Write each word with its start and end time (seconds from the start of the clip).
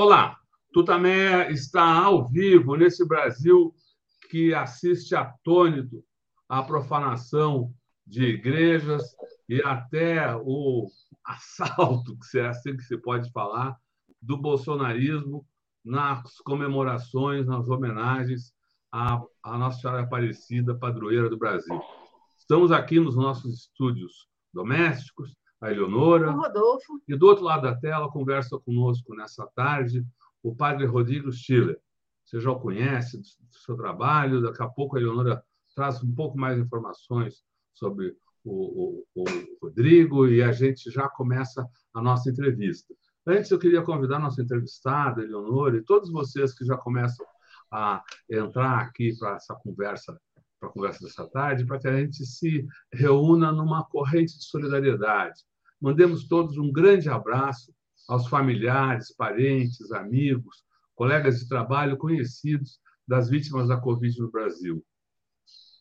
Olá, 0.00 0.38
Tutamé 0.72 1.50
está 1.50 1.82
ao 1.82 2.28
vivo 2.28 2.76
nesse 2.76 3.04
Brasil 3.04 3.74
que 4.30 4.54
assiste 4.54 5.16
atônito 5.16 6.04
à 6.48 6.62
profanação 6.62 7.74
de 8.06 8.22
igrejas 8.22 9.02
e 9.48 9.60
até 9.60 10.36
o 10.36 10.86
assalto, 11.26 12.16
que 12.30 12.38
é 12.38 12.46
assim 12.46 12.76
que 12.76 12.84
se 12.84 12.96
pode 12.96 13.28
falar, 13.32 13.76
do 14.22 14.36
bolsonarismo 14.36 15.44
nas 15.84 16.38
comemorações, 16.44 17.44
nas 17.44 17.68
homenagens 17.68 18.52
à, 18.92 19.20
à 19.42 19.58
Nossa 19.58 19.80
Senhora 19.80 20.02
Aparecida, 20.02 20.78
padroeira 20.78 21.28
do 21.28 21.36
Brasil. 21.36 21.76
Estamos 22.38 22.70
aqui 22.70 23.00
nos 23.00 23.16
nossos 23.16 23.62
estúdios 23.62 24.28
domésticos, 24.54 25.34
a 25.60 25.70
Eleonora. 25.70 26.30
O 26.30 26.40
Rodolfo. 26.40 27.00
E 27.08 27.16
do 27.16 27.26
outro 27.26 27.44
lado 27.44 27.62
da 27.62 27.74
tela, 27.74 28.10
conversa 28.10 28.58
conosco 28.58 29.14
nessa 29.14 29.46
tarde 29.54 30.04
o 30.42 30.54
padre 30.54 30.86
Rodrigo 30.86 31.32
Schiller. 31.32 31.80
Você 32.24 32.40
já 32.40 32.50
o 32.50 32.60
conhece 32.60 33.18
do 33.18 33.58
seu 33.64 33.76
trabalho, 33.76 34.42
daqui 34.42 34.62
a 34.62 34.68
pouco 34.68 34.96
a 34.96 35.00
Eleonora 35.00 35.42
traz 35.74 36.02
um 36.02 36.14
pouco 36.14 36.38
mais 36.38 36.56
de 36.56 36.62
informações 36.62 37.42
sobre 37.72 38.16
o, 38.44 39.04
o, 39.14 39.22
o 39.22 39.24
Rodrigo 39.62 40.26
e 40.26 40.42
a 40.42 40.52
gente 40.52 40.90
já 40.90 41.08
começa 41.08 41.66
a 41.94 42.02
nossa 42.02 42.30
entrevista. 42.30 42.94
Antes, 43.26 43.50
eu 43.50 43.58
queria 43.58 43.82
convidar 43.82 44.18
nossa 44.18 44.42
entrevistada, 44.42 45.22
Eleonora, 45.22 45.76
e 45.76 45.84
todos 45.84 46.10
vocês 46.10 46.54
que 46.54 46.64
já 46.64 46.76
começam 46.76 47.26
a 47.70 48.02
entrar 48.28 48.80
aqui 48.80 49.14
para 49.18 49.36
essa 49.36 49.54
conversa, 49.54 50.18
para 50.58 50.68
a 50.68 50.72
conversa 50.72 51.04
dessa 51.04 51.26
tarde, 51.26 51.64
para 51.64 51.78
que 51.78 51.88
a 51.88 51.96
gente 51.96 52.24
se 52.26 52.66
reúna 52.92 53.52
numa 53.52 53.84
corrente 53.84 54.36
de 54.36 54.44
solidariedade. 54.44 55.42
Mandemos 55.80 56.26
todos 56.26 56.58
um 56.58 56.72
grande 56.72 57.08
abraço 57.08 57.72
aos 58.08 58.26
familiares, 58.26 59.14
parentes, 59.14 59.92
amigos, 59.92 60.64
colegas 60.94 61.38
de 61.38 61.48
trabalho, 61.48 61.96
conhecidos 61.96 62.80
das 63.06 63.28
vítimas 63.28 63.68
da 63.68 63.76
Covid 63.76 64.18
no 64.20 64.30
Brasil. 64.30 64.84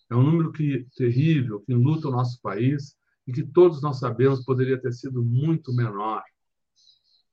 É 0.10 0.16
um 0.16 0.24
número 0.24 0.52
que, 0.52 0.88
terrível 0.96 1.60
que 1.62 1.74
enluta 1.74 2.08
o 2.08 2.12
nosso 2.12 2.40
país 2.42 2.96
e 3.26 3.34
que 3.34 3.44
todos 3.44 3.82
nós 3.82 4.00
sabemos 4.00 4.46
poderia 4.46 4.80
ter 4.80 4.94
sido 4.94 5.24
muito 5.24 5.74
menor. 5.74 6.24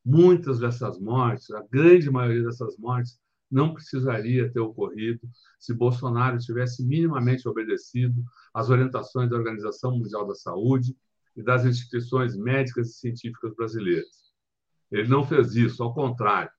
Muitas 0.05 0.58
dessas 0.58 0.98
mortes, 0.98 1.51
a 1.51 1.62
grande 1.70 2.11
maioria 2.11 2.42
dessas 2.42 2.77
mortes, 2.77 3.19
não 3.50 3.73
precisaria 3.73 4.50
ter 4.50 4.61
ocorrido 4.61 5.20
se 5.59 5.75
Bolsonaro 5.75 6.39
tivesse 6.39 6.84
minimamente 6.84 7.48
obedecido 7.48 8.25
às 8.53 8.70
orientações 8.70 9.31
da 9.31 9.36
Organização 9.36 9.97
Mundial 9.97 10.27
da 10.27 10.34
Saúde 10.34 10.97
e 11.36 11.42
das 11.42 11.64
instituições 11.64 12.36
médicas 12.36 12.91
e 12.91 12.95
científicas 12.95 13.55
brasileiras. 13.55 14.33
Ele 14.91 15.09
não 15.09 15.25
fez 15.25 15.55
isso, 15.55 15.83
ao 15.83 15.95
contrário. 15.95 16.51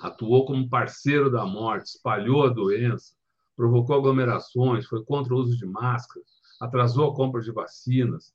Atuou 0.00 0.46
como 0.46 0.68
parceiro 0.68 1.30
da 1.30 1.44
morte, 1.44 1.86
espalhou 1.86 2.46
a 2.46 2.48
doença, 2.48 3.12
provocou 3.56 3.96
aglomerações, 3.96 4.86
foi 4.86 5.04
contra 5.04 5.34
o 5.34 5.38
uso 5.38 5.56
de 5.56 5.66
máscaras, 5.66 6.26
atrasou 6.60 7.10
a 7.10 7.14
compra 7.14 7.40
de 7.42 7.50
vacinas, 7.50 8.32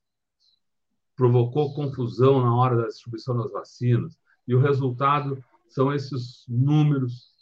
provocou 1.15 1.73
confusão 1.73 2.41
na 2.41 2.53
hora 2.55 2.75
da 2.75 2.87
distribuição 2.87 3.37
das 3.37 3.51
vacinas. 3.51 4.19
E 4.47 4.53
o 4.53 4.59
resultado 4.59 5.43
são 5.69 5.93
esses 5.93 6.43
números 6.47 7.32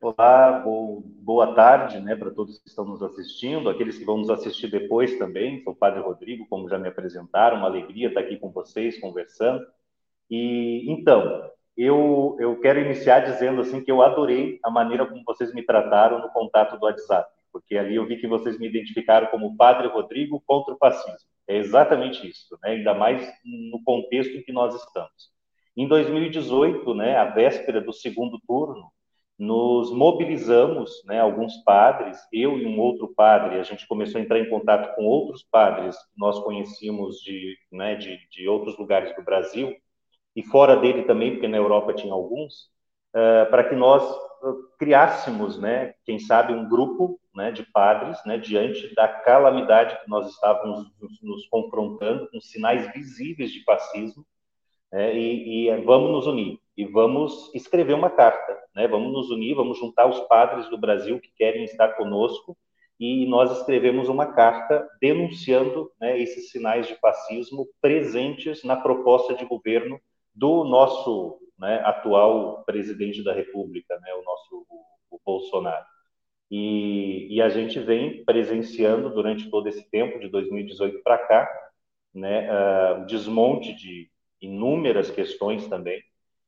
Olá, 0.00 0.64
boa 0.64 1.54
tarde 1.54 2.00
né, 2.00 2.16
para 2.16 2.30
todos 2.30 2.58
que 2.58 2.70
estão 2.70 2.86
nos 2.86 3.02
assistindo, 3.02 3.68
aqueles 3.68 3.98
que 3.98 4.04
vão 4.06 4.16
nos 4.16 4.30
assistir 4.30 4.70
depois 4.70 5.18
também. 5.18 5.62
Sou 5.62 5.74
o 5.74 5.76
Padre 5.76 6.00
Rodrigo, 6.00 6.46
como 6.48 6.70
já 6.70 6.78
me 6.78 6.88
apresentaram, 6.88 7.58
uma 7.58 7.66
alegria 7.66 8.08
estar 8.08 8.20
aqui 8.20 8.38
com 8.38 8.50
vocês, 8.50 8.98
conversando. 8.98 9.62
E 10.30 10.90
então, 10.90 11.50
eu, 11.78 12.36
eu 12.40 12.60
quero 12.60 12.80
iniciar 12.80 13.20
dizendo 13.20 13.60
assim 13.60 13.82
que 13.82 13.90
eu 13.90 14.02
adorei 14.02 14.58
a 14.64 14.70
maneira 14.70 15.06
como 15.06 15.22
vocês 15.24 15.54
me 15.54 15.62
trataram 15.62 16.20
no 16.20 16.28
contato 16.30 16.76
do 16.76 16.84
WhatsApp, 16.84 17.30
porque 17.52 17.76
ali 17.76 17.94
eu 17.94 18.06
vi 18.06 18.16
que 18.16 18.26
vocês 18.26 18.58
me 18.58 18.66
identificaram 18.66 19.28
como 19.28 19.56
Padre 19.56 19.86
Rodrigo 19.86 20.42
contra 20.44 20.74
o 20.74 20.76
fascismo. 20.76 21.28
É 21.46 21.56
exatamente 21.56 22.28
isso, 22.28 22.58
né? 22.62 22.72
ainda 22.72 22.94
mais 22.94 23.22
no 23.70 23.82
contexto 23.84 24.36
em 24.36 24.42
que 24.42 24.52
nós 24.52 24.74
estamos. 24.74 25.30
Em 25.76 25.86
2018, 25.86 26.92
né, 26.94 27.16
a 27.16 27.26
véspera 27.26 27.80
do 27.80 27.92
segundo 27.92 28.40
turno, 28.46 28.90
nos 29.38 29.92
mobilizamos, 29.92 30.90
né, 31.06 31.20
alguns 31.20 31.58
padres, 31.58 32.18
eu 32.32 32.58
e 32.58 32.66
um 32.66 32.80
outro 32.80 33.14
padre, 33.14 33.60
a 33.60 33.62
gente 33.62 33.86
começou 33.86 34.20
a 34.20 34.24
entrar 34.24 34.40
em 34.40 34.50
contato 34.50 34.96
com 34.96 35.04
outros 35.04 35.46
padres 35.48 35.96
que 35.96 36.18
nós 36.18 36.40
conhecíamos 36.40 37.20
de, 37.20 37.56
né, 37.70 37.94
de, 37.94 38.18
de 38.30 38.48
outros 38.48 38.76
lugares 38.76 39.14
do 39.14 39.22
Brasil, 39.22 39.76
e 40.34 40.42
fora 40.42 40.76
dele 40.76 41.02
também, 41.02 41.32
porque 41.32 41.48
na 41.48 41.56
Europa 41.56 41.92
tinha 41.92 42.12
alguns, 42.12 42.70
uh, 43.14 43.50
para 43.50 43.64
que 43.64 43.74
nós 43.74 44.02
criássemos, 44.78 45.58
né, 45.58 45.94
quem 46.04 46.18
sabe, 46.18 46.52
um 46.52 46.68
grupo 46.68 47.18
né, 47.34 47.50
de 47.50 47.64
padres 47.64 48.18
né, 48.24 48.38
diante 48.38 48.94
da 48.94 49.08
calamidade 49.08 50.00
que 50.00 50.08
nós 50.08 50.30
estávamos 50.30 50.90
nos, 51.00 51.22
nos 51.22 51.48
confrontando, 51.48 52.28
com 52.30 52.40
sinais 52.40 52.92
visíveis 52.92 53.50
de 53.50 53.64
fascismo, 53.64 54.24
né, 54.92 55.14
e, 55.16 55.68
e, 55.68 55.76
vamos 55.82 56.10
nos 56.10 56.26
unir 56.26 56.58
e 56.76 56.84
vamos 56.86 57.52
escrever 57.54 57.94
uma 57.94 58.10
carta, 58.10 58.56
né, 58.74 58.86
vamos 58.86 59.12
nos 59.12 59.30
unir, 59.30 59.54
vamos 59.54 59.78
juntar 59.78 60.06
os 60.06 60.20
padres 60.20 60.68
do 60.70 60.78
Brasil 60.78 61.20
que 61.20 61.30
querem 61.36 61.64
estar 61.64 61.88
conosco 61.94 62.56
e 62.98 63.26
nós 63.26 63.56
escrevemos 63.58 64.08
uma 64.08 64.26
carta 64.26 64.88
denunciando 65.00 65.90
né, 66.00 66.18
esses 66.20 66.50
sinais 66.50 66.86
de 66.86 66.94
fascismo 66.96 67.68
presentes 67.80 68.64
na 68.64 68.76
proposta 68.76 69.34
de 69.34 69.44
governo 69.44 70.00
do 70.38 70.62
nosso 70.62 71.40
né, 71.58 71.82
atual 71.84 72.62
presidente 72.64 73.24
da 73.24 73.32
República, 73.32 73.98
né, 74.00 74.14
o 74.14 74.22
nosso 74.22 74.66
o, 74.70 75.16
o 75.16 75.20
Bolsonaro. 75.24 75.84
E, 76.50 77.26
e, 77.28 77.42
a 77.42 77.48
gente 77.48 77.78
vem 77.80 78.24
presenciando 78.24 79.10
durante 79.10 79.50
todo 79.50 79.68
esse 79.68 79.90
tempo, 79.90 80.18
de 80.18 80.28
2018 80.28 81.02
para 81.02 81.18
cá, 81.18 81.50
né, 82.14 82.48
uh, 82.50 83.04
desmonte 83.04 83.74
de 83.74 84.08
inúmeras 84.40 85.10
questões 85.10 85.66
também, 85.66 86.00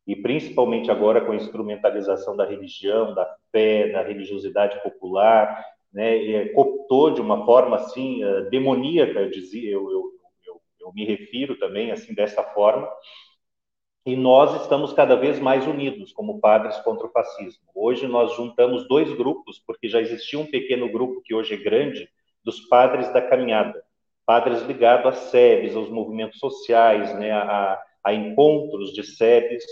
e 0.06 0.16
principalmente 0.16 0.90
agora 0.90 1.20
com 1.20 1.32
a 1.32 1.36
instrumentalização 1.36 2.34
da 2.34 2.46
religião, 2.46 3.12
da 3.14 3.26
fé, 3.52 3.88
da 3.88 4.02
religiosidade 4.02 4.82
popular, 4.82 5.62
né, 5.92 6.48
cooptou 6.50 7.12
de 7.12 7.20
uma 7.20 7.44
forma 7.44 7.76
assim 7.76 8.24
uh, 8.24 8.48
demoníaca, 8.48 9.20
eu 9.20 9.30
dizia, 9.30 9.70
eu, 9.70 9.82
eu, 9.90 10.12
eu, 10.46 10.60
eu 10.80 10.92
me 10.94 11.04
refiro 11.04 11.58
também 11.58 11.90
assim 11.90 12.14
dessa 12.14 12.42
forma, 12.42 12.88
e 14.04 14.16
nós 14.16 14.62
estamos 14.62 14.92
cada 14.92 15.14
vez 15.14 15.38
mais 15.38 15.66
unidos 15.66 16.12
como 16.12 16.40
padres 16.40 16.76
contra 16.78 17.06
o 17.06 17.10
fascismo. 17.10 17.62
Hoje 17.74 18.06
nós 18.06 18.34
juntamos 18.34 18.88
dois 18.88 19.12
grupos, 19.14 19.62
porque 19.66 19.88
já 19.88 20.00
existia 20.00 20.38
um 20.38 20.46
pequeno 20.46 20.90
grupo 20.90 21.20
que 21.22 21.34
hoje 21.34 21.54
é 21.54 21.56
grande, 21.56 22.08
dos 22.42 22.60
padres 22.60 23.12
da 23.12 23.20
caminhada, 23.20 23.82
padres 24.24 24.62
ligados 24.62 25.06
às 25.06 25.18
SEBs, 25.30 25.76
aos 25.76 25.90
movimentos 25.90 26.38
sociais, 26.38 27.14
né, 27.18 27.30
a, 27.32 27.78
a 28.02 28.14
encontros 28.14 28.92
de 28.94 29.04
SEBs, 29.04 29.64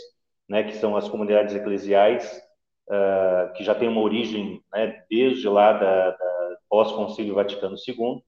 né, 0.48 0.62
que 0.64 0.74
são 0.74 0.96
as 0.96 1.08
comunidades 1.08 1.54
eclesiais, 1.54 2.42
uh, 2.88 3.52
que 3.54 3.64
já 3.64 3.74
tem 3.74 3.88
uma 3.88 4.02
origem 4.02 4.62
né, 4.72 5.02
desde 5.08 5.48
lá 5.48 5.72
da, 5.72 6.10
da 6.10 6.56
pós-concílio 6.68 7.34
Vaticano 7.34 7.76
II, 7.76 8.22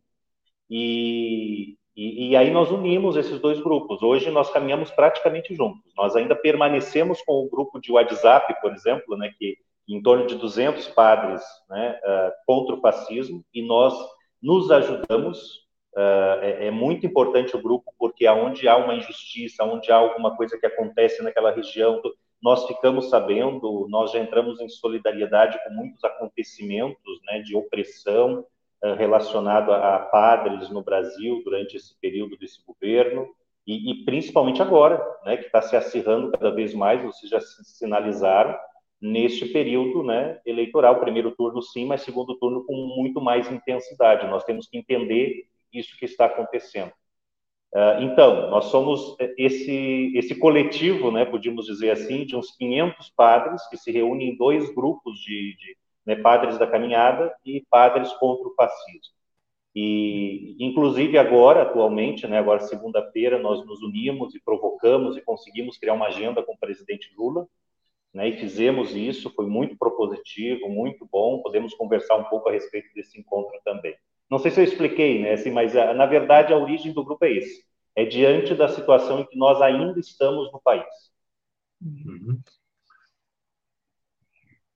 e, 0.71 1.77
e, 2.01 2.31
e, 2.31 2.37
aí 2.37 2.51
nós 2.51 2.71
unimos 2.71 3.15
esses 3.15 3.39
dois 3.39 3.61
grupos. 3.61 4.03
Hoje 4.03 4.31
nós 4.31 4.51
caminhamos 4.51 4.91
praticamente 4.91 5.55
juntos. 5.55 5.93
Nós 5.95 6.17
ainda 6.17 6.35
permanecemos 6.35 7.21
com 7.21 7.45
o 7.45 7.51
grupo 7.51 7.79
de 7.79 7.93
WhatsApp, 7.93 8.59
por 8.63 8.73
exemplo, 8.73 9.19
né, 9.19 9.31
que 9.39 9.59
em 9.87 10.01
torno 10.01 10.27
de 10.27 10.35
200 10.37 10.89
padres 10.89 11.43
né, 11.69 12.01
uh, 12.03 12.33
contra 12.47 12.75
o 12.75 12.81
fascismo, 12.81 13.45
e 13.53 13.61
nós 13.61 13.95
nos 14.43 14.71
ajudamos. 14.71 15.69
Uh, 15.93 16.39
é, 16.41 16.67
é, 16.69 16.71
muito 16.71 17.05
importante 17.05 17.57
o 17.57 17.61
grupo, 17.61 17.93
porque 17.99 18.25
aonde 18.25 18.69
há 18.69 18.77
uma 18.77 18.95
injustiça, 18.95 19.65
onde 19.65 19.91
há 19.91 19.97
alguma 19.97 20.37
coisa 20.37 20.57
que 20.57 20.65
acontece 20.65 21.21
naquela 21.21 21.51
região, 21.51 22.01
nós 22.41 22.65
ficamos 22.67 23.11
sabendo, 23.11 23.89
nós 23.91 24.13
já 24.13 24.21
entramos 24.21 24.61
em 24.61 24.69
solidariedade 24.69 25.59
com 25.65 25.75
muitos 25.75 26.03
acontecimentos 26.05 27.21
né, 27.27 27.41
de 27.41 27.57
opressão 27.57 28.47
relacionado 28.83 29.73
a, 29.73 29.99
padres 29.99 30.71
no 30.71 30.83
Brasil 30.83 31.43
durante 31.45 31.77
esse 31.77 31.99
período 32.01 32.37
desse 32.39 32.61
governo, 32.67 33.29
e, 33.67 33.91
e 33.93 34.05
principalmente 34.05 34.63
agora, 34.63 35.01
né, 35.25 35.37
que 35.37 35.47
está 35.47 35.63
se 35.63 35.77
acirrando 35.77 36.31
cada 36.33 36.51
vez 36.51 36.75
mais, 36.75 37.03
vocês 37.03 37.31
já 37.31 37.41
sinalizaram, 37.41 38.57
neste 39.01 39.47
período 39.47 40.03
né, 40.03 40.41
eleitoral. 40.45 41.01
Primeiro 41.01 41.31
turno, 41.33 41.63
sim, 41.63 41.87
mas 41.87 42.03
segundo 42.03 42.37
turno 42.39 42.65
com 42.65 42.75
muito 42.75 43.21
mais 43.21 43.51
intensidade. 43.51 44.29
Nós 44.29 44.45
temos 44.45 44.69
que 44.69 44.77
entender 44.77 45.47
isso 45.73 45.97
que 45.99 46.05
está 46.05 46.27
acontecendo. 46.27 46.93
Uh, 47.73 48.03
então, 48.03 48.51
nós 48.51 48.65
somos 48.67 49.17
esse, 49.39 50.13
esse 50.17 50.35
coletivo, 50.35 51.13
né, 51.13 51.25
podíamos 51.25 51.67
dizer 51.67 51.93
assim, 51.93 52.27
de 52.27 52.35
uns 52.35 52.51
500 52.57 53.11
padres 53.11 53.67
que 53.69 53.77
se 53.77 53.93
reúnem 53.93 54.31
em 54.31 54.37
dois 54.37 54.75
grupos 54.75 55.21
de, 55.21 55.57
de 55.57 55.77
né, 56.07 56.17
padres 56.17 56.59
da 56.59 56.67
caminhada 56.67 57.35
e 57.45 57.65
padres 57.69 58.13
contra 58.15 58.49
o 58.49 58.55
fascismo. 58.55 59.15
E, 59.75 60.57
inclusive, 60.59 61.17
agora, 61.17 61.63
atualmente, 61.63 62.27
né, 62.27 62.39
agora 62.39 62.61
segunda-feira, 62.61 63.39
nós 63.39 63.65
nos 63.65 63.81
unimos 63.83 64.35
e 64.35 64.41
provocamos 64.41 65.17
e 65.17 65.21
conseguimos 65.21 65.79
criar 65.79 65.95
uma 65.95 66.09
agenda 66.09 66.43
com 66.43 66.55
o 66.55 66.59
presidente 66.59 67.13
Lula, 67.17 67.47
né, 68.13 68.29
e 68.29 68.37
fizemos 68.39 68.95
isso, 68.97 69.31
foi 69.31 69.47
muito 69.47 69.77
propositivo, 69.79 70.69
muito 70.69 71.07
bom, 71.11 71.41
podemos 71.43 71.73
conversar 71.75 72.17
um 72.17 72.25
pouco 72.25 72.49
a 72.49 72.53
respeito 72.53 72.93
desse 72.95 73.19
encontro 73.21 73.57
também. 73.65 73.95
Não 74.29 74.39
sei 74.39 74.51
se 74.51 74.61
eu 74.61 74.65
expliquei, 74.65 75.23
né, 75.23 75.33
assim, 75.35 75.53
mas 75.53 75.77
a, 75.77 75.95
na 75.95 76.07
verdade 76.07 76.53
a 76.53 76.59
origem 76.59 76.93
do 76.93 77.05
grupo 77.05 77.25
é 77.25 77.33
esse, 77.33 77.65
é 77.95 78.05
diante 78.05 78.55
da 78.55 78.69
situação 78.69 79.21
em 79.21 79.27
que 79.27 79.37
nós 79.37 79.63
ainda 79.63 79.99
estamos 80.01 80.51
no 80.53 80.61
país. 80.61 80.85
Uhum. 81.81 82.41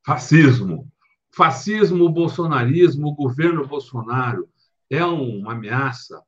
Fascismo. 0.07 0.89
Fascismo, 1.37 2.09
bolsonarismo, 2.09 3.09
o 3.09 3.15
governo 3.15 3.67
Bolsonaro 3.67 4.49
é 4.89 5.05
uma 5.05 5.53
ameaça, 5.53 6.23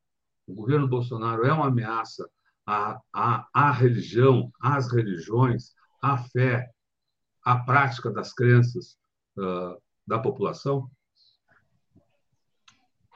o 0.47 0.55
governo 0.55 0.89
Bolsonaro 0.89 1.47
é 1.47 1.53
uma 1.53 1.69
ameaça 1.69 2.29
à, 2.67 3.01
à, 3.13 3.49
à 3.55 3.71
religião, 3.71 4.51
às 4.61 4.91
religiões, 4.91 5.75
à 6.03 6.19
fé, 6.19 6.69
a 7.45 7.57
prática 7.57 8.11
das 8.11 8.33
crenças 8.33 8.99
uh, 9.39 9.81
da 10.05 10.19
população? 10.19 10.91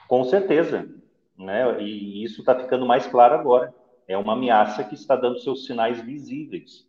Com 0.06 0.22
certeza, 0.25 0.88
né? 1.37 1.82
E 1.82 2.22
isso 2.22 2.40
está 2.40 2.54
ficando 2.54 2.87
mais 2.87 3.06
claro 3.06 3.34
agora. 3.34 3.75
É 4.06 4.16
uma 4.16 4.34
ameaça 4.34 4.84
que 4.84 4.94
está 4.94 5.16
dando 5.16 5.40
seus 5.40 5.66
sinais 5.66 6.00
visíveis. 6.00 6.88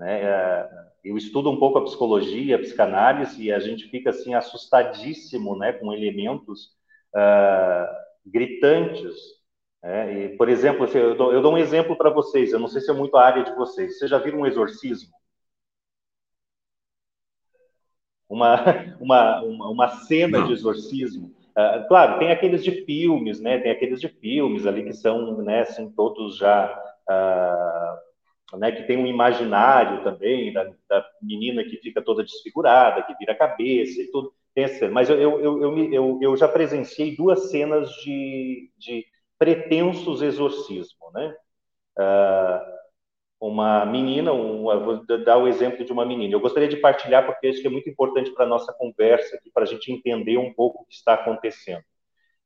Né? 0.00 0.22
É, 0.22 0.70
eu 1.04 1.18
estudo 1.18 1.50
um 1.50 1.58
pouco 1.58 1.78
a 1.78 1.84
psicologia, 1.84 2.56
a 2.56 2.58
psicanálise, 2.58 3.42
e 3.44 3.52
a 3.52 3.58
gente 3.58 3.86
fica 3.90 4.08
assim 4.08 4.32
assustadíssimo, 4.32 5.56
né, 5.58 5.74
com 5.74 5.92
elementos 5.92 6.70
uh, 7.14 7.86
gritantes. 8.24 9.14
Né? 9.82 10.24
E, 10.24 10.36
por 10.38 10.48
exemplo, 10.48 10.86
eu 10.86 11.14
dou, 11.14 11.32
eu 11.34 11.42
dou 11.42 11.52
um 11.52 11.58
exemplo 11.58 11.96
para 11.96 12.08
vocês. 12.08 12.50
Eu 12.50 12.58
não 12.58 12.68
sei 12.68 12.80
se 12.80 12.90
é 12.90 12.94
muito 12.94 13.14
a 13.18 13.24
área 13.24 13.44
de 13.44 13.54
vocês. 13.54 13.98
Vocês 13.98 14.10
já 14.10 14.16
viram 14.16 14.40
um 14.40 14.46
exorcismo? 14.46 15.10
uma, 18.30 18.56
uma, 19.00 19.42
uma, 19.42 19.88
cena 20.06 20.38
Não. 20.38 20.46
de 20.46 20.54
exorcismo. 20.54 21.34
Uh, 21.50 21.86
claro, 21.88 22.18
tem 22.18 22.30
aqueles 22.30 22.64
de 22.64 22.84
filmes, 22.86 23.38
né? 23.38 23.58
Tem 23.58 23.70
aqueles 23.70 24.00
de 24.00 24.08
filmes 24.08 24.64
ali 24.66 24.84
que 24.84 24.94
são, 24.94 25.36
né, 25.42 25.60
assim, 25.60 25.90
todos 25.90 26.38
já, 26.38 26.72
uh, 27.10 28.09
né, 28.58 28.72
que 28.72 28.84
tem 28.84 28.96
um 28.96 29.06
imaginário 29.06 30.02
também 30.02 30.52
da, 30.52 30.64
da, 30.88 31.06
menina 31.22 31.64
que 31.64 31.76
fica 31.78 32.02
toda 32.02 32.22
desfigurada, 32.22 33.02
que 33.02 33.14
vira 33.18 33.32
a 33.32 33.36
cabeça 33.38 34.00
e 34.00 34.10
tudo. 34.10 34.32
Mas 34.92 35.08
eu, 35.08 35.18
eu, 35.18 35.40
eu, 35.62 35.92
eu, 35.92 36.18
eu 36.20 36.36
já 36.36 36.46
presenciei 36.46 37.16
duas 37.16 37.50
cenas 37.50 37.88
de, 38.02 38.70
de 38.76 39.06
pretensos 39.38 40.20
exorcismo, 40.20 41.10
né? 41.14 41.34
Uh, 41.98 42.80
uma 43.40 43.86
menina, 43.86 44.32
vou 44.32 45.06
dar 45.24 45.38
o 45.38 45.48
exemplo 45.48 45.84
de 45.84 45.92
uma 45.92 46.04
menina. 46.04 46.34
Eu 46.34 46.40
gostaria 46.40 46.68
de 46.68 46.76
partilhar 46.76 47.24
porque 47.24 47.46
acho 47.46 47.62
que 47.62 47.66
é 47.66 47.70
muito 47.70 47.88
importante 47.88 48.30
para 48.32 48.44
a 48.44 48.48
nossa 48.48 48.72
conversa 48.74 49.40
para 49.54 49.62
a 49.62 49.66
gente 49.66 49.90
entender 49.90 50.36
um 50.36 50.52
pouco 50.52 50.82
o 50.82 50.86
que 50.86 50.94
está 50.94 51.14
acontecendo. 51.14 51.82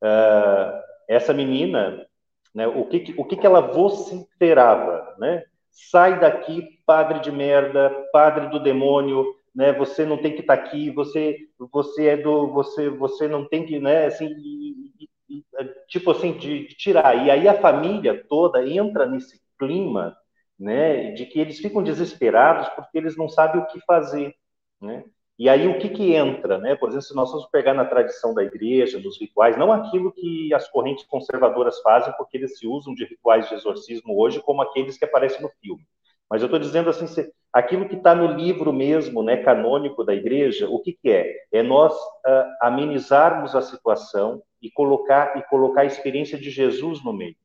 Uh, 0.00 0.80
essa 1.08 1.32
menina, 1.32 2.06
né, 2.54 2.66
o 2.66 2.86
que, 2.86 3.14
o 3.18 3.24
que, 3.24 3.36
que 3.36 3.46
ela 3.46 3.60
vociferava, 3.60 5.16
né? 5.18 5.42
Sai 5.74 6.18
daqui, 6.20 6.78
padre 6.86 7.20
de 7.20 7.32
merda, 7.32 7.90
padre 8.12 8.48
do 8.48 8.62
demônio, 8.62 9.26
né? 9.54 9.72
Você 9.72 10.06
não 10.06 10.16
tem 10.16 10.32
que 10.32 10.40
estar 10.40 10.56
tá 10.56 10.62
aqui, 10.62 10.90
você, 10.90 11.36
você 11.72 12.06
é 12.08 12.16
do, 12.16 12.48
você, 12.52 12.88
você 12.88 13.28
não 13.28 13.46
tem 13.46 13.66
que, 13.66 13.78
né? 13.78 14.06
Assim, 14.06 14.26
e, 14.26 14.92
e, 15.00 15.44
tipo 15.88 16.10
assim 16.10 16.32
de, 16.32 16.68
de 16.68 16.76
tirar. 16.76 17.26
E 17.26 17.30
aí 17.30 17.48
a 17.48 17.60
família 17.60 18.24
toda 18.28 18.66
entra 18.66 19.04
nesse 19.06 19.40
clima 19.58 20.16
né, 20.58 21.12
de 21.12 21.26
que 21.26 21.38
eles 21.40 21.58
ficam 21.58 21.82
desesperados 21.82 22.68
porque 22.70 22.98
eles 22.98 23.16
não 23.16 23.28
sabem 23.28 23.60
o 23.60 23.66
que 23.66 23.80
fazer, 23.80 24.34
né? 24.80 25.04
E 25.38 25.48
aí 25.48 25.66
o 25.66 25.78
que 25.78 25.88
que 25.88 26.14
entra, 26.14 26.58
né? 26.58 26.76
Por 26.76 26.88
exemplo, 26.88 27.06
se 27.06 27.14
nós 27.14 27.30
formos 27.30 27.48
pegar 27.50 27.74
na 27.74 27.84
tradição 27.84 28.32
da 28.32 28.44
igreja, 28.44 29.00
nos 29.00 29.20
rituais, 29.20 29.56
não 29.56 29.72
aquilo 29.72 30.12
que 30.12 30.54
as 30.54 30.68
correntes 30.68 31.04
conservadoras 31.06 31.80
fazem, 31.80 32.14
porque 32.16 32.36
eles 32.36 32.56
se 32.56 32.66
usam 32.68 32.94
de 32.94 33.04
rituais 33.04 33.48
de 33.48 33.54
exorcismo 33.54 34.16
hoje 34.16 34.40
como 34.40 34.62
aqueles 34.62 34.96
que 34.96 35.04
aparecem 35.04 35.42
no 35.42 35.50
filme. 35.60 35.84
Mas 36.30 36.40
eu 36.40 36.46
estou 36.46 36.58
dizendo 36.58 36.88
assim, 36.88 37.06
aquilo 37.52 37.88
que 37.88 37.96
está 37.96 38.14
no 38.14 38.26
livro 38.26 38.72
mesmo, 38.72 39.22
né, 39.22 39.36
canônico 39.38 40.04
da 40.04 40.14
igreja, 40.14 40.68
o 40.68 40.80
que, 40.80 40.92
que 40.92 41.10
é? 41.10 41.34
É 41.52 41.62
nós 41.62 41.92
uh, 41.92 42.44
amenizarmos 42.60 43.54
a 43.56 43.60
situação 43.60 44.40
e 44.62 44.70
colocar 44.70 45.36
e 45.36 45.42
colocar 45.42 45.82
a 45.82 45.86
experiência 45.86 46.38
de 46.38 46.50
Jesus 46.50 47.04
no 47.04 47.12
meio, 47.12 47.36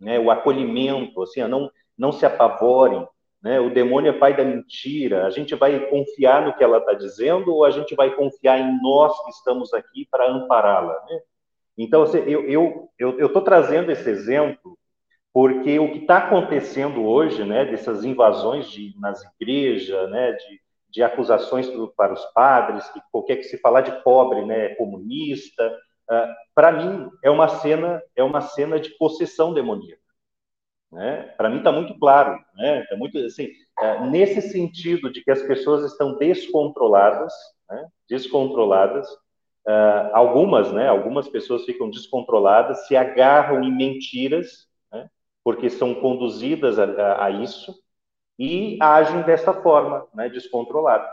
né? 0.00 0.18
O 0.18 0.30
acolhimento, 0.30 1.22
assim, 1.22 1.42
não 1.42 1.70
não 1.96 2.12
se 2.12 2.24
apavorem, 2.24 3.06
né? 3.42 3.58
O 3.60 3.72
demônio 3.72 4.10
é 4.10 4.18
pai 4.18 4.36
da 4.36 4.44
mentira. 4.44 5.26
A 5.26 5.30
gente 5.30 5.54
vai 5.54 5.88
confiar 5.88 6.44
no 6.44 6.54
que 6.54 6.62
ela 6.62 6.78
está 6.78 6.92
dizendo 6.92 7.54
ou 7.54 7.64
a 7.64 7.70
gente 7.70 7.94
vai 7.94 8.10
confiar 8.14 8.58
em 8.58 8.80
nós 8.82 9.12
que 9.24 9.30
estamos 9.30 9.72
aqui 9.72 10.06
para 10.10 10.30
ampará-la, 10.30 10.94
né? 11.08 11.20
Então, 11.78 12.02
assim, 12.02 12.18
eu 12.18 12.46
eu 12.98 13.18
eu 13.18 13.26
estou 13.26 13.42
trazendo 13.42 13.90
esse 13.90 14.08
exemplo 14.08 14.78
porque 15.32 15.78
o 15.78 15.92
que 15.92 15.98
está 15.98 16.18
acontecendo 16.18 17.04
hoje, 17.04 17.44
né, 17.44 17.64
dessas 17.64 18.04
invasões 18.04 18.68
de, 18.68 18.94
nas 18.98 19.22
igrejas, 19.22 20.10
né, 20.10 20.32
de, 20.32 20.60
de 20.90 21.02
acusações 21.02 21.68
para 21.96 22.12
os 22.12 22.24
padres, 22.34 22.88
que 22.88 23.00
qualquer 23.12 23.36
que 23.36 23.44
se 23.44 23.56
falar 23.58 23.82
de 23.82 23.92
pobre, 24.02 24.44
né, 24.44 24.66
é 24.66 24.74
comunista, 24.74 25.64
uh, 26.10 26.34
para 26.54 26.72
mim 26.72 27.08
é 27.22 27.30
uma 27.30 27.48
cena 27.48 28.02
é 28.16 28.24
uma 28.24 28.40
cena 28.40 28.80
de 28.80 28.90
possessão 28.98 29.54
demoníaca. 29.54 29.99
Né? 30.92 31.22
Para 31.36 31.48
mim 31.48 31.58
está 31.58 31.70
muito 31.70 31.96
claro, 31.98 32.38
né? 32.54 32.84
É 32.90 32.96
muito 32.96 33.16
assim, 33.18 33.48
é, 33.80 34.06
nesse 34.06 34.42
sentido 34.42 35.10
de 35.10 35.22
que 35.22 35.30
as 35.30 35.42
pessoas 35.42 35.84
estão 35.84 36.16
descontroladas, 36.18 37.32
né? 37.68 37.86
descontroladas. 38.08 39.08
Uh, 39.68 40.10
algumas, 40.14 40.72
né? 40.72 40.88
Algumas 40.88 41.28
pessoas 41.28 41.64
ficam 41.64 41.90
descontroladas, 41.90 42.86
se 42.86 42.96
agarram 42.96 43.62
em 43.62 43.70
mentiras, 43.70 44.66
né? 44.90 45.08
porque 45.44 45.70
são 45.70 45.94
conduzidas 45.94 46.78
a, 46.78 46.84
a, 46.84 47.26
a 47.26 47.30
isso 47.30 47.74
e 48.38 48.78
agem 48.80 49.22
dessa 49.22 49.52
forma, 49.52 50.08
né? 50.14 50.28
Descontrolada. 50.28 51.08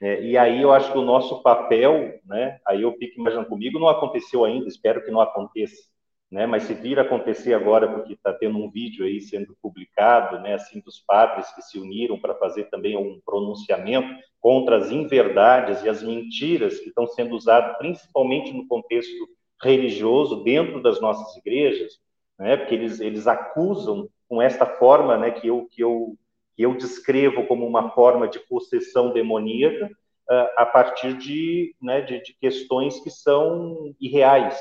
É, 0.00 0.22
e 0.22 0.36
aí 0.36 0.60
eu 0.60 0.72
acho 0.72 0.92
que 0.92 0.98
o 0.98 1.02
nosso 1.02 1.42
papel, 1.42 2.20
né? 2.26 2.60
Aí 2.66 2.82
eu 2.82 2.92
fico 2.92 3.18
imaginando 3.18 3.48
comigo, 3.48 3.78
não 3.78 3.88
aconteceu 3.88 4.44
ainda, 4.44 4.68
espero 4.68 5.02
que 5.02 5.10
não 5.10 5.20
aconteça 5.20 5.82
né? 6.30 6.46
Mas 6.46 6.64
se 6.64 6.74
vir 6.74 6.98
acontecer 6.98 7.54
agora, 7.54 7.88
porque 7.88 8.14
está 8.14 8.32
tendo 8.32 8.58
um 8.58 8.70
vídeo 8.70 9.04
aí 9.04 9.20
sendo 9.20 9.56
publicado, 9.62 10.40
né? 10.40 10.54
Assim 10.54 10.80
dos 10.80 11.00
padres 11.00 11.52
que 11.54 11.62
se 11.62 11.78
uniram 11.78 12.18
para 12.18 12.34
fazer 12.34 12.64
também 12.64 12.96
um 12.96 13.20
pronunciamento 13.24 14.08
contra 14.40 14.76
as 14.76 14.90
inverdades 14.90 15.82
e 15.82 15.88
as 15.88 16.02
mentiras 16.02 16.78
que 16.80 16.88
estão 16.88 17.06
sendo 17.06 17.34
usadas, 17.34 17.76
principalmente 17.78 18.52
no 18.52 18.66
contexto 18.66 19.28
religioso 19.62 20.42
dentro 20.44 20.82
das 20.82 21.00
nossas 21.00 21.36
igrejas, 21.36 21.92
né? 22.38 22.56
Porque 22.56 22.74
eles 22.74 23.00
eles 23.00 23.26
acusam 23.26 24.08
com 24.28 24.42
esta 24.42 24.66
forma, 24.66 25.16
né, 25.16 25.30
que 25.30 25.46
eu 25.46 25.66
que 25.70 25.82
eu 25.82 26.16
que 26.56 26.62
eu 26.62 26.74
descrevo 26.74 27.46
como 27.46 27.66
uma 27.66 27.90
forma 27.90 28.26
de 28.26 28.40
possessão 28.40 29.12
demoníaca, 29.12 29.90
uh, 30.30 30.48
a 30.56 30.64
partir 30.64 31.14
de, 31.14 31.74
né, 31.80 32.00
de, 32.00 32.22
de, 32.22 32.34
questões 32.40 32.98
que 33.00 33.10
são 33.10 33.94
irreais. 34.00 34.58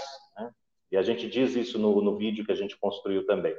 E 0.96 0.98
a 0.98 1.02
gente 1.02 1.28
diz 1.28 1.58
isso 1.58 1.78
no, 1.78 2.02
no 2.02 2.16
vídeo 2.16 2.46
que 2.46 2.54
a 2.54 2.56
gente 2.56 2.78
construiu 2.78 3.26
também. 3.26 3.54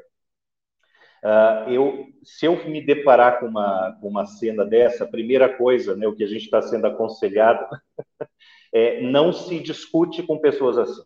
Uh, 1.23 1.71
eu, 1.71 2.07
se 2.25 2.47
eu 2.47 2.67
me 2.67 2.81
deparar 2.81 3.41
com 3.41 3.47
uma, 3.47 3.99
com 4.01 4.09
uma 4.09 4.25
cena 4.25 4.65
dessa, 4.65 5.05
a 5.05 5.09
primeira 5.09 5.55
coisa, 5.55 5.95
né, 5.95 6.07
o 6.07 6.15
que 6.17 6.25
a 6.25 6.27
gente 6.27 6.45
está 6.45 6.63
sendo 6.63 6.87
aconselhado, 6.87 7.67
é 8.73 9.03
não 9.03 9.35
se 9.35 9.61
discute 9.61 10.23
com 10.23 10.39
pessoas 10.39 10.79
assim. 10.79 11.03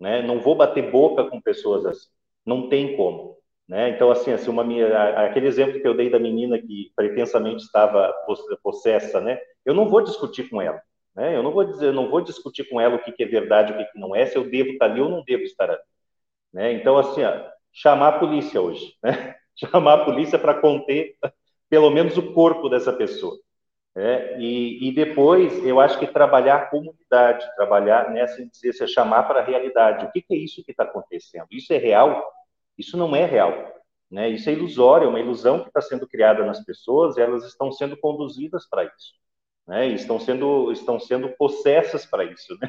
Né? 0.00 0.22
Não 0.22 0.40
vou 0.40 0.54
bater 0.54 0.90
boca 0.90 1.24
com 1.24 1.38
pessoas 1.38 1.84
assim. 1.84 2.08
Não 2.46 2.70
tem 2.70 2.96
como. 2.96 3.36
Né? 3.68 3.90
Então, 3.90 4.10
assim, 4.10 4.32
assim 4.32 4.48
uma 4.48 4.64
aquele 5.26 5.48
exemplo 5.48 5.82
que 5.82 5.86
eu 5.86 5.94
dei 5.94 6.08
da 6.08 6.18
menina 6.18 6.58
que 6.58 6.90
pretensamente 6.96 7.62
estava 7.62 8.10
possessa, 8.62 9.20
né? 9.20 9.38
eu 9.66 9.74
não 9.74 9.86
vou 9.86 10.02
discutir 10.02 10.48
com 10.48 10.62
ela. 10.62 10.80
Né? 11.18 11.34
Eu 11.34 11.42
não 11.42 11.50
vou 11.50 11.64
dizer, 11.64 11.92
não 11.92 12.08
vou 12.08 12.20
discutir 12.20 12.68
com 12.68 12.80
ela 12.80 12.94
o 12.94 13.02
que, 13.02 13.10
que 13.10 13.24
é 13.24 13.26
verdade, 13.26 13.72
o 13.72 13.76
que, 13.76 13.84
que 13.86 13.98
não 13.98 14.14
é, 14.14 14.24
se 14.24 14.36
eu 14.36 14.48
devo 14.48 14.70
estar 14.70 14.84
ali 14.84 15.00
ou 15.00 15.08
não 15.08 15.24
devo 15.24 15.42
estar 15.42 15.68
ali. 15.68 15.80
Né? 16.52 16.72
Então, 16.74 16.96
assim, 16.96 17.24
ó, 17.24 17.42
chamar 17.72 18.08
a 18.08 18.18
polícia 18.20 18.60
hoje, 18.60 18.94
né? 19.02 19.34
chamar 19.58 19.94
a 19.94 20.04
polícia 20.04 20.38
para 20.38 20.54
conter 20.54 21.16
pelo 21.68 21.90
menos 21.90 22.16
o 22.16 22.32
corpo 22.32 22.68
dessa 22.68 22.92
pessoa. 22.92 23.36
Né? 23.96 24.40
E, 24.40 24.88
e, 24.88 24.92
depois, 24.92 25.52
eu 25.66 25.80
acho 25.80 25.98
que 25.98 26.06
trabalhar 26.06 26.54
a 26.54 26.66
comunidade, 26.66 27.44
trabalhar 27.56 28.10
nessa 28.10 28.40
incidência, 28.40 28.86
chamar 28.86 29.24
para 29.24 29.40
a 29.40 29.44
realidade. 29.44 30.06
O 30.06 30.12
que, 30.12 30.22
que 30.22 30.34
é 30.34 30.38
isso 30.38 30.62
que 30.62 30.70
está 30.70 30.84
acontecendo? 30.84 31.48
Isso 31.50 31.72
é 31.72 31.78
real? 31.78 32.24
Isso 32.78 32.96
não 32.96 33.16
é 33.16 33.24
real. 33.24 33.74
Né? 34.08 34.28
Isso 34.28 34.48
é 34.48 34.52
ilusório, 34.52 35.06
é 35.06 35.08
uma 35.08 35.18
ilusão 35.18 35.62
que 35.62 35.68
está 35.68 35.80
sendo 35.80 36.06
criada 36.06 36.46
nas 36.46 36.64
pessoas 36.64 37.18
elas 37.18 37.44
estão 37.44 37.72
sendo 37.72 37.96
conduzidas 37.96 38.68
para 38.70 38.84
isso. 38.84 39.14
Né? 39.68 39.88
E 39.88 39.94
estão 39.94 40.18
sendo, 40.18 40.72
estão 40.72 40.98
sendo 40.98 41.28
possessas 41.36 42.04
para 42.04 42.24
isso. 42.24 42.56
Né? 42.60 42.68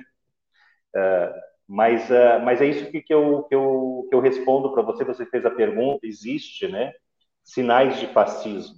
Uh, 0.95 1.33
mas, 1.67 2.09
uh, 2.09 2.43
mas 2.43 2.61
é 2.61 2.67
isso 2.67 2.91
que, 2.91 3.01
que, 3.01 3.13
eu, 3.13 3.43
que, 3.43 3.55
eu, 3.55 4.05
que 4.09 4.15
eu 4.15 4.19
respondo 4.19 4.71
para 4.71 4.83
você. 4.83 5.03
Você 5.03 5.25
fez 5.25 5.45
a 5.45 5.51
pergunta: 5.51 6.05
existe 6.05 6.67
né, 6.67 6.93
sinais 7.43 7.99
de 7.99 8.07
fascismo. 8.07 8.77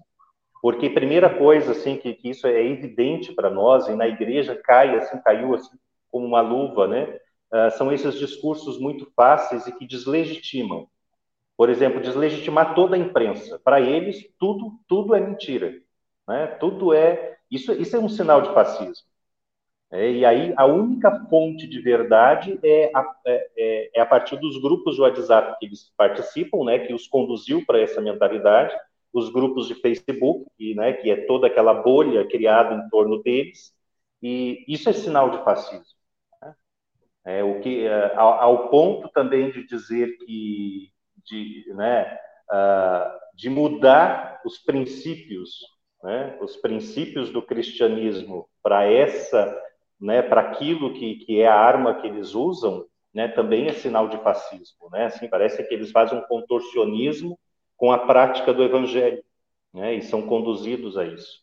Porque 0.61 0.89
primeira 0.89 1.29
coisa 1.29 1.71
assim 1.71 1.97
que, 1.97 2.13
que 2.13 2.29
isso 2.29 2.45
é 2.45 2.63
evidente 2.63 3.33
para 3.33 3.49
nós 3.49 3.87
e 3.87 3.95
na 3.95 4.07
igreja 4.07 4.55
cai 4.63 4.95
assim 4.95 5.19
caiu 5.23 5.55
assim 5.55 5.75
como 6.11 6.27
uma 6.27 6.41
luva, 6.41 6.87
né? 6.87 7.17
Uh, 7.51 7.71
são 7.71 7.91
esses 7.91 8.15
discursos 8.15 8.79
muito 8.79 9.11
fáceis 9.15 9.65
e 9.67 9.71
que 9.71 9.87
deslegitimam 9.87 10.87
por 11.61 11.69
exemplo, 11.69 12.01
deslegitimar 12.01 12.73
toda 12.73 12.95
a 12.95 12.99
imprensa. 12.99 13.61
Para 13.63 13.79
eles, 13.79 14.27
tudo, 14.39 14.79
tudo 14.87 15.13
é 15.13 15.19
mentira. 15.19 15.71
Né? 16.27 16.47
Tudo 16.59 16.91
é. 16.91 17.37
Isso, 17.51 17.73
isso 17.73 17.95
é 17.95 17.99
um 17.99 18.09
sinal 18.09 18.41
de 18.41 18.53
fascismo. 18.53 19.05
É, 19.91 20.09
e 20.09 20.25
aí, 20.25 20.53
a 20.55 20.65
única 20.65 21.27
fonte 21.29 21.67
de 21.67 21.81
verdade 21.81 22.57
é 22.63 22.89
a, 22.95 23.03
é, 23.25 23.49
é, 23.57 23.91
é 23.95 24.01
a 24.01 24.05
partir 24.05 24.37
dos 24.37 24.59
grupos 24.61 24.95
de 24.95 25.01
WhatsApp 25.01 25.59
que 25.59 25.65
eles 25.65 25.91
participam, 25.97 26.63
né, 26.63 26.79
que 26.79 26.93
os 26.93 27.07
conduziu 27.07 27.65
para 27.65 27.81
essa 27.81 27.99
mentalidade, 27.99 28.73
os 29.11 29.29
grupos 29.29 29.67
de 29.67 29.75
Facebook, 29.75 30.49
que, 30.57 30.73
né, 30.75 30.93
que 30.93 31.11
é 31.11 31.25
toda 31.25 31.47
aquela 31.47 31.73
bolha 31.73 32.25
criada 32.25 32.73
em 32.73 32.89
torno 32.89 33.21
deles, 33.21 33.73
e 34.23 34.63
isso 34.65 34.89
é 34.89 34.93
sinal 34.93 35.29
de 35.29 35.43
fascismo. 35.43 35.83
Né? 36.41 36.55
É, 37.25 37.43
o 37.43 37.59
que, 37.59 37.85
é, 37.85 38.15
ao, 38.15 38.33
ao 38.33 38.69
ponto 38.69 39.09
também 39.09 39.51
de 39.51 39.67
dizer 39.67 40.17
que 40.19 40.89
de, 41.25 41.65
né, 41.75 42.17
uh, 42.49 43.19
de 43.35 43.49
mudar 43.49 44.41
os 44.45 44.57
princípios, 44.57 45.59
né, 46.03 46.37
os 46.41 46.55
princípios 46.57 47.29
do 47.31 47.41
cristianismo 47.41 48.47
para 48.63 48.85
essa, 48.85 49.57
né, 49.99 50.21
para 50.21 50.41
aquilo 50.41 50.93
que, 50.93 51.15
que 51.15 51.41
é 51.41 51.47
a 51.47 51.59
arma 51.59 51.95
que 51.95 52.07
eles 52.07 52.33
usam, 52.33 52.85
né, 53.13 53.27
também 53.27 53.67
é 53.67 53.73
sinal 53.73 54.07
de 54.07 54.17
fascismo, 54.17 54.89
né? 54.89 55.05
Assim, 55.05 55.27
parece 55.27 55.61
que 55.67 55.73
eles 55.73 55.91
fazem 55.91 56.17
um 56.17 56.21
contorcionismo 56.21 57.37
com 57.75 57.91
a 57.91 57.97
prática 57.97 58.53
do 58.53 58.63
evangelho, 58.63 59.21
né? 59.73 59.95
E 59.95 60.01
são 60.01 60.21
conduzidos 60.21 60.97
a 60.97 61.03
isso. 61.03 61.41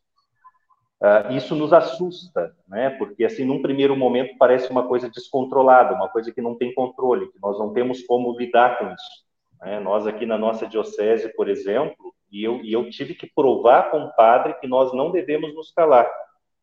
Uh, 1.00 1.33
isso 1.37 1.55
nos 1.55 1.73
assusta, 1.73 2.57
né? 2.67 2.91
Porque 2.91 3.25
assim, 3.25 3.45
num 3.45 3.61
primeiro 3.61 3.95
momento 3.97 4.37
parece 4.38 4.71
uma 4.71 4.88
coisa 4.88 5.09
descontrolada, 5.11 5.95
uma 5.95 6.09
coisa 6.09 6.33
que 6.33 6.41
não 6.41 6.57
tem 6.57 6.75
controle, 6.75 7.31
que 7.31 7.38
nós 7.41 7.59
não 7.59 7.73
temos 7.73 8.03
como 8.05 8.37
lidar 8.37 8.79
com 8.79 8.87
isso. 8.87 9.25
Né? 9.61 9.79
Nós 9.79 10.07
aqui 10.07 10.25
na 10.27 10.38
nossa 10.38 10.67
diocese, 10.67 11.35
por 11.37 11.49
exemplo, 11.49 12.15
e 12.30 12.44
eu, 12.44 12.61
e 12.62 12.73
eu 12.73 12.88
tive 12.90 13.14
que 13.14 13.26
provar 13.26 13.90
com 13.90 14.04
o 14.04 14.12
padre 14.12 14.54
que 14.54 14.66
nós 14.66 14.92
não 14.92 15.11
devemos 15.11 15.54
nos 15.54 15.70
calar, 15.70 16.11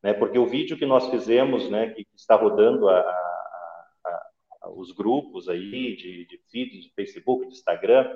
né? 0.01 0.13
porque 0.13 0.38
o 0.38 0.45
vídeo 0.45 0.77
que 0.77 0.86
nós 0.86 1.10
fizemos, 1.10 1.69
né, 1.69 1.89
que, 1.89 2.05
está 2.15 2.36
rodando 2.36 2.88
a, 2.89 3.00
a, 3.00 4.27
a, 4.63 4.69
os 4.69 4.91
grupos 4.91 5.50
aí 5.50 5.95
de, 5.95 6.25
de 6.25 6.39
feed, 6.51 6.81
de 6.81 6.93
Facebook, 6.95 7.48
de 7.48 7.53
Instagram, 7.53 8.15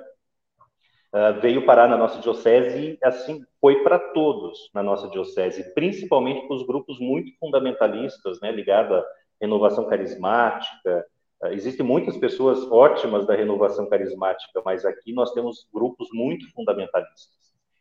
uh, 1.12 1.40
veio 1.40 1.66
parar 1.66 1.88
na 1.88 1.96
nossa 1.96 2.20
diocese 2.20 2.98
e 3.00 3.04
assim 3.04 3.44
foi 3.60 3.82
para 3.82 3.98
todos 3.98 4.70
na 4.72 4.82
nossa 4.82 5.08
diocese, 5.08 5.74
principalmente 5.74 6.46
para 6.46 6.56
os 6.56 6.66
grupos 6.66 6.98
muito 7.00 7.36
fundamentalistas, 7.38 8.40
né, 8.40 8.52
ligados 8.52 8.96
à 8.96 9.04
renovação 9.40 9.88
carismática, 9.88 11.06
ah, 11.42 11.52
existem 11.52 11.84
muitas 11.84 12.16
pessoas 12.18 12.70
ótimas 12.70 13.26
da 13.26 13.34
renovação 13.34 13.88
carismática, 13.88 14.60
mas 14.64 14.84
aqui 14.84 15.12
nós 15.12 15.32
temos 15.32 15.66
grupos 15.72 16.08
muito 16.12 16.50
fundamentalistas. 16.52 17.39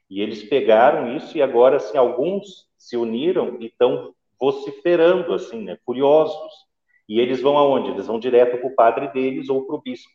E 0.10 0.22
eles 0.22 0.44
pegaram 0.44 1.16
isso 1.16 1.38
e 1.38 1.42
agora, 1.42 1.78
assim, 1.78 1.98
alguns 1.98 2.68
se 2.78 2.98
uniram 2.98 3.58
e 3.60 3.68
estão 3.68 4.14
vociferando, 4.40 5.34
assim, 5.34 5.64
né, 5.64 5.78
furiosos. 5.86 6.52
E 7.08 7.20
eles 7.20 7.42
vão 7.42 7.58
aonde? 7.58 7.92
Eles 7.92 8.08
vão 8.08 8.20
direto 8.20 8.58
para 8.58 8.68
o 8.68 8.76
padre 8.76 9.08
deles 9.10 9.50
ou 9.50 9.66
para 9.66 9.76
o 9.76 9.82
bispo. 9.82 10.10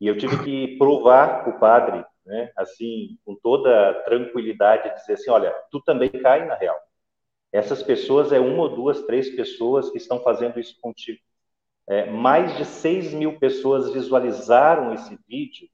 E 0.00 0.06
eu 0.06 0.16
tive 0.16 0.44
que 0.44 0.76
provar 0.76 1.42
para 1.42 1.56
o 1.56 1.58
padre, 1.58 2.04
né, 2.24 2.52
assim, 2.56 3.18
com 3.24 3.34
toda 3.34 3.94
tranquilidade, 4.04 4.94
dizer 4.94 5.14
assim, 5.14 5.30
olha, 5.30 5.54
tu 5.70 5.80
também 5.80 6.10
cai 6.10 6.46
na 6.46 6.54
real. 6.54 6.76
Essas 7.52 7.82
pessoas 7.82 8.32
é 8.32 8.38
uma 8.38 8.62
ou 8.64 8.68
duas, 8.68 9.02
três 9.02 9.34
pessoas 9.34 9.90
que 9.90 9.96
estão 9.96 10.20
fazendo 10.20 10.60
isso 10.60 10.76
contigo. 10.80 11.20
É, 11.88 12.10
mais 12.10 12.56
de 12.56 12.64
6 12.64 13.14
mil 13.14 13.38
pessoas 13.38 13.92
visualizaram 13.92 14.92
esse 14.92 15.18
vídeo 15.28 15.68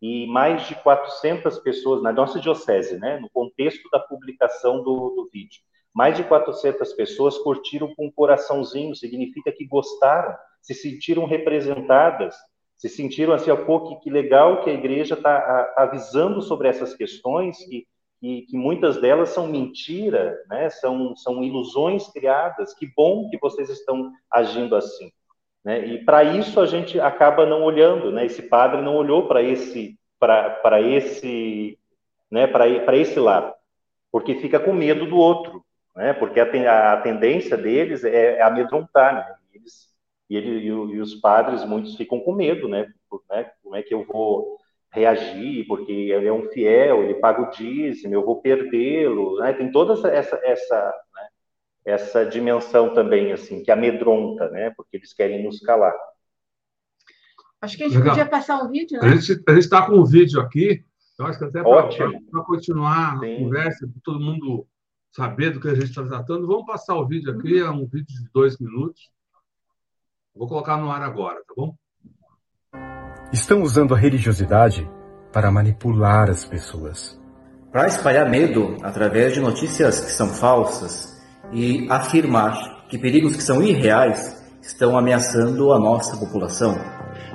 e 0.00 0.26
mais 0.26 0.66
de 0.68 0.74
400 0.76 1.58
pessoas, 1.58 2.02
na 2.02 2.12
nossa 2.12 2.38
diocese, 2.38 2.98
né, 2.98 3.18
no 3.18 3.28
contexto 3.30 3.88
da 3.90 3.98
publicação 3.98 4.82
do, 4.82 5.10
do 5.10 5.28
vídeo, 5.32 5.60
mais 5.94 6.16
de 6.16 6.24
400 6.24 6.92
pessoas 6.92 7.38
curtiram 7.38 7.92
com 7.94 8.06
um 8.06 8.12
coraçãozinho, 8.12 8.94
significa 8.94 9.50
que 9.50 9.66
gostaram, 9.66 10.36
se 10.62 10.74
sentiram 10.74 11.24
representadas, 11.24 12.36
se 12.76 12.88
sentiram 12.88 13.32
assim, 13.32 13.54
pô, 13.66 13.88
que, 13.88 14.04
que 14.04 14.10
legal 14.10 14.62
que 14.62 14.70
a 14.70 14.74
igreja 14.74 15.14
está 15.14 15.74
avisando 15.76 16.40
sobre 16.40 16.68
essas 16.68 16.94
questões, 16.94 17.58
que, 17.64 17.86
que, 18.20 18.42
que, 18.42 18.56
muitas 18.56 19.00
delas 19.00 19.30
são 19.30 19.48
mentira, 19.48 20.36
né? 20.48 20.70
são, 20.70 21.16
são 21.16 21.42
ilusões 21.42 22.06
criadas, 22.12 22.72
que 22.74 22.86
bom 22.96 23.28
que 23.28 23.38
vocês 23.38 23.68
estão 23.68 24.12
agindo 24.30 24.76
assim. 24.76 25.10
Né? 25.68 25.84
E 25.86 25.98
para 26.02 26.24
isso 26.24 26.58
a 26.60 26.64
gente 26.64 26.98
acaba 26.98 27.44
não 27.44 27.62
olhando, 27.62 28.10
né? 28.10 28.24
Esse 28.24 28.40
padre 28.40 28.80
não 28.80 28.96
olhou 28.96 29.28
para 29.28 29.42
esse 29.42 29.98
para 30.18 30.80
esse 30.80 31.78
né, 32.30 32.46
para 32.46 32.96
esse 32.96 33.20
lado, 33.20 33.52
porque 34.10 34.36
fica 34.36 34.58
com 34.58 34.72
medo 34.72 35.04
do 35.04 35.18
outro, 35.18 35.62
né? 35.94 36.14
Porque 36.14 36.40
a, 36.40 36.94
a 36.94 36.96
tendência 37.02 37.54
deles 37.54 38.02
é, 38.02 38.38
é 38.38 38.42
amedrontar, 38.42 39.14
né? 39.14 39.34
Eles, 39.52 39.90
e, 40.30 40.36
ele, 40.38 40.60
e, 40.60 40.68
e, 40.68 41.00
os 41.02 41.14
padres 41.16 41.62
muitos 41.66 41.96
ficam 41.96 42.18
com 42.18 42.32
medo, 42.32 42.66
né? 42.66 42.90
né? 43.28 43.50
Como 43.62 43.76
é 43.76 43.82
que 43.82 43.92
eu 43.92 44.06
vou 44.06 44.56
reagir? 44.90 45.66
Porque 45.66 45.92
ele 45.92 46.28
é 46.28 46.32
um 46.32 46.48
fiel, 46.48 47.04
ele 47.04 47.14
paga 47.16 47.42
o 47.42 47.50
dízimo, 47.50 48.14
eu 48.14 48.24
vou 48.24 48.40
perdê-lo, 48.40 49.36
né? 49.36 49.52
Tem 49.52 49.70
toda 49.70 49.92
essa 50.08 50.40
essa, 50.42 50.94
essa 51.88 52.24
dimensão 52.26 52.92
também, 52.92 53.32
assim, 53.32 53.62
que 53.62 53.70
amedronta, 53.70 54.50
né? 54.50 54.70
Porque 54.76 54.98
eles 54.98 55.14
querem 55.14 55.42
nos 55.42 55.58
calar. 55.60 55.94
Acho 57.60 57.76
que 57.76 57.84
a 57.84 57.88
gente 57.88 57.98
Legal. 57.98 58.14
podia 58.14 58.30
passar 58.30 58.62
um 58.62 58.70
vídeo, 58.70 59.00
né? 59.00 59.08
A 59.08 59.16
gente 59.16 59.58
está 59.58 59.84
com 59.86 59.94
um 59.94 60.04
vídeo 60.04 60.40
aqui, 60.40 60.84
eu 61.18 61.26
acho 61.26 61.38
que 61.38 61.44
até 61.46 61.62
para 61.62 62.44
continuar 62.44 63.14
a 63.14 63.18
conversa, 63.18 63.88
para 63.88 64.00
todo 64.04 64.20
mundo 64.20 64.66
saber 65.10 65.50
do 65.50 65.60
que 65.60 65.68
a 65.68 65.74
gente 65.74 65.88
está 65.88 66.04
tratando, 66.04 66.46
vamos 66.46 66.66
passar 66.66 66.94
o 66.94 67.06
vídeo 67.06 67.32
aqui, 67.32 67.58
é 67.58 67.70
um 67.70 67.86
vídeo 67.86 68.06
de 68.06 68.28
dois 68.32 68.58
minutos. 68.58 69.10
Vou 70.34 70.46
colocar 70.46 70.76
no 70.76 70.90
ar 70.90 71.02
agora, 71.02 71.42
tá 71.48 71.54
bom? 71.56 71.74
Estão 73.32 73.62
usando 73.62 73.94
a 73.94 73.98
religiosidade 73.98 74.88
para 75.32 75.50
manipular 75.50 76.30
as 76.30 76.44
pessoas. 76.44 77.20
Para 77.72 77.88
espalhar 77.88 78.30
medo 78.30 78.76
através 78.82 79.34
de 79.34 79.40
notícias 79.40 80.00
que 80.00 80.10
são 80.10 80.28
falsas, 80.28 81.17
e 81.52 81.86
afirmar 81.88 82.84
que 82.88 82.98
perigos 82.98 83.36
que 83.36 83.42
são 83.42 83.62
irreais 83.62 84.36
estão 84.62 84.96
ameaçando 84.96 85.72
a 85.72 85.78
nossa 85.78 86.16
população. 86.16 86.78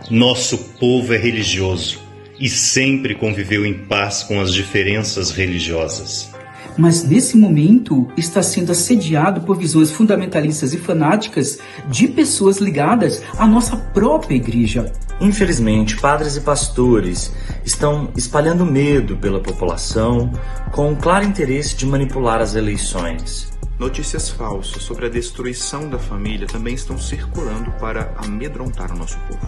Nosso 0.09 0.57
povo 0.79 1.13
é 1.13 1.17
religioso 1.17 1.99
e 2.39 2.49
sempre 2.49 3.15
conviveu 3.15 3.65
em 3.65 3.73
paz 3.73 4.23
com 4.23 4.41
as 4.41 4.53
diferenças 4.53 5.31
religiosas. 5.31 6.31
Mas 6.77 7.03
nesse 7.03 7.37
momento 7.37 8.07
está 8.17 8.41
sendo 8.41 8.71
assediado 8.71 9.41
por 9.41 9.57
visões 9.57 9.91
fundamentalistas 9.91 10.73
e 10.73 10.77
fanáticas 10.77 11.59
de 11.87 12.07
pessoas 12.07 12.57
ligadas 12.57 13.21
à 13.37 13.45
nossa 13.45 13.77
própria 13.77 14.35
igreja. 14.35 14.91
Infelizmente, 15.21 15.95
padres 15.97 16.35
e 16.35 16.41
pastores 16.41 17.31
estão 17.63 18.09
espalhando 18.17 18.65
medo 18.65 19.15
pela 19.17 19.39
população 19.39 20.31
com 20.71 20.91
o 20.91 20.95
claro 20.95 21.25
interesse 21.25 21.75
de 21.75 21.85
manipular 21.85 22.41
as 22.41 22.55
eleições. 22.55 23.52
Notícias 23.83 24.29
falsas 24.29 24.81
sobre 24.81 25.07
a 25.07 25.09
destruição 25.09 25.89
da 25.89 25.99
família 25.99 26.47
também 26.47 26.73
estão 26.73 26.97
circulando 26.97 27.69
para 27.81 28.13
amedrontar 28.15 28.93
o 28.93 28.97
nosso 28.97 29.19
povo. 29.27 29.45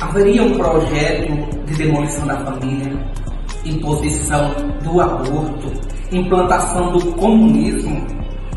Haveria 0.00 0.42
um 0.42 0.56
projeto 0.56 1.66
de 1.66 1.74
demolição 1.74 2.26
da 2.26 2.46
família, 2.46 3.06
imposição 3.62 4.54
do 4.82 5.02
aborto, 5.02 5.70
implantação 6.10 6.92
do 6.92 7.12
comunismo 7.12 8.06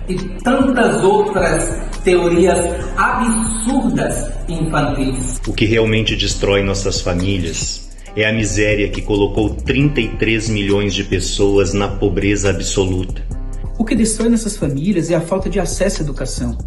e 0.07 0.15
tantas 0.15 1.03
outras 1.03 1.77
teorias 2.05 2.59
absurdas 2.95 4.31
infantis. 4.47 5.41
O 5.45 5.51
que 5.51 5.65
realmente 5.65 6.15
destrói 6.15 6.63
nossas 6.63 7.01
famílias 7.01 7.89
é 8.15 8.25
a 8.25 8.31
miséria 8.31 8.87
que 8.87 9.01
colocou 9.01 9.49
33 9.49 10.47
milhões 10.47 10.93
de 10.93 11.03
pessoas 11.03 11.73
na 11.73 11.89
pobreza 11.89 12.49
absoluta. 12.49 13.27
O 13.77 13.85
que 13.85 13.95
destrói 13.95 14.29
nossas 14.29 14.57
famílias 14.57 15.11
é 15.11 15.15
a 15.15 15.21
falta 15.21 15.47
de 15.47 15.59
acesso 15.59 16.01
à 16.01 16.03
educação, 16.03 16.57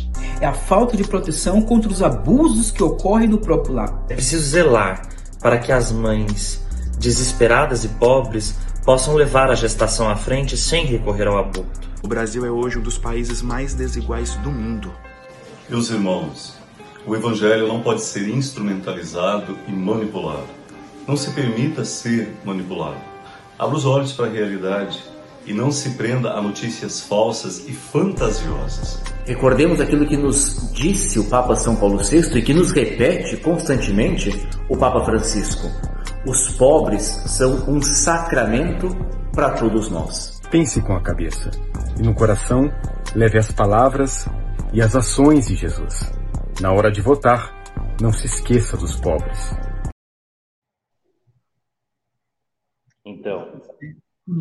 é 0.41 0.47
a 0.47 0.53
falta 0.53 0.97
de 0.97 1.03
proteção 1.03 1.61
contra 1.61 1.91
os 1.91 2.03
abusos 2.03 2.71
que 2.71 2.85
ocorrem 2.85 3.27
no 3.27 3.39
próprio 3.39 3.75
lar. 3.75 4.05
É 4.09 4.15
preciso 4.15 4.49
zelar 4.49 5.09
para 5.41 5.59
que 5.59 5.73
as 5.73 5.91
mães 5.91 6.65
desesperadas 7.01 7.83
e 7.83 7.89
pobres 7.89 8.55
possam 8.85 9.15
levar 9.15 9.51
a 9.51 9.57
gestação 9.57 10.09
à 10.09 10.15
frente 10.15 10.57
sem 10.57 10.87
recorrer 10.87 11.27
ao 11.27 11.37
aborto. 11.37 11.91
O 12.01 12.07
Brasil 12.07 12.47
é 12.47 12.51
hoje 12.51 12.79
um 12.79 12.83
dos 12.83 12.97
países 12.97 13.43
mais 13.43 13.75
desiguais 13.75 14.37
do 14.37 14.51
mundo. 14.51 14.93
Meus 15.69 15.91
irmãos, 15.91 16.55
o 17.05 17.17
Evangelho 17.17 17.67
não 17.67 17.81
pode 17.81 18.03
ser 18.03 18.29
instrumentalizado 18.29 19.59
e 19.67 19.73
manipulado. 19.73 20.47
Não 21.09 21.17
se 21.17 21.31
permita 21.33 21.85
ser 21.85 22.37
manipulado. 22.45 23.01
Abra 23.59 23.77
os 23.77 23.85
olhos 23.85 24.13
para 24.13 24.27
a 24.27 24.31
realidade 24.31 25.03
e 25.51 25.53
não 25.53 25.73
se 25.73 25.91
prenda 25.97 26.31
a 26.31 26.41
notícias 26.41 27.01
falsas 27.01 27.69
e 27.69 27.73
fantasiosas. 27.73 29.03
Recordemos 29.27 29.81
aquilo 29.81 30.07
que 30.07 30.17
nos 30.17 30.71
disse 30.73 31.19
o 31.19 31.29
Papa 31.29 31.57
São 31.57 31.75
Paulo 31.75 31.99
VI 31.99 32.39
e 32.39 32.43
que 32.43 32.55
nos 32.55 32.71
repete 32.71 33.37
constantemente 33.39 34.31
o 34.69 34.77
Papa 34.77 35.05
Francisco. 35.05 35.67
Os 36.25 36.53
pobres 36.53 37.03
são 37.03 37.69
um 37.69 37.83
sacramento 37.83 38.97
para 39.35 39.51
todos 39.51 39.91
nós. 39.91 40.41
Pense 40.53 40.81
com 40.83 40.95
a 40.95 41.03
cabeça 41.03 41.51
e 41.99 42.03
no 42.03 42.15
coração 42.15 42.71
leve 43.17 43.37
as 43.37 43.51
palavras 43.51 44.29
e 44.73 44.81
as 44.81 44.95
ações 44.95 45.49
de 45.49 45.57
Jesus. 45.57 46.13
Na 46.61 46.71
hora 46.73 46.93
de 46.93 47.01
votar, 47.01 47.53
não 48.01 48.13
se 48.13 48.27
esqueça 48.27 48.77
dos 48.77 48.95
pobres. 49.01 49.53
Então, 53.05 53.40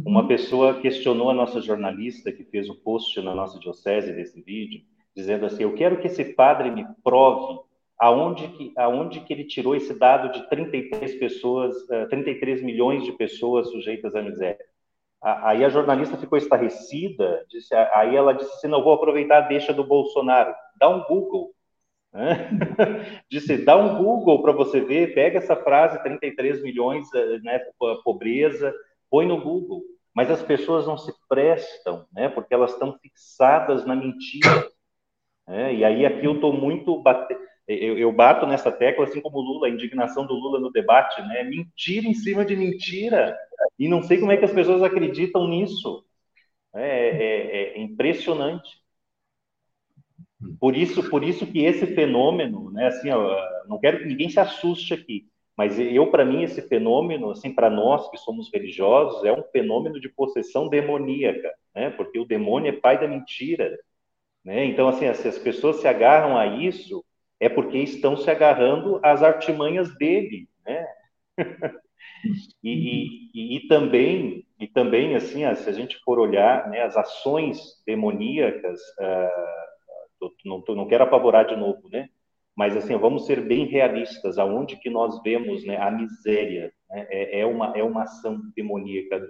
uma 0.05 0.27
pessoa 0.27 0.79
questionou 0.79 1.29
a 1.29 1.33
nossa 1.33 1.61
jornalista 1.61 2.31
que 2.31 2.43
fez 2.43 2.69
o 2.69 2.75
post 2.75 3.19
na 3.21 3.33
nossa 3.33 3.59
diocese 3.59 4.13
desse 4.13 4.41
vídeo, 4.41 4.81
dizendo 5.15 5.45
assim: 5.45 5.63
Eu 5.63 5.73
quero 5.73 5.99
que 5.99 6.07
esse 6.07 6.23
padre 6.35 6.69
me 6.69 6.85
prove 7.03 7.59
aonde 7.97 8.47
que, 8.49 8.71
aonde 8.77 9.19
que 9.21 9.33
ele 9.33 9.43
tirou 9.43 9.75
esse 9.75 9.93
dado 9.93 10.31
de 10.31 10.47
33 10.47 11.15
pessoas, 11.15 11.75
33 12.09 12.61
eh, 12.61 12.63
milhões 12.63 13.03
de 13.03 13.11
pessoas 13.11 13.69
sujeitas 13.69 14.15
à 14.15 14.21
miséria. 14.21 14.63
Aí 15.21 15.65
a 15.65 15.69
jornalista 15.69 16.15
ficou 16.15 16.37
estarrecida, 16.37 17.45
disse, 17.49 17.75
aí 17.75 18.15
ela 18.15 18.31
disse 18.31 18.53
assim, 18.53 18.69
não 18.69 18.81
vou 18.81 18.93
aproveitar 18.93 19.39
a 19.39 19.47
deixa 19.47 19.73
do 19.73 19.83
Bolsonaro, 19.83 20.55
dá 20.79 20.87
um 20.87 21.03
Google. 21.03 21.51
Né? 22.13 22.49
disse, 23.29 23.57
dá 23.57 23.75
um 23.75 24.01
Google 24.01 24.41
para 24.41 24.53
você 24.53 24.79
ver, 24.79 25.13
pega 25.13 25.39
essa 25.39 25.57
frase, 25.57 26.01
33 26.01 26.63
milhões, 26.63 27.13
eh, 27.13 27.39
né, 27.39 27.59
pobreza, 28.05 28.73
põe 29.09 29.27
no 29.27 29.41
Google. 29.41 29.81
Mas 30.13 30.29
as 30.29 30.41
pessoas 30.41 30.85
não 30.87 30.97
se 30.97 31.13
prestam, 31.27 32.05
né, 32.11 32.29
porque 32.29 32.53
elas 32.53 32.73
estão 32.73 32.97
fixadas 32.99 33.85
na 33.85 33.95
mentira. 33.95 34.69
Né? 35.47 35.75
E 35.75 35.83
aí 35.83 36.05
aqui 36.05 36.25
eu 36.25 36.35
estou 36.35 36.51
muito 36.53 37.01
batendo 37.01 37.49
eu, 37.69 37.99
eu, 37.99 38.11
bato 38.11 38.47
nessa 38.47 38.71
tecla, 38.71 39.05
assim 39.05 39.21
como 39.21 39.37
o 39.37 39.41
Lula, 39.41 39.67
a 39.67 39.69
indignação 39.69 40.25
do 40.25 40.33
Lula 40.33 40.59
no 40.59 40.71
debate, 40.71 41.21
né? 41.21 41.43
Mentira 41.43 42.07
em 42.07 42.15
cima 42.15 42.43
de 42.43 42.55
mentira. 42.55 43.37
E 43.77 43.87
não 43.87 44.01
sei 44.01 44.17
como 44.19 44.31
é 44.31 44.37
que 44.37 44.45
as 44.45 44.51
pessoas 44.51 44.81
acreditam 44.81 45.47
nisso. 45.47 46.03
É, 46.73 46.81
é, 46.81 47.77
é 47.77 47.79
impressionante. 47.79 48.81
Por 50.59 50.75
isso, 50.75 51.07
por 51.11 51.23
isso 51.23 51.45
que 51.45 51.59
esse 51.63 51.85
fenômeno, 51.85 52.71
né? 52.71 52.87
Assim, 52.87 53.09
não 53.67 53.79
quero 53.79 53.99
que 53.99 54.05
ninguém 54.05 54.29
se 54.29 54.39
assuste 54.39 54.95
aqui, 54.95 55.28
mas 55.59 55.77
eu, 55.77 56.09
para 56.09 56.23
mim, 56.23 56.41
esse 56.41 56.61
fenômeno, 56.61 57.31
assim, 57.31 57.53
para 57.53 57.69
nós 57.69 58.09
que 58.09 58.17
somos 58.17 58.49
religiosos, 58.49 59.25
é 59.25 59.33
um 59.33 59.43
fenômeno 59.51 59.99
de 59.99 60.07
possessão 60.07 60.69
demoníaca, 60.69 61.53
né? 61.75 61.89
Porque 61.89 62.17
o 62.17 62.23
demônio 62.23 62.69
é 62.69 62.79
pai 62.79 62.97
da 62.97 63.09
mentira, 63.09 63.77
né? 64.41 64.63
Então, 64.63 64.87
assim, 64.87 65.13
se 65.15 65.27
as 65.27 65.37
pessoas 65.37 65.81
se 65.81 65.87
agarram 65.89 66.37
a 66.37 66.45
isso, 66.47 67.03
é 67.41 67.49
porque 67.49 67.77
estão 67.77 68.15
se 68.15 68.31
agarrando 68.31 69.01
às 69.03 69.21
artimanhas 69.21 69.93
dele, 69.97 70.47
né? 70.65 70.87
e, 72.63 73.29
e, 73.33 73.57
e, 73.57 73.67
também, 73.67 74.45
e 74.57 74.65
também 74.65 75.13
assim, 75.17 75.43
se 75.55 75.69
a 75.69 75.73
gente 75.73 75.97
for 76.05 76.19
olhar 76.19 76.69
né, 76.69 76.83
as 76.83 76.95
ações 76.95 77.83
demoníacas, 77.85 78.79
uh, 78.97 80.31
não, 80.45 80.63
não 80.69 80.87
quero 80.87 81.03
apavorar 81.03 81.45
de 81.45 81.57
novo, 81.57 81.89
né? 81.89 82.07
Mas 82.59 82.75
assim, 82.75 82.97
vamos 82.97 83.25
ser 83.25 83.47
bem 83.47 83.65
realistas. 83.65 84.37
Aonde 84.37 84.75
que 84.75 84.89
nós 84.89 85.21
vemos 85.23 85.65
né, 85.65 85.77
a 85.77 85.89
miséria? 85.89 86.73
Né? 86.89 87.07
É, 87.09 87.39
é, 87.39 87.45
uma 87.45 87.71
é 87.77 87.81
uma 87.81 88.03
ação 88.03 88.41
demoníaca, 88.53 89.25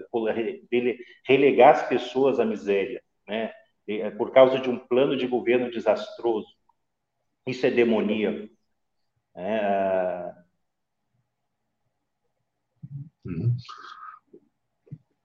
relegar 1.28 1.76
as 1.76 1.88
pessoas 1.88 2.40
à 2.40 2.46
miséria, 2.46 3.00
né? 3.28 3.52
É 3.88 4.10
por 4.12 4.32
causa 4.32 4.60
de 4.60 4.70
um 4.70 4.78
plano 4.78 5.16
de 5.16 5.28
governo 5.28 5.70
desastroso 5.70 6.60
isso 7.50 7.66
é 7.66 7.72
demoníaco. 7.72 8.48
É... 9.36 10.34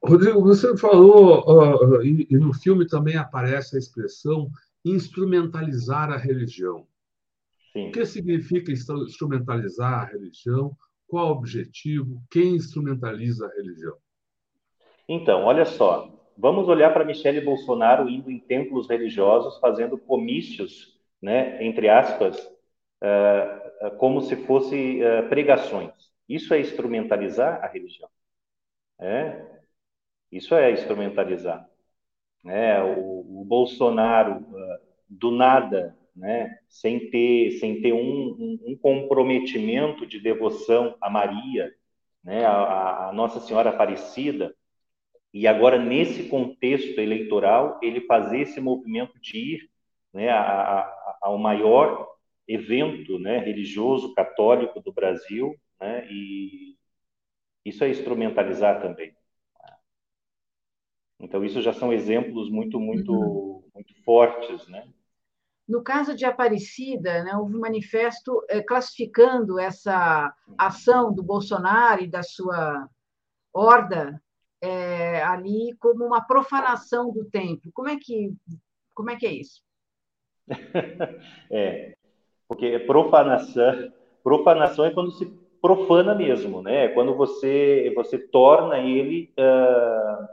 Rodrigo, 0.03 0.41
você 0.43 0.77
falou, 0.77 1.45
uh, 1.99 2.03
e, 2.03 2.27
e, 2.31 2.37
no 2.37 2.53
filme 2.53 2.87
também 2.87 3.17
aparece 3.17 3.77
a 3.77 3.79
expressão 3.79 4.51
instrumentalizar 4.85 6.11
a 6.11 6.17
religião. 6.17 6.87
Sim. 7.75 7.89
O 7.89 7.93
que 7.93 8.07
significa 8.07 8.73
instrumentalizar 8.73 9.93
a 9.93 10.05
religião? 10.05 10.77
Qual 11.07 11.29
o 11.29 11.33
objetivo? 11.33 12.23
Quem 12.31 12.55
instrumentaliza 12.55 13.47
a 13.47 13.55
religião? 13.55 13.97
Então, 15.09 15.45
olha 15.45 15.67
só, 15.67 16.09
vamos 16.39 16.69
olhar 16.69 16.93
para 16.95 17.05
Michele 17.05 17.41
Bolsonaro 17.41 18.09
indo 18.09 18.31
em 18.31 18.39
templos 18.39 18.89
religiosos, 18.89 19.59
fazendo 19.59 19.99
comícios 19.99 20.95
né, 21.25 21.65
entre 21.65 21.89
aspas, 21.89 22.39
uh, 23.03 23.97
como 23.97 24.21
se 24.21 24.37
fosse 24.45 25.01
uh, 25.03 25.27
pregações. 25.31 25.91
Isso 26.29 26.53
é 26.53 26.61
instrumentalizar 26.61 27.65
a 27.65 27.67
religião. 27.67 28.11
É? 29.01 29.43
Isso 30.31 30.55
é 30.55 30.71
instrumentalizar. 30.71 31.67
É, 32.47 32.83
o, 32.83 33.41
o 33.41 33.45
Bolsonaro, 33.47 34.41
uh, 34.41 34.79
do 35.09 35.31
nada, 35.31 35.97
né, 36.15 36.59
sem 36.69 37.11
ter, 37.11 37.53
sem 37.59 37.81
ter 37.81 37.93
um, 37.93 38.59
um, 38.67 38.77
comprometimento 38.77 40.07
de 40.07 40.21
devoção 40.21 40.97
a 41.01 41.11
Maria, 41.11 41.73
né, 42.23 42.45
a, 42.45 43.09
a 43.09 43.13
Nossa 43.13 43.41
Senhora 43.41 43.71
Aparecida, 43.71 44.55
e 45.33 45.49
agora, 45.49 45.79
nesse 45.79 46.29
contexto 46.29 47.01
eleitoral, 47.01 47.81
ele 47.83 48.03
fazer 48.03 48.41
esse 48.43 48.61
movimento 48.61 49.19
de 49.21 49.37
ir 49.37 49.71
né, 50.13 50.29
a, 50.31 50.41
a, 50.41 51.19
ao 51.23 51.37
maior 51.39 52.09
evento 52.47 53.19
né, 53.19 53.39
religioso 53.39 54.15
católico 54.15 54.81
do 54.81 54.93
Brasil, 54.93 55.57
né, 55.81 56.07
e 56.09 56.77
isso 57.65 57.83
é 57.83 57.89
instrumentalizar 57.89 58.81
também. 58.81 59.13
Então, 61.19 61.45
isso 61.45 61.63
já 61.63 61.73
são 61.73 61.93
exemplos 61.93 62.51
muito, 62.51 62.79
muito, 62.79 63.13
uhum. 63.13 63.65
muito 63.75 63.95
fortes, 64.05 64.69
né? 64.69 64.87
No 65.67 65.83
caso 65.83 66.15
de 66.15 66.25
Aparecida, 66.25 67.25
né, 67.25 67.37
houve 67.37 67.57
um 67.57 67.61
manifesto 67.61 68.45
é, 68.49 68.61
classificando 68.61 69.59
essa 69.59 70.35
ação 70.59 71.13
do 71.13 71.23
Bolsonaro 71.23 72.03
e 72.03 72.07
da 72.07 72.23
sua 72.23 72.89
horda 73.53 74.21
é, 74.61 75.23
ali 75.23 75.75
como 75.79 76.05
uma 76.05 76.27
profanação 76.27 77.11
do 77.11 77.25
templo. 77.25 77.71
Como 77.73 77.89
é 77.89 77.97
que, 77.97 78.35
como 78.95 79.11
é, 79.11 79.17
que 79.17 79.27
é 79.27 79.33
isso? 79.33 79.63
é, 81.51 81.97
porque 82.49 82.79
profanação, 82.81 83.93
profanação 84.23 84.85
é 84.85 84.91
quando 84.91 85.13
se 85.13 85.27
profana 85.65 86.15
mesmo, 86.15 86.61
né? 86.61 86.89
Quando 86.89 87.15
você 87.15 87.91
você 87.97 88.19
torna 88.19 88.79
ele, 88.81 89.33
uh, 89.39 90.29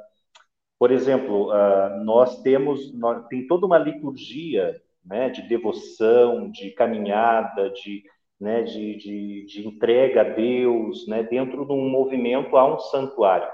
por 0.78 0.92
exemplo, 0.92 1.50
uh, 1.50 2.04
nós 2.04 2.42
temos 2.42 2.94
tem 3.30 3.48
toda 3.48 3.66
uma 3.66 3.78
liturgia, 3.78 4.82
né, 5.06 5.30
de 5.30 5.42
devoção, 5.44 6.50
de 6.52 6.72
caminhada, 6.72 7.70
de 7.70 8.04
né, 8.42 8.64
de, 8.64 8.98
de, 8.98 9.46
de 9.46 9.68
entrega 9.68 10.22
a 10.22 10.24
Deus, 10.24 11.08
né, 11.08 11.22
dentro 11.22 11.64
de 11.64 11.72
um 11.72 11.88
movimento 11.88 12.58
a 12.58 12.76
um 12.76 12.80
santuário. 12.80 13.48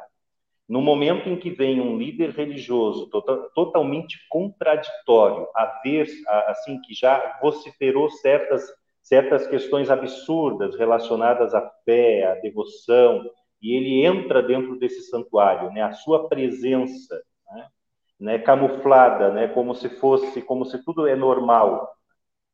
No 0.67 0.81
momento 0.81 1.27
em 1.27 1.37
que 1.37 1.49
vem 1.49 1.81
um 1.81 1.97
líder 1.97 2.29
religioso 2.29 3.09
total, 3.09 3.49
totalmente 3.53 4.17
contraditório, 4.29 5.45
a 5.53 5.81
ver, 5.83 6.07
assim, 6.47 6.79
que 6.81 6.93
já 6.93 7.37
vociferou 7.41 8.09
certas, 8.09 8.63
certas 9.01 9.45
questões 9.47 9.89
absurdas 9.89 10.77
relacionadas 10.77 11.53
à 11.53 11.69
fé, 11.83 12.23
à 12.23 12.35
devoção, 12.35 13.29
e 13.61 13.75
ele 13.75 14.05
entra 14.05 14.41
dentro 14.41 14.79
desse 14.79 15.01
santuário, 15.09 15.69
né, 15.71 15.81
a 15.81 15.91
sua 15.91 16.29
presença, 16.29 17.21
né, 17.51 17.67
né, 18.19 18.39
camuflada, 18.39 19.31
né, 19.31 19.47
como 19.47 19.75
se 19.75 19.89
fosse, 19.89 20.41
como 20.41 20.65
se 20.65 20.83
tudo 20.83 21.07
é 21.07 21.15
normal. 21.15 21.95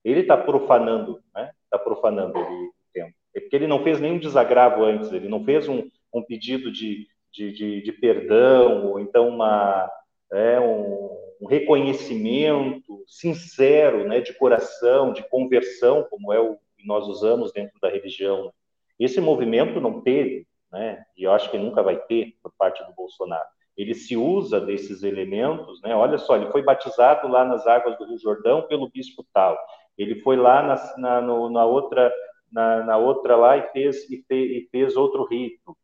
Ele 0.03 0.21
está 0.21 0.37
profanando, 0.37 1.21
né, 1.33 1.51
está 1.63 1.79
profanando 1.79 2.37
o 2.37 2.73
tempo. 2.93 3.13
É 3.33 3.39
porque 3.39 3.55
ele 3.55 3.67
não 3.67 3.83
fez 3.83 3.99
nenhum 3.99 4.19
desagravo 4.19 4.83
antes, 4.83 5.11
ele 5.11 5.29
não 5.29 5.43
fez 5.43 5.67
um, 5.67 5.89
um 6.13 6.21
pedido 6.21 6.71
de, 6.71 7.07
de, 7.31 7.51
de, 7.51 7.81
de 7.81 7.91
perdão, 7.93 8.87
ou 8.87 8.99
então 8.99 9.29
uma, 9.29 9.89
é, 10.31 10.59
um, 10.59 11.17
um, 11.41 11.47
reconhecimento 11.47 13.03
sincero, 13.07 14.07
né, 14.07 14.19
de 14.19 14.33
coração, 14.33 15.13
de 15.13 15.23
conversão, 15.29 16.05
como 16.09 16.33
é 16.33 16.39
o 16.39 16.57
que 16.77 16.85
nós 16.85 17.07
usamos 17.07 17.53
dentro 17.53 17.79
da 17.79 17.89
religião. 17.89 18.53
Esse 18.99 19.21
movimento 19.21 19.79
não 19.79 20.01
teve, 20.01 20.45
né, 20.71 21.03
e 21.17 21.23
eu 21.23 21.31
acho 21.31 21.49
que 21.49 21.57
nunca 21.57 21.81
vai 21.81 21.97
ter 21.97 22.35
por 22.43 22.51
parte 22.57 22.83
do 22.85 22.93
Bolsonaro. 22.93 23.47
Ele 23.77 23.93
se 23.93 24.15
usa 24.15 24.61
desses 24.61 25.03
elementos, 25.03 25.81
né? 25.81 25.95
Olha 25.95 26.17
só, 26.17 26.35
ele 26.35 26.51
foi 26.51 26.61
batizado 26.61 27.27
lá 27.27 27.43
nas 27.43 27.65
águas 27.65 27.97
do 27.97 28.05
Rio 28.05 28.19
Jordão 28.19 28.61
pelo 28.67 28.89
bispo 28.89 29.25
tal. 29.33 29.57
Ele 29.97 30.21
foi 30.21 30.35
lá 30.35 30.61
na, 30.63 30.97
na, 30.97 31.21
no, 31.21 31.49
na 31.49 31.65
outra 31.65 32.11
na, 32.51 32.83
na, 32.83 32.97
outra 32.97 33.35
lá 33.35 33.57
e 33.57 33.63
fez, 33.71 34.09
e 34.11 34.23
fez, 34.27 34.51
e 34.51 34.69
fez 34.71 34.95
outro 34.95 35.25
rito 35.25 35.75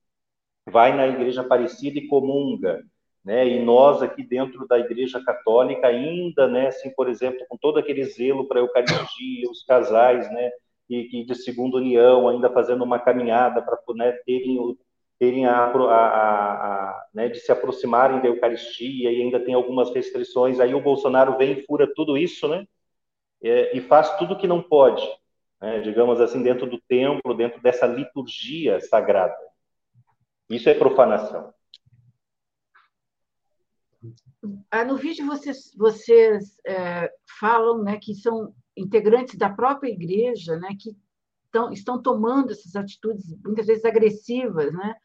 vai 0.70 0.96
na 0.96 1.08
igreja 1.08 1.42
Aparecida 1.42 1.98
e 2.00 2.08
comunga, 2.08 2.84
né? 3.24 3.48
E 3.48 3.64
nós 3.64 4.02
aqui 4.02 4.24
dentro 4.24 4.68
da 4.68 4.80
igreja 4.80 5.24
católica 5.24 5.88
ainda, 5.88 6.48
né, 6.48 6.68
assim, 6.68 6.92
por 6.92 7.10
exemplo, 7.10 7.46
com 7.50 7.58
todo 7.58 7.80
aquele 7.80 8.04
zelo 8.04 8.48
para 8.48 8.60
a 8.60 8.64
Eucaristia, 8.64 9.50
os 9.50 9.64
casais, 9.64 10.32
né, 10.32 10.52
e, 10.90 11.06
que 11.06 11.24
de 11.24 11.36
segunda 11.36 11.78
união, 11.78 12.28
ainda 12.28 12.50
fazendo 12.50 12.84
uma 12.84 13.00
caminhada 13.00 13.62
para 13.62 13.78
né, 13.96 14.12
terem 14.26 14.60
terem 15.20 15.46
a, 15.46 15.66
a, 15.66 15.74
a, 15.74 17.08
né, 17.14 17.28
de 17.28 17.40
se 17.40 17.52
aproximarem 17.52 18.22
da 18.22 18.28
Eucaristia 18.28 19.12
e 19.12 19.22
ainda 19.22 19.40
tem 19.40 19.54
algumas 19.54 19.94
restrições. 19.94 20.62
Aí 20.62 20.74
o 20.74 20.82
Bolsonaro 20.82 21.38
vem 21.38 21.52
e 21.52 21.66
fura 21.66 21.92
tudo 21.94 22.18
isso, 22.18 22.48
né? 22.48 22.66
É, 23.44 23.78
e 23.78 23.82
faz 23.82 24.18
tudo 24.18 24.38
que 24.38 24.48
não 24.48 24.62
pode, 24.62 25.06
né, 25.62 25.82
digamos 25.82 26.20
assim, 26.20 26.42
dentro 26.42 26.66
do 26.66 26.80
templo, 26.82 27.34
dentro 27.34 27.62
dessa 27.62 27.86
liturgia 27.86 28.80
sagrada. 28.80 29.38
Isso 30.50 30.70
é 30.70 30.74
profanação. 30.74 31.54
Ah, 34.72 34.86
no 34.86 34.96
vídeo 34.96 35.26
vocês, 35.26 35.74
vocês 35.76 36.58
é, 36.66 37.12
falam 37.40 37.84
né, 37.84 37.98
que 38.02 38.14
são 38.14 38.54
integrantes 38.76 39.38
da 39.38 39.50
própria 39.50 39.90
igreja, 39.90 40.56
né, 40.58 40.70
que 40.80 40.96
tão, 41.52 41.72
estão 41.72 42.02
tomando 42.02 42.52
essas 42.52 42.76
atitudes 42.76 43.26
muitas 43.44 43.68
vezes 43.68 43.86
agressivas, 43.86 44.74
né, 44.74 44.96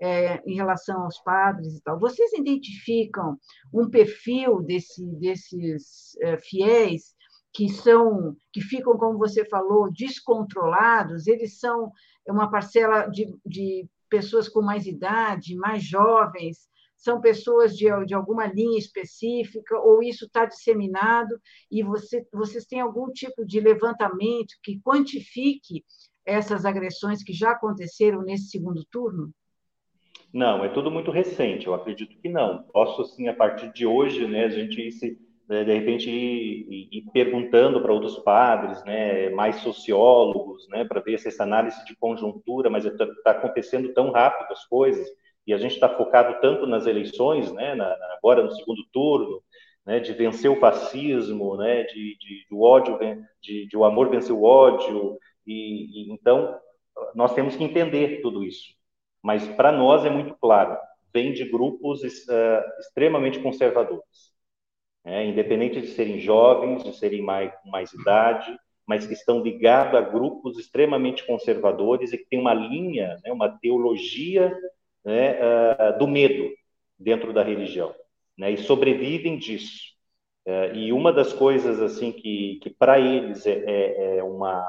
é, 0.00 0.42
em 0.46 0.54
relação 0.54 1.02
aos 1.02 1.18
padres 1.20 1.76
e 1.76 1.82
tal. 1.82 1.98
Vocês 1.98 2.32
identificam 2.32 3.38
um 3.72 3.88
perfil 3.88 4.62
desse, 4.62 5.04
desses 5.16 6.16
é, 6.22 6.38
fiéis 6.38 7.14
que 7.52 7.68
são, 7.68 8.36
que 8.52 8.60
ficam, 8.60 8.96
como 8.96 9.18
você 9.18 9.44
falou, 9.44 9.92
descontrolados? 9.92 11.26
Eles 11.26 11.58
são 11.58 11.90
uma 12.28 12.50
parcela 12.50 13.06
de, 13.08 13.36
de 13.44 13.88
pessoas 14.08 14.48
com 14.48 14.62
mais 14.62 14.86
idade, 14.86 15.56
mais 15.56 15.82
jovens, 15.82 16.69
são 17.00 17.18
pessoas 17.18 17.74
de, 17.74 17.86
de 18.04 18.14
alguma 18.14 18.46
linha 18.46 18.78
específica, 18.78 19.78
ou 19.80 20.02
isso 20.02 20.26
está 20.26 20.44
disseminado, 20.44 21.40
e 21.70 21.82
você, 21.82 22.26
vocês 22.30 22.66
têm 22.66 22.80
algum 22.80 23.10
tipo 23.10 23.44
de 23.44 23.58
levantamento 23.58 24.54
que 24.62 24.78
quantifique 24.80 25.82
essas 26.26 26.66
agressões 26.66 27.24
que 27.24 27.32
já 27.32 27.52
aconteceram 27.52 28.22
nesse 28.22 28.50
segundo 28.50 28.84
turno? 28.90 29.30
Não, 30.32 30.62
é 30.62 30.68
tudo 30.68 30.90
muito 30.90 31.10
recente, 31.10 31.66
eu 31.66 31.74
acredito 31.74 32.20
que 32.20 32.28
não. 32.28 32.64
Posso, 32.64 33.00
assim, 33.00 33.28
a 33.28 33.34
partir 33.34 33.72
de 33.72 33.86
hoje, 33.86 34.28
né, 34.28 34.44
a 34.44 34.50
gente 34.50 34.80
ir 34.80 34.92
se 34.92 35.18
né, 35.48 35.64
de 35.64 35.72
repente 35.72 36.08
ir, 36.08 36.88
ir 36.92 37.10
perguntando 37.12 37.80
para 37.80 37.92
outros 37.92 38.18
padres, 38.18 38.84
né, 38.84 39.30
mais 39.30 39.56
sociólogos, 39.56 40.68
né, 40.68 40.84
para 40.84 41.00
ver 41.00 41.18
se 41.18 41.28
essa 41.28 41.42
análise 41.42 41.82
de 41.86 41.96
conjuntura, 41.96 42.70
mas 42.70 42.84
está 42.84 43.06
tá 43.24 43.30
acontecendo 43.32 43.92
tão 43.94 44.12
rápido 44.12 44.52
as 44.52 44.64
coisas 44.66 45.08
e 45.46 45.52
a 45.54 45.58
gente 45.58 45.74
está 45.74 45.88
focado 45.88 46.40
tanto 46.40 46.66
nas 46.66 46.86
eleições, 46.86 47.52
né, 47.52 47.74
na, 47.74 47.96
agora 48.16 48.42
no 48.42 48.50
segundo 48.52 48.82
turno, 48.92 49.42
né, 49.84 50.00
de 50.00 50.12
vencer 50.12 50.50
o 50.50 50.60
fascismo, 50.60 51.56
né, 51.56 51.84
de, 51.84 52.16
de 52.18 52.46
do 52.50 52.60
ódio, 52.60 52.98
de, 53.40 53.66
de, 53.66 53.76
o 53.76 53.84
amor 53.84 54.10
vencer 54.10 54.32
o 54.32 54.44
ódio 54.44 55.18
e, 55.46 56.10
e 56.10 56.12
então 56.12 56.58
nós 57.14 57.34
temos 57.34 57.56
que 57.56 57.64
entender 57.64 58.20
tudo 58.20 58.44
isso. 58.44 58.74
Mas 59.22 59.46
para 59.48 59.72
nós 59.72 60.04
é 60.04 60.10
muito 60.10 60.34
claro, 60.40 60.76
vem 61.12 61.32
de 61.32 61.44
grupos 61.44 62.02
uh, 62.02 62.80
extremamente 62.80 63.38
conservadores 63.40 64.30
é, 65.04 65.24
independente 65.26 65.80
de 65.80 65.88
serem 65.88 66.18
jovens, 66.20 66.84
de 66.84 66.92
serem 66.96 67.22
mais, 67.22 67.52
mais 67.64 67.92
idade, 67.92 68.56
mas 68.86 69.06
que 69.06 69.12
estão 69.12 69.42
ligados 69.42 69.94
a 69.94 70.00
grupos 70.00 70.58
extremamente 70.58 71.26
conservadores 71.26 72.12
e 72.12 72.18
que 72.18 72.26
têm 72.26 72.40
uma 72.40 72.54
linha, 72.54 73.18
né, 73.24 73.32
uma 73.32 73.48
teologia 73.48 74.54
né, 75.04 75.38
uh, 75.40 75.98
do 75.98 76.06
medo 76.06 76.50
dentro 76.98 77.32
da 77.32 77.42
religião, 77.42 77.94
né, 78.36 78.50
e 78.50 78.58
sobrevivem 78.58 79.38
disso. 79.38 79.90
Uh, 80.46 80.74
e 80.74 80.92
uma 80.92 81.12
das 81.12 81.32
coisas 81.32 81.80
assim 81.80 82.12
que, 82.12 82.58
que 82.62 82.70
para 82.70 82.98
eles 82.98 83.46
é, 83.46 83.62
é, 83.66 84.16
é 84.18 84.22
uma 84.22 84.64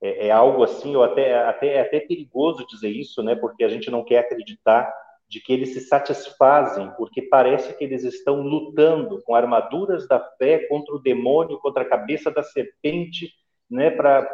é, 0.00 0.28
é, 0.28 0.30
algo 0.30 0.62
assim, 0.62 0.94
ou 0.94 1.02
até, 1.02 1.46
até 1.46 1.74
é 1.74 1.80
até 1.80 2.00
perigoso 2.00 2.66
dizer 2.66 2.90
isso, 2.90 3.22
né, 3.22 3.34
porque 3.34 3.64
a 3.64 3.68
gente 3.68 3.90
não 3.90 4.04
quer 4.04 4.18
acreditar 4.18 4.92
de 5.28 5.40
que 5.40 5.52
eles 5.52 5.72
se 5.72 5.80
satisfazem, 5.80 6.90
porque 6.96 7.22
parece 7.22 7.76
que 7.76 7.82
eles 7.82 8.04
estão 8.04 8.42
lutando 8.42 9.20
com 9.22 9.34
armaduras 9.34 10.06
da 10.06 10.20
fé 10.38 10.66
contra 10.68 10.94
o 10.94 11.00
demônio, 11.00 11.58
contra 11.58 11.82
a 11.82 11.88
cabeça 11.88 12.30
da 12.30 12.42
serpente, 12.42 13.32
né, 13.68 13.90
para 13.90 14.28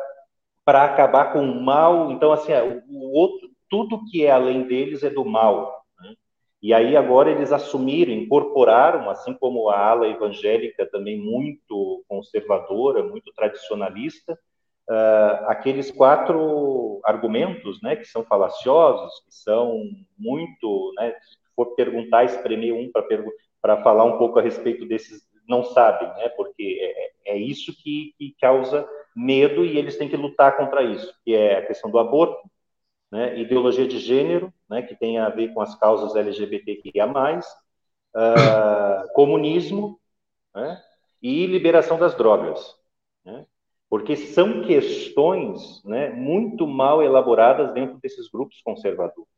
acabar 0.66 1.32
com 1.32 1.40
o 1.40 1.62
mal. 1.62 2.10
Então, 2.12 2.32
assim, 2.32 2.52
o 2.88 3.10
outro, 3.12 3.48
tudo 3.72 4.04
que 4.04 4.22
é 4.22 4.30
além 4.30 4.64
deles 4.64 5.02
é 5.02 5.08
do 5.08 5.24
mal. 5.24 5.82
Né? 5.98 6.14
E 6.62 6.74
aí 6.74 6.94
agora 6.94 7.30
eles 7.30 7.50
assumiram, 7.52 8.12
incorporaram, 8.12 9.08
assim 9.08 9.32
como 9.32 9.70
a 9.70 9.78
ala 9.78 10.06
evangélica 10.06 10.84
também 10.84 11.18
muito 11.18 12.04
conservadora, 12.06 13.02
muito 13.02 13.32
tradicionalista, 13.32 14.38
uh, 14.90 15.46
aqueles 15.46 15.90
quatro 15.90 17.00
argumentos, 17.02 17.80
né, 17.80 17.96
que 17.96 18.04
são 18.04 18.22
falaciosos, 18.24 19.20
que 19.24 19.34
são 19.34 19.82
muito, 20.18 20.92
né, 20.98 21.14
se 21.22 21.38
for 21.56 21.74
perguntar, 21.74 22.24
espremer 22.24 22.74
um 22.74 22.90
para 23.62 23.82
falar 23.82 24.04
um 24.04 24.18
pouco 24.18 24.38
a 24.38 24.42
respeito 24.42 24.84
desses, 24.84 25.22
não 25.48 25.64
sabem, 25.64 26.08
né, 26.08 26.28
porque 26.36 26.78
é, 27.26 27.32
é 27.32 27.36
isso 27.38 27.72
que, 27.82 28.14
que 28.18 28.36
causa 28.38 28.86
medo 29.16 29.64
e 29.64 29.78
eles 29.78 29.96
têm 29.96 30.10
que 30.10 30.16
lutar 30.16 30.58
contra 30.58 30.82
isso, 30.82 31.10
que 31.24 31.34
é 31.34 31.56
a 31.56 31.66
questão 31.66 31.90
do 31.90 31.98
aborto, 31.98 32.51
né, 33.12 33.38
ideologia 33.38 33.86
de 33.86 33.98
gênero, 33.98 34.52
né, 34.68 34.82
que 34.82 34.96
tem 34.96 35.18
a 35.18 35.28
ver 35.28 35.54
com 35.54 35.60
as 35.60 35.76
causas 35.76 36.16
LGBTQIA+, 36.16 37.06
uh, 37.06 39.12
comunismo 39.14 40.00
né, 40.52 40.82
e 41.22 41.46
liberação 41.46 41.98
das 41.98 42.16
drogas. 42.16 42.74
Né? 43.24 43.46
porque 43.92 44.16
são 44.16 44.62
questões 44.62 45.84
né, 45.84 46.08
muito 46.08 46.66
mal 46.66 47.02
elaboradas 47.02 47.74
dentro 47.74 47.98
desses 47.98 48.26
grupos 48.26 48.58
conservadores. 48.62 49.28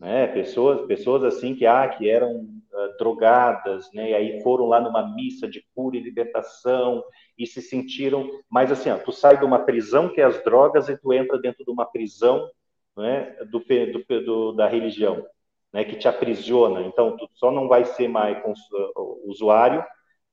Né? 0.00 0.26
Pessoas, 0.26 0.84
pessoas 0.88 1.22
assim 1.22 1.54
que, 1.54 1.64
ah, 1.64 1.88
que 1.88 2.10
eram 2.10 2.40
uh, 2.40 2.98
drogadas, 2.98 3.88
né? 3.94 4.10
e 4.10 4.14
aí 4.14 4.42
foram 4.42 4.66
lá 4.66 4.80
numa 4.80 5.14
missa 5.14 5.46
de 5.46 5.64
cura 5.76 5.96
e 5.96 6.00
libertação 6.00 7.04
e 7.38 7.46
se 7.46 7.62
sentiram. 7.62 8.28
Mas 8.50 8.72
assim, 8.72 8.90
ó, 8.90 8.98
tu 8.98 9.12
sai 9.12 9.38
de 9.38 9.44
uma 9.44 9.60
prisão 9.60 10.08
que 10.08 10.20
é 10.20 10.24
as 10.24 10.42
drogas 10.42 10.88
e 10.88 10.98
tu 10.98 11.12
entra 11.12 11.38
dentro 11.38 11.64
de 11.64 11.70
uma 11.70 11.86
prisão 11.86 12.50
né, 12.98 13.36
do, 13.50 13.60
do, 13.60 14.24
do, 14.24 14.52
da 14.52 14.68
religião, 14.68 15.24
né, 15.72 15.84
que 15.84 15.96
te 15.96 16.08
aprisiona. 16.08 16.82
Então, 16.82 17.16
tu 17.16 17.28
só 17.34 17.50
não 17.50 17.68
vai 17.68 17.84
ser 17.84 18.08
mais 18.08 18.38
usuário, 19.24 19.84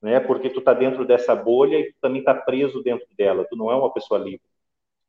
né? 0.01 0.19
Porque 0.19 0.49
tu 0.49 0.61
tá 0.61 0.73
dentro 0.73 1.05
dessa 1.05 1.35
bolha 1.35 1.79
e 1.79 1.91
tu 1.91 1.95
também 2.01 2.23
tá 2.23 2.33
preso 2.33 2.83
dentro 2.83 3.07
dela. 3.17 3.45
Tu 3.49 3.55
não 3.55 3.71
é 3.71 3.75
uma 3.75 3.91
pessoa 3.93 4.19
livre. 4.19 4.41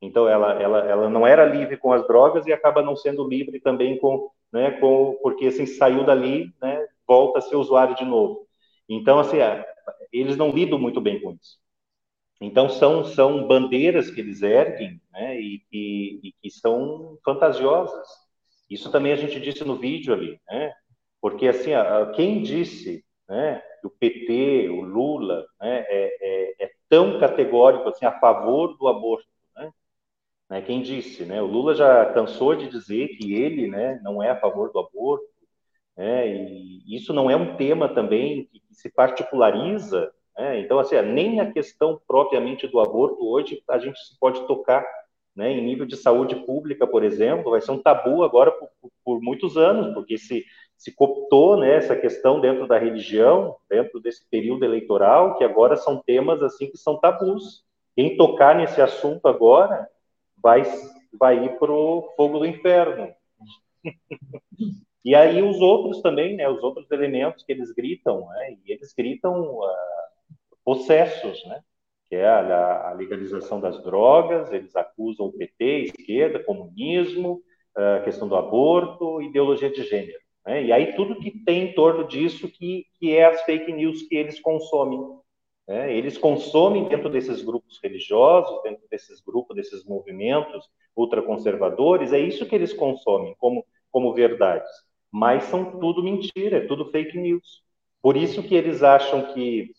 Então, 0.01 0.27
ela, 0.27 0.53
ela, 0.61 0.79
ela 0.79 1.09
não 1.09 1.25
era 1.25 1.45
livre 1.45 1.77
com 1.77 1.91
as 1.91 2.05
drogas 2.07 2.45
e 2.45 2.53
acaba 2.53 2.81
não 2.81 2.95
sendo 2.95 3.27
livre 3.27 3.59
também 3.59 3.97
com, 3.97 4.29
né, 4.51 4.71
com 4.79 5.17
porque 5.21 5.47
assim, 5.47 5.65
saiu 5.65 6.05
dali, 6.05 6.53
né, 6.61 6.85
volta 7.07 7.39
a 7.39 7.41
ser 7.41 7.55
usuário 7.55 7.95
de 7.95 8.05
novo. 8.05 8.47
Então, 8.87 9.19
assim, 9.19 9.37
eles 10.11 10.37
não 10.37 10.51
lidam 10.51 10.79
muito 10.79 11.01
bem 11.01 11.19
com 11.21 11.33
isso. 11.33 11.57
Então, 12.39 12.69
são, 12.69 13.03
são 13.03 13.47
bandeiras 13.47 14.11
que 14.11 14.21
eles 14.21 14.41
erguem 14.43 15.01
né, 15.11 15.39
e, 15.39 15.63
e, 15.71 16.33
que 16.41 16.51
são 16.51 17.17
fantasiosas. 17.25 18.07
Isso 18.69 18.91
também 18.91 19.11
a 19.11 19.15
gente 19.15 19.39
disse 19.39 19.63
no 19.63 19.77
vídeo 19.77 20.13
ali, 20.13 20.39
né? 20.47 20.73
Porque, 21.19 21.47
assim, 21.47 21.71
quem 22.15 22.43
disse 22.43 23.03
né, 23.27 23.61
que 23.81 23.87
o 23.87 23.89
PT, 23.89 24.69
o 24.69 24.81
Lula, 24.81 25.45
né, 25.59 25.85
é, 25.87 26.17
é, 26.21 26.65
é, 26.65 26.71
tão 26.87 27.19
categórico 27.19 27.89
assim, 27.89 28.05
a 28.05 28.19
favor 28.19 28.77
do 28.77 28.87
aborto? 28.87 29.27
Né? 29.55 29.71
né? 30.49 30.61
Quem 30.61 30.81
disse? 30.81 31.25
Né? 31.25 31.41
O 31.41 31.47
Lula 31.47 31.73
já 31.73 32.05
cansou 32.13 32.55
de 32.55 32.69
dizer 32.69 33.09
que 33.17 33.33
ele 33.33 33.67
né, 33.67 33.99
não 34.03 34.21
é 34.21 34.29
a 34.29 34.39
favor 34.39 34.71
do 34.71 34.79
aborto, 34.79 35.25
né? 35.95 36.27
e 36.29 36.95
isso 36.95 37.11
não 37.13 37.29
é 37.29 37.35
um 37.35 37.57
tema 37.57 37.89
também 37.89 38.45
que 38.45 38.61
se 38.71 38.89
particulariza. 38.89 40.13
Né? 40.37 40.59
Então, 40.59 40.79
assim, 40.79 41.01
nem 41.01 41.39
a 41.39 41.51
questão 41.51 41.99
propriamente 42.07 42.67
do 42.67 42.79
aborto 42.79 43.25
hoje 43.25 43.63
a 43.69 43.79
gente 43.79 43.99
pode 44.19 44.45
tocar 44.45 44.85
né, 45.35 45.51
em 45.51 45.63
nível 45.63 45.85
de 45.85 45.95
saúde 45.95 46.35
pública, 46.35 46.87
por 46.87 47.03
exemplo, 47.03 47.51
vai 47.51 47.61
ser 47.61 47.71
um 47.71 47.81
tabu 47.81 48.23
agora 48.23 48.51
por, 48.51 48.69
por, 48.81 48.91
por 49.05 49.21
muitos 49.21 49.55
anos, 49.55 49.93
porque 49.93 50.17
se, 50.17 50.43
se 50.75 50.91
cooptou 50.95 51.57
né, 51.57 51.75
essa 51.75 51.95
questão 51.95 52.41
dentro 52.41 52.67
da 52.67 52.77
religião, 52.77 53.55
dentro 53.69 53.99
desse 53.99 54.27
período 54.29 54.65
eleitoral, 54.65 55.37
que 55.37 55.43
agora 55.43 55.75
são 55.75 56.01
temas 56.01 56.41
assim 56.41 56.69
que 56.71 56.77
são 56.77 56.99
tabus. 56.99 57.63
Quem 57.95 58.17
tocar 58.17 58.55
nesse 58.55 58.81
assunto 58.81 59.27
agora 59.27 59.87
vai, 60.41 60.63
vai 61.19 61.45
ir 61.45 61.59
para 61.59 61.71
o 61.71 62.13
fogo 62.15 62.39
do 62.39 62.45
inferno. 62.45 63.13
e 65.05 65.13
aí 65.13 65.41
os 65.43 65.59
outros 65.61 66.01
também, 66.01 66.35
né, 66.35 66.49
os 66.49 66.63
outros 66.63 66.89
elementos 66.89 67.43
que 67.43 67.51
eles 67.51 67.71
gritam, 67.71 68.27
né, 68.27 68.57
e 68.65 68.71
eles 68.71 68.91
gritam 68.91 69.39
uh, 69.55 69.67
possessos, 70.67 71.45
né? 71.45 71.61
que 72.09 72.15
é 72.17 72.27
a, 72.27 72.89
a, 72.89 72.91
legalização 72.91 73.61
das 73.61 73.81
drogas, 73.83 74.51
eles 74.51 74.75
acusam 74.75 75.27
o 75.27 75.31
PT, 75.31 75.93
esquerda, 75.95 76.43
comunismo, 76.43 77.41
a 77.73 78.01
questão 78.01 78.27
do 78.27 78.35
aborto, 78.35 79.21
ideologia 79.21 79.69
de 79.69 79.81
gênero. 79.83 80.19
Né? 80.45 80.65
E 80.65 80.73
aí 80.73 80.93
tudo 80.93 81.19
que 81.21 81.31
tem 81.45 81.69
em 81.69 81.73
torno 81.73 82.05
disso 82.05 82.49
que, 82.49 82.85
que 82.99 83.15
é 83.15 83.27
as 83.27 83.41
fake 83.43 83.71
news 83.71 84.01
que 84.09 84.15
eles 84.17 84.41
consomem. 84.41 84.99
Né? 85.65 85.95
Eles 85.95 86.17
consomem 86.17 86.83
dentro 86.89 87.09
desses 87.09 87.41
grupos 87.41 87.79
religiosos, 87.81 88.61
dentro 88.61 88.83
desses 88.91 89.21
grupos, 89.21 89.55
desses 89.55 89.85
movimentos 89.85 90.69
ultraconservadores, 90.97 92.11
é 92.11 92.19
isso 92.19 92.45
que 92.45 92.55
eles 92.55 92.73
consomem 92.73 93.33
como, 93.39 93.65
como 93.89 94.13
verdades. 94.13 94.69
Mas 95.09 95.45
são 95.45 95.79
tudo 95.79 96.03
mentira, 96.03 96.57
é 96.57 96.67
tudo 96.67 96.91
fake 96.91 97.17
news. 97.17 97.63
Por 98.01 98.17
isso 98.17 98.43
que 98.43 98.53
eles 98.53 98.83
acham 98.83 99.33
que 99.33 99.71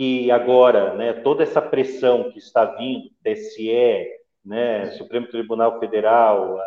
que 0.00 0.30
agora, 0.30 0.94
né, 0.94 1.12
toda 1.12 1.42
essa 1.42 1.60
pressão 1.60 2.30
que 2.30 2.38
está 2.38 2.64
vindo, 2.64 3.10
TSE, 3.22 4.08
né, 4.42 4.92
Supremo 4.92 5.26
Tribunal 5.26 5.78
Federal, 5.78 6.58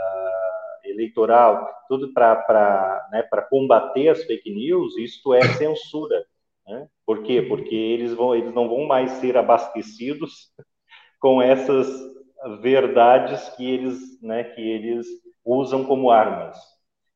eleitoral, 0.86 1.68
tudo 1.90 2.14
para 2.14 3.10
né, 3.12 3.28
combater 3.50 4.10
as 4.10 4.24
fake 4.26 4.54
news, 4.54 4.96
isto 5.00 5.34
é 5.34 5.42
censura. 5.42 6.24
Né? 6.68 6.88
Por 7.08 7.24
quê? 7.24 7.42
Porque 7.42 7.74
eles, 7.74 8.14
vão, 8.14 8.36
eles 8.36 8.54
não 8.54 8.70
vão 8.70 8.86
mais 8.86 9.10
ser 9.14 9.36
abastecidos 9.36 10.54
com 11.20 11.42
essas 11.42 11.88
verdades 12.62 13.50
que 13.56 13.68
eles, 13.68 14.22
né, 14.22 14.44
que 14.44 14.62
eles 14.62 15.08
usam 15.44 15.84
como 15.84 16.12
armas. 16.12 16.56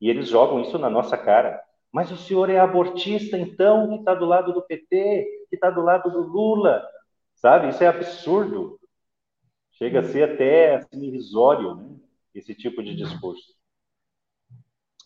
E 0.02 0.10
eles 0.10 0.28
jogam 0.28 0.62
isso 0.62 0.80
na 0.80 0.90
nossa 0.90 1.16
cara. 1.16 1.62
Mas 1.94 2.12
o 2.12 2.18
senhor 2.18 2.50
é 2.50 2.58
abortista, 2.58 3.38
então, 3.38 3.88
que 3.90 3.96
está 3.98 4.16
do 4.16 4.26
lado 4.26 4.52
do 4.52 4.64
PT, 4.64 5.37
que 5.50 5.56
está 5.56 5.70
do 5.70 5.82
lado 5.82 6.10
do 6.10 6.22
Lula, 6.22 6.84
sabe? 7.36 7.70
Isso 7.70 7.84
é 7.84 7.88
absurdo. 7.88 8.80
Chega 9.72 10.00
a 10.00 10.04
ser 10.04 10.32
até 10.32 10.76
assim, 10.76 11.04
irrisório, 11.04 11.76
né? 11.76 11.96
Esse 12.34 12.54
tipo 12.54 12.84
de 12.84 12.96
discurso. 12.96 13.56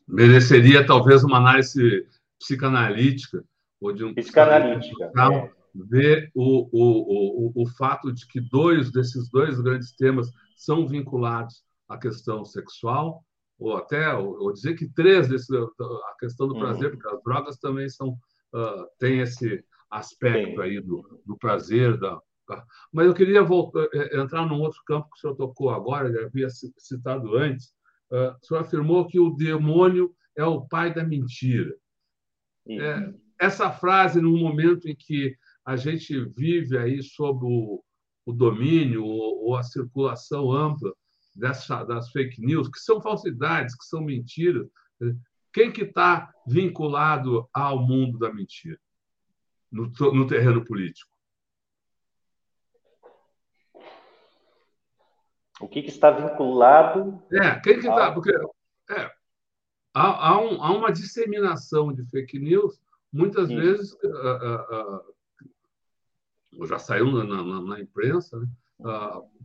Mereceria 0.08 0.86
talvez 0.86 1.24
uma 1.24 1.38
análise 1.38 2.08
psicanalítica 2.40 3.44
ou 3.80 3.94
de 3.94 4.04
um 4.04 4.14
psicanalítica 4.14 5.06
é. 5.06 5.52
ver 5.74 6.32
o, 6.36 6.68
o, 6.72 7.48
o, 7.48 7.64
o 7.64 7.68
fato 7.68 8.12
de 8.12 8.28
que 8.28 8.42
dois 8.42 8.92
desses 8.92 9.30
dois 9.30 9.60
grandes 9.62 9.96
temas 9.96 10.30
são 10.56 10.88
vinculados 10.88 11.64
à 11.88 11.98
questão 11.98 12.44
sexual 12.44 13.24
ou 13.58 13.78
até 13.78 14.14
ou, 14.14 14.52
dizer 14.52 14.76
que 14.76 14.90
três 14.90 15.30
desse, 15.30 15.56
a 15.56 16.16
questão 16.20 16.48
do 16.48 16.58
prazer 16.58 16.92
uhum. 16.92 16.98
porque 16.98 17.16
as 17.16 17.24
drogas 17.24 17.58
também 17.58 17.88
são 17.88 18.10
uh, 18.10 18.86
têm 19.00 19.20
esse 19.20 19.64
aspecto 19.92 20.56
Sim. 20.56 20.62
aí 20.62 20.80
do, 20.80 21.22
do 21.26 21.38
prazer. 21.38 21.98
Da, 22.00 22.20
mas 22.92 23.06
eu 23.06 23.14
queria 23.14 23.44
voltar, 23.44 23.88
é, 23.94 24.20
entrar 24.20 24.46
num 24.46 24.62
outro 24.62 24.82
campo 24.86 25.10
que 25.10 25.18
o 25.18 25.20
senhor 25.20 25.36
tocou 25.36 25.70
agora, 25.70 26.12
já 26.12 26.26
havia 26.26 26.48
citado 26.50 27.36
antes. 27.36 27.74
Uh, 28.10 28.36
o 28.42 28.46
senhor 28.46 28.60
afirmou 28.62 29.08
que 29.08 29.20
o 29.20 29.30
demônio 29.32 30.14
é 30.36 30.44
o 30.44 30.68
pai 30.68 30.94
da 30.94 31.04
mentira. 31.04 31.74
É, 32.68 33.14
essa 33.40 33.72
frase, 33.72 34.22
num 34.22 34.38
momento 34.38 34.88
em 34.88 34.96
que 34.96 35.36
a 35.66 35.76
gente 35.76 36.24
vive 36.36 36.78
aí 36.78 37.02
sob 37.02 37.40
o, 37.44 37.84
o 38.26 38.34
domínio 38.34 39.04
ou, 39.04 39.46
ou, 39.46 39.56
a 39.56 39.64
circulação 39.64 40.52
ampla 40.52 40.94
dessa, 41.36 41.84
das 41.84 42.12
fake 42.12 42.42
news, 42.42 42.70
que 42.70 42.80
são 42.80 43.02
falsidades, 43.02 43.76
que 43.76 43.86
são 43.86 44.02
mentiras, 44.02 44.68
quem 45.54 45.72
que 45.72 45.82
está 45.82 46.32
vinculado 46.48 47.48
ao 47.54 47.80
mundo 47.80 48.18
da 48.18 48.34
mentira? 48.34 48.80
No, 49.72 49.92
no 50.14 50.28
terreno 50.28 50.66
político? 50.66 51.10
O 55.60 55.68
que, 55.68 55.84
que 55.84 55.90
está 55.90 56.10
vinculado? 56.10 57.22
É, 57.32 57.60
quem 57.60 57.80
que 57.80 57.88
está? 57.88 58.12
Porque 58.12 58.32
é, 58.90 59.12
há, 59.94 60.30
há, 60.30 60.42
um, 60.42 60.62
há, 60.62 60.72
uma 60.72 60.92
disseminação 60.92 61.94
de 61.94 62.04
fake 62.06 62.40
news, 62.40 62.82
muitas 63.14 63.48
Sim. 63.48 63.58
vezes 63.58 63.94
uh, 64.04 64.08
uh, 64.08 65.02
uh, 66.58 66.66
já 66.66 66.80
saiu 66.80 67.12
na, 67.12 67.24
na, 67.24 67.62
na 67.62 67.80
imprensa, 67.80 68.40
né? 68.40 68.48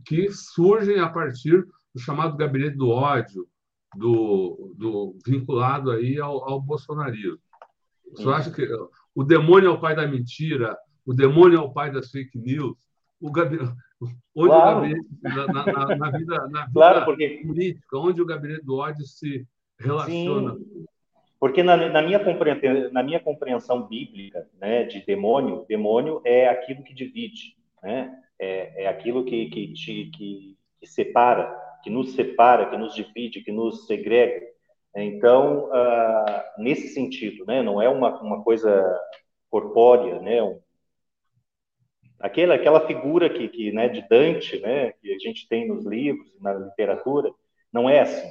que 0.03 0.31
surgem 0.31 0.99
a 0.99 1.07
partir 1.07 1.63
do 1.93 2.01
chamado 2.01 2.35
gabinete 2.35 2.75
do 2.75 2.89
ódio, 2.89 3.47
do, 3.95 4.73
do 4.75 5.19
vinculado 5.23 5.91
aí 5.91 6.19
ao, 6.19 6.43
ao 6.49 6.59
bolsonarismo. 6.59 7.39
Você 8.11 8.29
acha 8.29 8.51
que 8.51 8.67
o 9.17 9.23
demônio 9.23 9.69
é 9.69 9.71
o 9.71 9.81
pai 9.81 9.95
da 9.95 10.05
mentira, 10.05 10.77
o 11.03 11.11
demônio 11.11 11.57
é 11.57 11.61
o 11.61 11.73
pai 11.73 11.91
das 11.91 12.11
fake 12.11 12.37
news. 12.37 12.77
O 13.19 13.31
gabinete, 13.31 13.73
onde 14.35 14.49
claro. 14.49 14.77
o 14.77 14.81
gabinete, 14.81 15.07
na, 15.23 15.47
na, 15.47 15.95
na, 15.95 16.11
vida, 16.11 16.47
na 16.49 16.65
vida 16.65 16.71
claro, 16.71 17.03
porque... 17.03 17.41
política, 17.43 17.97
onde 17.97 18.21
o 18.21 18.25
gabinete 18.27 18.63
do 18.63 18.77
ódio 18.77 19.03
se 19.07 19.43
relaciona. 19.79 20.53
Sim. 20.53 20.85
Porque 21.39 21.63
na, 21.63 21.89
na, 21.89 22.03
minha 22.03 22.23
compreensão, 22.23 22.91
na 22.91 23.01
minha 23.01 23.19
compreensão 23.19 23.87
bíblica 23.87 24.47
né, 24.61 24.83
de 24.83 25.03
demônio, 25.03 25.65
demônio 25.67 26.21
é 26.23 26.47
aquilo 26.47 26.83
que 26.83 26.93
divide, 26.93 27.55
né? 27.81 28.15
é, 28.39 28.83
é 28.83 28.87
aquilo 28.87 29.25
que, 29.25 29.47
que, 29.47 29.73
te, 29.73 30.11
que, 30.15 30.55
que 30.79 30.85
separa, 30.85 31.51
que 31.83 31.89
nos 31.89 32.13
separa, 32.13 32.69
que 32.69 32.77
nos 32.77 32.93
divide, 32.93 33.41
que 33.41 33.51
nos 33.51 33.87
segrega. 33.87 34.45
Então, 35.03 35.65
uh, 35.65 36.61
nesse 36.61 36.89
sentido, 36.89 37.45
né, 37.45 37.61
não 37.61 37.81
é 37.81 37.87
uma, 37.89 38.19
uma 38.21 38.43
coisa 38.43 38.83
corpórea, 39.49 40.19
né, 40.19 40.41
um, 40.41 40.59
aquela, 42.19 42.55
aquela 42.55 42.85
figura 42.87 43.29
que, 43.29 43.47
que, 43.47 43.71
né, 43.71 43.89
de 43.89 44.07
Dante, 44.07 44.59
né, 44.59 44.91
que 44.93 45.13
a 45.13 45.19
gente 45.19 45.47
tem 45.47 45.67
nos 45.67 45.85
livros, 45.85 46.39
na 46.41 46.53
literatura, 46.53 47.31
não 47.71 47.89
é 47.89 47.99
assim. 47.99 48.27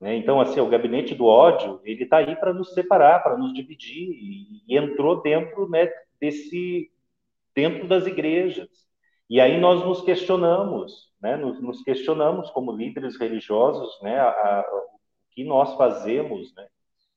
Né? 0.00 0.16
Então, 0.16 0.40
assim, 0.40 0.60
o 0.60 0.68
gabinete 0.68 1.14
do 1.14 1.26
ódio, 1.26 1.80
ele 1.84 2.04
está 2.04 2.18
aí 2.18 2.34
para 2.36 2.54
nos 2.54 2.72
separar, 2.72 3.22
para 3.22 3.36
nos 3.36 3.52
dividir, 3.52 4.10
e, 4.10 4.62
e 4.66 4.78
entrou 4.78 5.20
dentro 5.20 5.68
né, 5.68 5.90
desse, 6.20 6.90
dentro 7.54 7.86
das 7.86 8.06
igrejas. 8.06 8.68
E 9.28 9.40
aí 9.40 9.60
nós 9.60 9.84
nos 9.84 10.02
questionamos, 10.02 11.12
né, 11.20 11.36
nos, 11.36 11.60
nos 11.60 11.82
questionamos 11.82 12.50
como 12.50 12.72
líderes 12.72 13.18
religiosos, 13.18 14.00
né, 14.02 14.18
a, 14.18 14.28
a, 14.28 14.64
que 15.30 15.44
nós 15.44 15.74
fazemos, 15.76 16.54
né? 16.54 16.66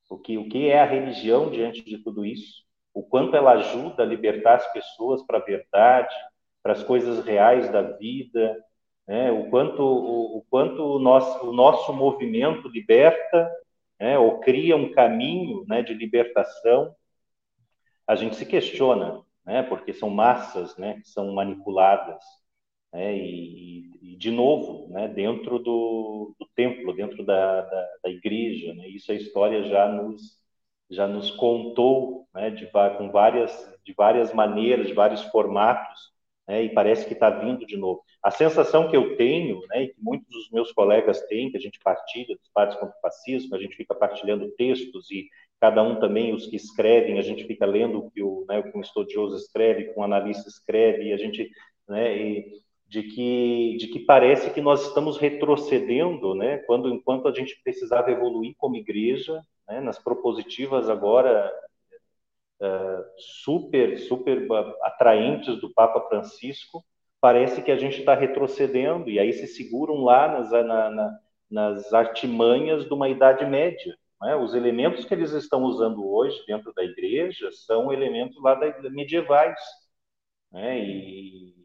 o, 0.09 0.17
que, 0.17 0.37
o 0.37 0.47
que 0.47 0.67
é 0.69 0.79
a 0.79 0.85
religião 0.85 1.49
diante 1.49 1.83
de 1.83 1.97
tudo 1.97 2.25
isso, 2.25 2.63
o 2.93 3.01
quanto 3.01 3.35
ela 3.35 3.53
ajuda 3.53 4.03
a 4.03 4.05
libertar 4.05 4.55
as 4.55 4.71
pessoas 4.71 5.25
para 5.25 5.39
a 5.39 5.43
verdade, 5.43 6.13
para 6.61 6.73
as 6.73 6.83
coisas 6.83 7.25
reais 7.25 7.69
da 7.71 7.81
vida, 7.81 8.63
né? 9.07 9.31
o 9.31 9.49
quanto, 9.49 9.81
o, 9.81 10.37
o 10.37 10.45
quanto 10.49 10.83
o, 10.83 10.99
nosso, 10.99 11.49
o 11.49 11.53
nosso 11.53 11.91
movimento 11.91 12.67
liberta 12.67 13.51
né? 13.99 14.17
ou 14.17 14.39
cria 14.39 14.75
um 14.75 14.91
caminho 14.91 15.65
né? 15.67 15.81
de 15.81 15.93
libertação, 15.93 16.95
a 18.07 18.15
gente 18.15 18.35
se 18.35 18.45
questiona, 18.45 19.21
né? 19.45 19.63
porque 19.63 19.93
são 19.93 20.09
massas 20.09 20.77
né? 20.77 20.99
que 21.01 21.07
são 21.07 21.33
manipuladas. 21.33 22.23
Né, 22.93 23.17
e, 23.17 23.91
e, 24.01 24.15
de 24.17 24.29
novo, 24.31 24.87
né, 24.91 25.07
dentro 25.07 25.57
do, 25.59 26.35
do 26.39 26.47
templo, 26.55 26.93
dentro 26.93 27.25
da, 27.25 27.61
da, 27.61 27.87
da 28.03 28.09
igreja. 28.09 28.73
Né, 28.73 28.87
isso 28.89 29.11
a 29.11 29.15
história 29.15 29.63
já 29.63 29.87
nos, 29.89 30.39
já 30.89 31.07
nos 31.07 31.31
contou 31.31 32.27
né, 32.33 32.51
de, 32.51 32.67
com 32.97 33.11
várias, 33.11 33.51
de 33.83 33.93
várias 33.93 34.33
maneiras, 34.33 34.87
de 34.87 34.93
vários 34.93 35.23
formatos, 35.23 36.13
né, 36.47 36.63
e 36.63 36.69
parece 36.69 37.07
que 37.07 37.13
está 37.13 37.29
vindo 37.29 37.65
de 37.65 37.75
novo. 37.75 38.03
A 38.21 38.29
sensação 38.29 38.89
que 38.89 38.95
eu 38.95 39.17
tenho, 39.17 39.61
né, 39.67 39.83
e 39.83 39.87
que 39.89 40.01
muitos 40.01 40.29
dos 40.29 40.51
meus 40.51 40.71
colegas 40.71 41.21
têm, 41.27 41.49
que 41.49 41.57
a 41.57 41.59
gente 41.59 41.79
partilha 41.79 42.35
dos 42.35 42.49
padres 42.53 42.79
contra 42.79 42.95
o 42.95 43.01
fascismo, 43.01 43.55
a 43.55 43.59
gente 43.59 43.75
fica 43.75 43.95
partilhando 43.95 44.51
textos 44.51 45.09
e 45.09 45.27
cada 45.59 45.81
um 45.81 45.99
também, 45.99 46.33
os 46.33 46.45
que 46.45 46.57
escrevem, 46.57 47.17
a 47.17 47.21
gente 47.21 47.45
fica 47.45 47.65
lendo 47.65 47.99
o 47.99 48.11
que 48.11 48.21
o, 48.21 48.45
né, 48.47 48.59
o 48.59 48.71
que 48.71 48.77
estudioso 48.79 49.37
escreve, 49.37 49.83
o 49.85 49.93
que 49.93 49.99
um 49.99 50.03
analista 50.03 50.49
escreve, 50.49 51.05
e 51.05 51.13
a 51.13 51.17
gente, 51.17 51.49
né, 51.87 52.17
e 52.17 52.63
de 52.93 53.01
que 53.01 53.75
de 53.77 53.87
que 53.87 53.99
parece 53.99 54.51
que 54.53 54.61
nós 54.61 54.87
estamos 54.87 55.17
retrocedendo, 55.17 56.35
né, 56.35 56.59
quando 56.59 56.89
enquanto 56.89 57.27
a 57.27 57.33
gente 57.33 57.59
precisava 57.63 58.11
evoluir 58.11 58.53
como 58.55 58.75
igreja, 58.75 59.41
né, 59.67 59.81
nas 59.81 59.97
propositivas 59.97 60.87
agora 60.87 61.51
uh, 62.61 63.03
super 63.17 63.97
super 63.97 64.47
atraentes 64.83 65.59
do 65.59 65.73
Papa 65.73 66.07
Francisco, 66.07 66.85
parece 67.19 67.63
que 67.63 67.71
a 67.71 67.77
gente 67.77 67.99
está 67.99 68.13
retrocedendo 68.13 69.09
e 69.09 69.17
aí 69.17 69.33
se 69.33 69.47
seguram 69.47 70.03
lá 70.03 70.27
nas, 70.27 70.51
na, 70.51 70.91
na, 70.91 71.19
nas 71.49 71.93
artimanhas 71.95 72.85
de 72.85 72.93
uma 72.93 73.09
Idade 73.09 73.43
Média. 73.43 73.97
Né? 74.21 74.35
Os 74.35 74.53
elementos 74.53 75.03
que 75.03 75.15
eles 75.15 75.31
estão 75.31 75.63
usando 75.63 76.07
hoje 76.07 76.45
dentro 76.45 76.71
da 76.75 76.83
igreja 76.83 77.49
são 77.51 77.91
elementos 77.91 78.39
lá 78.39 78.53
da, 78.53 78.71
medievais. 78.91 79.59
Né? 80.51 80.79
E, 80.79 81.62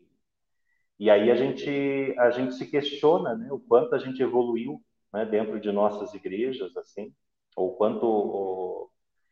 e 0.99 1.11
aí 1.11 1.31
a 1.31 1.35
gente, 1.35 2.15
a 2.19 2.31
gente 2.31 2.55
se 2.55 2.67
questiona 2.67 3.35
né? 3.37 3.49
o 3.53 3.59
quanto 3.59 3.95
a 3.95 3.99
gente 3.99 4.23
evoluiu 4.23 4.81
né? 5.13 5.25
dentro 5.25 5.61
de 5.61 5.71
nossas 5.71 6.13
igrejas, 6.15 6.77
assim, 6.77 7.13
ou 7.57 7.77
quanto 7.77 8.05
ou, 8.05 8.91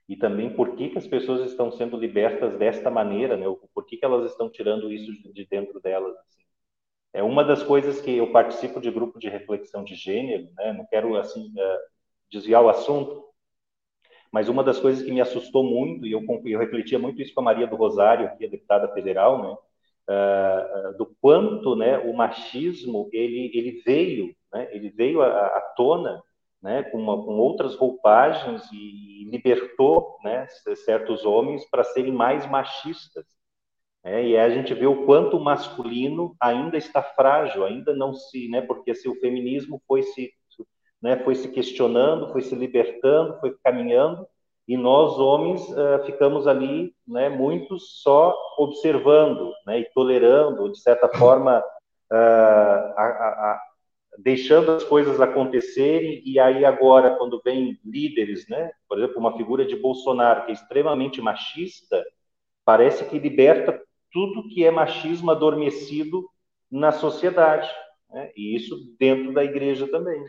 e 0.09 0.17
também 0.17 0.55
por 0.55 0.77
que, 0.77 0.91
que 0.91 0.99
as 0.99 1.07
pessoas 1.07 1.51
estão 1.51 1.73
sendo 1.73 1.97
libertas 1.97 2.57
desta 2.59 2.91
maneira, 2.91 3.37
né? 3.37 3.47
Por 3.75 3.85
que, 3.85 3.97
que 3.97 4.05
elas 4.05 4.31
estão 4.31 4.49
tirando 4.49 4.93
isso 4.93 5.11
de 5.33 5.47
dentro 5.47 5.81
delas? 5.81 6.17
Assim. 6.17 6.43
É 7.13 7.23
uma 7.23 7.43
das 7.45 7.63
coisas 7.63 8.01
que 8.01 8.17
eu 8.17 8.31
participo 8.31 8.81
de 8.81 8.91
grupo 8.91 9.19
de 9.19 9.29
reflexão 9.29 9.83
de 9.83 9.97
gênero, 9.97 10.49
né? 10.57 10.73
Não 10.73 10.87
quero 10.87 11.17
assim 11.17 11.49
uh, 11.49 11.79
desviar 12.31 12.63
o 12.63 12.69
assunto, 12.69 13.25
mas 14.31 14.49
uma 14.49 14.63
das 14.63 14.79
coisas 14.79 15.05
que 15.05 15.11
me 15.11 15.21
assustou 15.21 15.65
muito 15.65 16.07
e 16.07 16.13
eu, 16.13 16.23
eu 16.45 16.59
refletia 16.59 16.99
muito 16.99 17.21
isso 17.21 17.35
com 17.35 17.41
a 17.41 17.45
Maria 17.45 17.67
do 17.67 17.77
Rosário, 17.77 18.37
que 18.37 18.45
é 18.45 18.49
deputada 18.49 18.93
federal, 18.95 19.43
né? 19.43 19.57
Uh, 20.09 20.97
do 20.97 21.17
quanto, 21.21 21.75
né? 21.75 21.99
O 21.99 22.15
machismo 22.15 23.09
ele 23.13 23.51
ele 23.53 23.83
veio, 23.85 24.33
né? 24.53 24.69
Ele 24.71 24.89
veio 24.91 25.21
à, 25.21 25.47
à 25.47 25.61
tona 25.77 26.23
né, 26.67 26.83
com, 26.85 26.99
uma, 26.99 27.17
com, 27.25 27.33
outras 27.39 27.77
roupagens 27.77 28.63
e 28.73 29.29
libertou 29.31 30.19
né, 30.25 30.47
certos 30.85 31.25
homens 31.25 31.65
para 31.71 31.85
serem 31.85 32.13
mais 32.13 32.45
machistas. 32.51 33.25
Né, 34.05 34.29
e 34.29 34.37
a 34.37 34.51
gente 34.51 34.75
vê 34.75 34.87
o 34.87 35.07
quanto 35.07 35.37
o 35.37 35.45
masculino 35.45 36.35
ainda 36.41 36.77
está 36.77 37.03
frágil, 37.03 37.65
ainda 37.65 37.95
não 37.95 38.15
se, 38.15 38.49
né, 38.49 38.63
porque 38.63 38.95
se 38.97 39.09
o 39.09 39.15
feminismo 39.21 39.81
foi 39.87 40.03
se, 40.03 40.33
né, 41.01 41.17
foi 41.23 41.37
se 41.37 41.49
questionando, 41.53 42.33
foi 42.33 42.43
se 42.43 42.55
libertando, 42.55 43.39
foi 43.39 43.57
caminhando, 43.63 44.27
e 44.67 44.77
nós 44.77 45.19
homens 45.19 45.63
uh, 45.71 46.05
ficamos 46.05 46.47
ali, 46.47 46.93
né, 47.07 47.29
muitos 47.29 48.03
só 48.03 48.37
observando, 48.59 49.53
né, 49.67 49.81
e 49.81 49.91
tolerando, 49.93 50.71
de 50.71 50.81
certa 50.81 51.09
forma, 51.09 51.59
uh, 51.61 52.15
a, 52.15 53.05
a, 53.05 53.61
deixando 54.19 54.73
as 54.73 54.83
coisas 54.83 55.21
acontecerem 55.21 56.23
e 56.25 56.39
aí 56.41 56.65
agora 56.65 57.17
quando 57.17 57.41
vem 57.45 57.79
líderes, 57.85 58.49
né, 58.49 58.73
por 58.89 58.99
exemplo, 58.99 59.19
uma 59.19 59.37
figura 59.37 59.65
de 59.65 59.77
Bolsonaro 59.77 60.45
que 60.45 60.51
é 60.51 60.55
extremamente 60.55 61.21
machista, 61.21 62.05
parece 62.65 63.05
que 63.05 63.19
liberta 63.19 63.81
tudo 64.13 64.49
que 64.49 64.65
é 64.65 64.71
machismo 64.71 65.31
adormecido 65.31 66.25
na 66.71 66.91
sociedade, 66.91 67.71
né? 68.11 68.31
e 68.37 68.57
isso 68.57 68.77
dentro 68.99 69.33
da 69.33 69.45
igreja 69.45 69.87
também. 69.89 70.21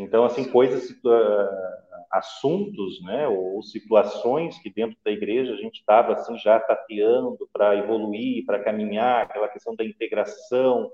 Então, 0.00 0.24
assim, 0.24 0.50
coisas, 0.50 0.90
uh, 0.90 1.70
assuntos, 2.10 3.00
né, 3.02 3.28
ou 3.28 3.62
situações 3.62 4.58
que 4.58 4.68
dentro 4.68 4.96
da 5.04 5.12
igreja 5.12 5.52
a 5.52 5.56
gente 5.56 5.78
estava 5.80 6.14
assim 6.14 6.36
já 6.38 6.58
tateando 6.58 7.48
para 7.52 7.76
evoluir, 7.76 8.44
para 8.44 8.62
caminhar, 8.62 9.22
aquela 9.22 9.48
questão 9.48 9.76
da 9.76 9.84
integração, 9.84 10.90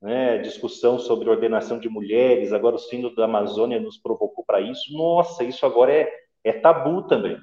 né, 0.00 0.38
discussão 0.38 0.98
sobre 0.98 1.28
ordenação 1.28 1.78
de 1.78 1.88
mulheres, 1.88 2.52
agora 2.52 2.76
o 2.76 2.78
sino 2.78 3.14
da 3.14 3.24
Amazônia 3.24 3.80
nos 3.80 3.98
provocou 3.98 4.44
para 4.44 4.60
isso. 4.60 4.96
Nossa, 4.96 5.44
isso 5.44 5.66
agora 5.66 5.92
é, 5.92 6.08
é 6.44 6.52
tabu 6.52 7.02
também. 7.06 7.36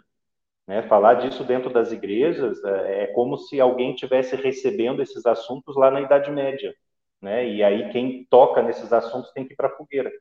Né? 0.65 0.84
Falar 0.84 1.15
disso 1.15 1.43
dentro 1.43 1.69
das 1.71 1.91
igrejas 1.91 2.63
é, 2.63 3.03
é 3.03 3.08
como 3.08 3.38
se 3.38 3.60
alguém 3.60 3.93
tivesse 3.95 4.36
recebendo 4.36 5.01
esses 5.01 5.25
assuntos 5.25 5.75
lá 5.75 5.91
na 5.91 6.01
Idade 6.01 6.32
Média. 6.32 6.73
Né? 7.21 7.47
E 7.49 7.63
aí 7.63 7.89
quem 7.89 8.25
toca 8.30 8.62
nesses 8.62 8.91
assuntos 8.93 9.32
tem 9.32 9.45
que 9.45 9.53
ir 9.53 9.56
para 9.56 9.67
a 9.67 9.75
fogueira. 9.75 10.12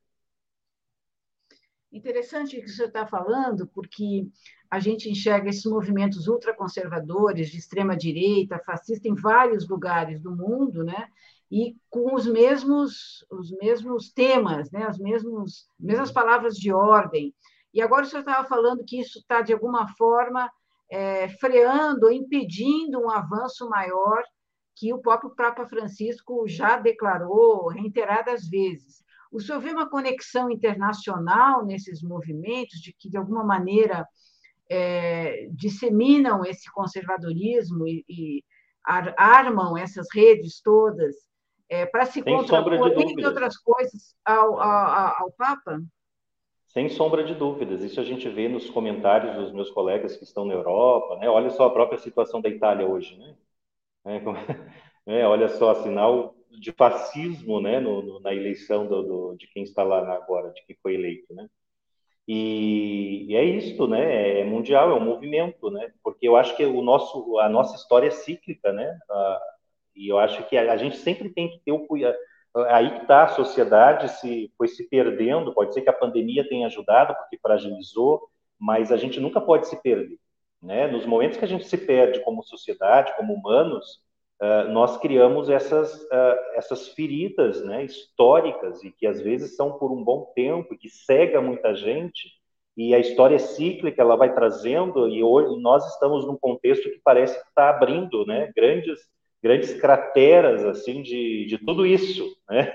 Interessante 1.96 2.58
o 2.58 2.62
que 2.62 2.68
você 2.68 2.84
está 2.84 3.06
falando, 3.06 3.66
porque 3.68 4.28
a 4.70 4.78
gente 4.78 5.08
enxerga 5.08 5.48
esses 5.48 5.64
movimentos 5.64 6.28
ultraconservadores, 6.28 7.48
de 7.50 7.58
extrema 7.58 7.96
direita, 7.96 8.58
fascista, 8.58 9.08
em 9.08 9.14
vários 9.14 9.68
lugares 9.68 10.20
do 10.20 10.34
mundo, 10.34 10.84
né? 10.84 11.08
e 11.50 11.76
com 11.88 12.14
os 12.14 12.26
mesmos 12.26 13.24
os 13.30 13.50
mesmos 13.52 14.12
temas, 14.12 14.70
né, 14.70 14.84
as 14.84 14.98
mesmos 14.98 15.68
mesmas 15.78 16.10
palavras 16.10 16.56
de 16.56 16.72
ordem. 16.72 17.34
E 17.72 17.80
agora 17.80 18.04
o 18.04 18.06
senhor 18.06 18.20
estava 18.20 18.46
falando 18.48 18.84
que 18.84 18.98
isso 18.98 19.18
está 19.18 19.42
de 19.42 19.52
alguma 19.52 19.86
forma 19.94 20.50
é, 20.90 21.28
freando, 21.28 22.10
impedindo 22.10 23.00
um 23.00 23.10
avanço 23.10 23.68
maior 23.68 24.22
que 24.74 24.92
o 24.92 24.98
próprio 24.98 25.34
Papa 25.34 25.66
Francisco 25.66 26.46
já 26.48 26.76
declarou 26.76 27.68
reiteradas 27.68 28.48
vezes. 28.48 29.04
O 29.36 29.40
senhor 29.40 29.60
vê 29.60 29.70
uma 29.70 29.88
conexão 29.88 30.50
internacional 30.50 31.62
nesses 31.62 32.02
movimentos, 32.02 32.80
de 32.80 32.90
que, 32.98 33.10
de 33.10 33.18
alguma 33.18 33.44
maneira, 33.44 34.08
é, 34.70 35.46
disseminam 35.52 36.42
esse 36.42 36.72
conservadorismo 36.72 37.86
e, 37.86 38.02
e 38.08 38.44
armam 38.82 39.76
essas 39.76 40.06
redes 40.14 40.62
todas 40.62 41.14
é, 41.68 41.84
para 41.84 42.06
se 42.06 42.22
contrapor, 42.22 42.98
entre 42.98 43.26
outras 43.26 43.58
coisas, 43.58 44.14
ao, 44.24 44.58
ao, 44.58 45.22
ao 45.22 45.32
Papa? 45.32 45.82
Sem 46.68 46.88
sombra 46.88 47.22
de 47.22 47.34
dúvidas. 47.34 47.82
Isso 47.82 48.00
a 48.00 48.04
gente 48.04 48.26
vê 48.30 48.48
nos 48.48 48.70
comentários 48.70 49.36
dos 49.36 49.52
meus 49.52 49.70
colegas 49.70 50.16
que 50.16 50.24
estão 50.24 50.46
na 50.46 50.54
Europa. 50.54 51.16
Né? 51.16 51.28
Olha 51.28 51.50
só 51.50 51.66
a 51.66 51.72
própria 51.72 51.98
situação 51.98 52.40
da 52.40 52.48
Itália 52.48 52.86
hoje. 52.86 53.18
Né? 53.18 53.36
É, 54.06 54.22
é, 55.20 55.26
olha 55.26 55.50
só, 55.50 55.74
sinal 55.74 56.35
de 56.60 56.72
fascismo 56.72 57.60
né? 57.60 57.80
No, 57.80 58.02
no, 58.02 58.20
na 58.20 58.34
eleição 58.34 58.86
do, 58.86 59.02
do, 59.02 59.36
de 59.36 59.46
quem 59.48 59.62
está 59.62 59.82
lá 59.82 60.14
agora, 60.14 60.52
de 60.52 60.64
quem 60.66 60.76
foi 60.82 60.94
eleito. 60.94 61.34
Né? 61.34 61.48
E, 62.28 63.26
e, 63.28 63.36
é 63.36 63.44
isso, 63.44 63.86
né? 63.86 64.40
É 64.40 64.44
mundial, 64.44 64.90
é 64.90 64.94
um 64.94 65.04
movimento, 65.04 65.70
né? 65.70 65.92
Porque 66.02 66.26
eu 66.26 66.36
acho 66.36 66.56
que 66.56 66.64
o 66.64 66.82
nosso, 66.82 67.38
a 67.38 67.48
nossa 67.48 67.76
história 67.76 68.08
é 68.08 68.10
cíclica, 68.10 68.72
né? 68.72 68.98
E 69.94 70.10
eu 70.10 70.18
acho 70.18 70.46
que 70.48 70.56
a, 70.56 70.72
a 70.72 70.76
gente 70.76 70.96
sempre 70.96 71.28
tem 71.30 71.48
que 71.48 71.60
ter 71.60 71.72
o 71.72 71.86
cuidado. 71.86 72.16
Aí 72.68 72.90
que 72.90 73.02
está 73.02 73.24
a 73.24 73.28
sociedade 73.28 74.08
se 74.18 74.52
foi 74.56 74.68
se 74.68 74.88
perdendo. 74.88 75.54
Pode 75.54 75.74
ser 75.74 75.82
que 75.82 75.90
a 75.90 75.92
pandemia 75.92 76.48
tenha 76.48 76.66
ajudado 76.66 77.14
porque 77.14 77.38
fragilizou, 77.38 78.28
mas 78.58 78.90
a 78.90 78.96
gente 78.96 79.20
nunca 79.20 79.40
pode 79.40 79.68
se 79.68 79.80
perder. 79.82 80.18
Né? 80.62 80.86
Nos 80.86 81.06
momentos 81.06 81.38
que 81.38 81.44
a 81.44 81.48
gente 81.48 81.66
se 81.66 81.76
perde 81.76 82.20
como 82.24 82.42
sociedade, 82.42 83.14
como 83.16 83.34
humanos, 83.34 84.02
uh, 84.42 84.70
nós 84.72 84.96
criamos 84.98 85.48
essas 85.48 85.94
uh, 85.94 86.36
essas 86.54 86.88
feridas, 86.88 87.64
né, 87.64 87.84
históricas 87.84 88.82
e 88.82 88.90
que 88.90 89.06
às 89.06 89.20
vezes 89.20 89.56
são 89.56 89.72
por 89.78 89.92
um 89.92 90.02
bom 90.02 90.32
tempo 90.34 90.76
que 90.76 90.88
cega 90.88 91.40
muita 91.40 91.74
gente. 91.74 92.30
E 92.76 92.94
a 92.94 92.98
história 92.98 93.36
é 93.36 93.38
cíclica, 93.38 94.02
ela 94.02 94.16
vai 94.16 94.34
trazendo 94.34 95.08
e 95.08 95.24
hoje 95.24 95.58
nós 95.62 95.86
estamos 95.94 96.26
num 96.26 96.36
contexto 96.36 96.90
que 96.90 97.00
parece 97.02 97.40
que 97.40 97.48
está 97.48 97.70
abrindo, 97.70 98.26
né, 98.26 98.52
grandes 98.54 99.00
grandes 99.42 99.74
crateras 99.80 100.64
assim 100.64 101.02
de, 101.02 101.46
de 101.46 101.58
tudo 101.58 101.86
isso, 101.86 102.36
né? 102.50 102.72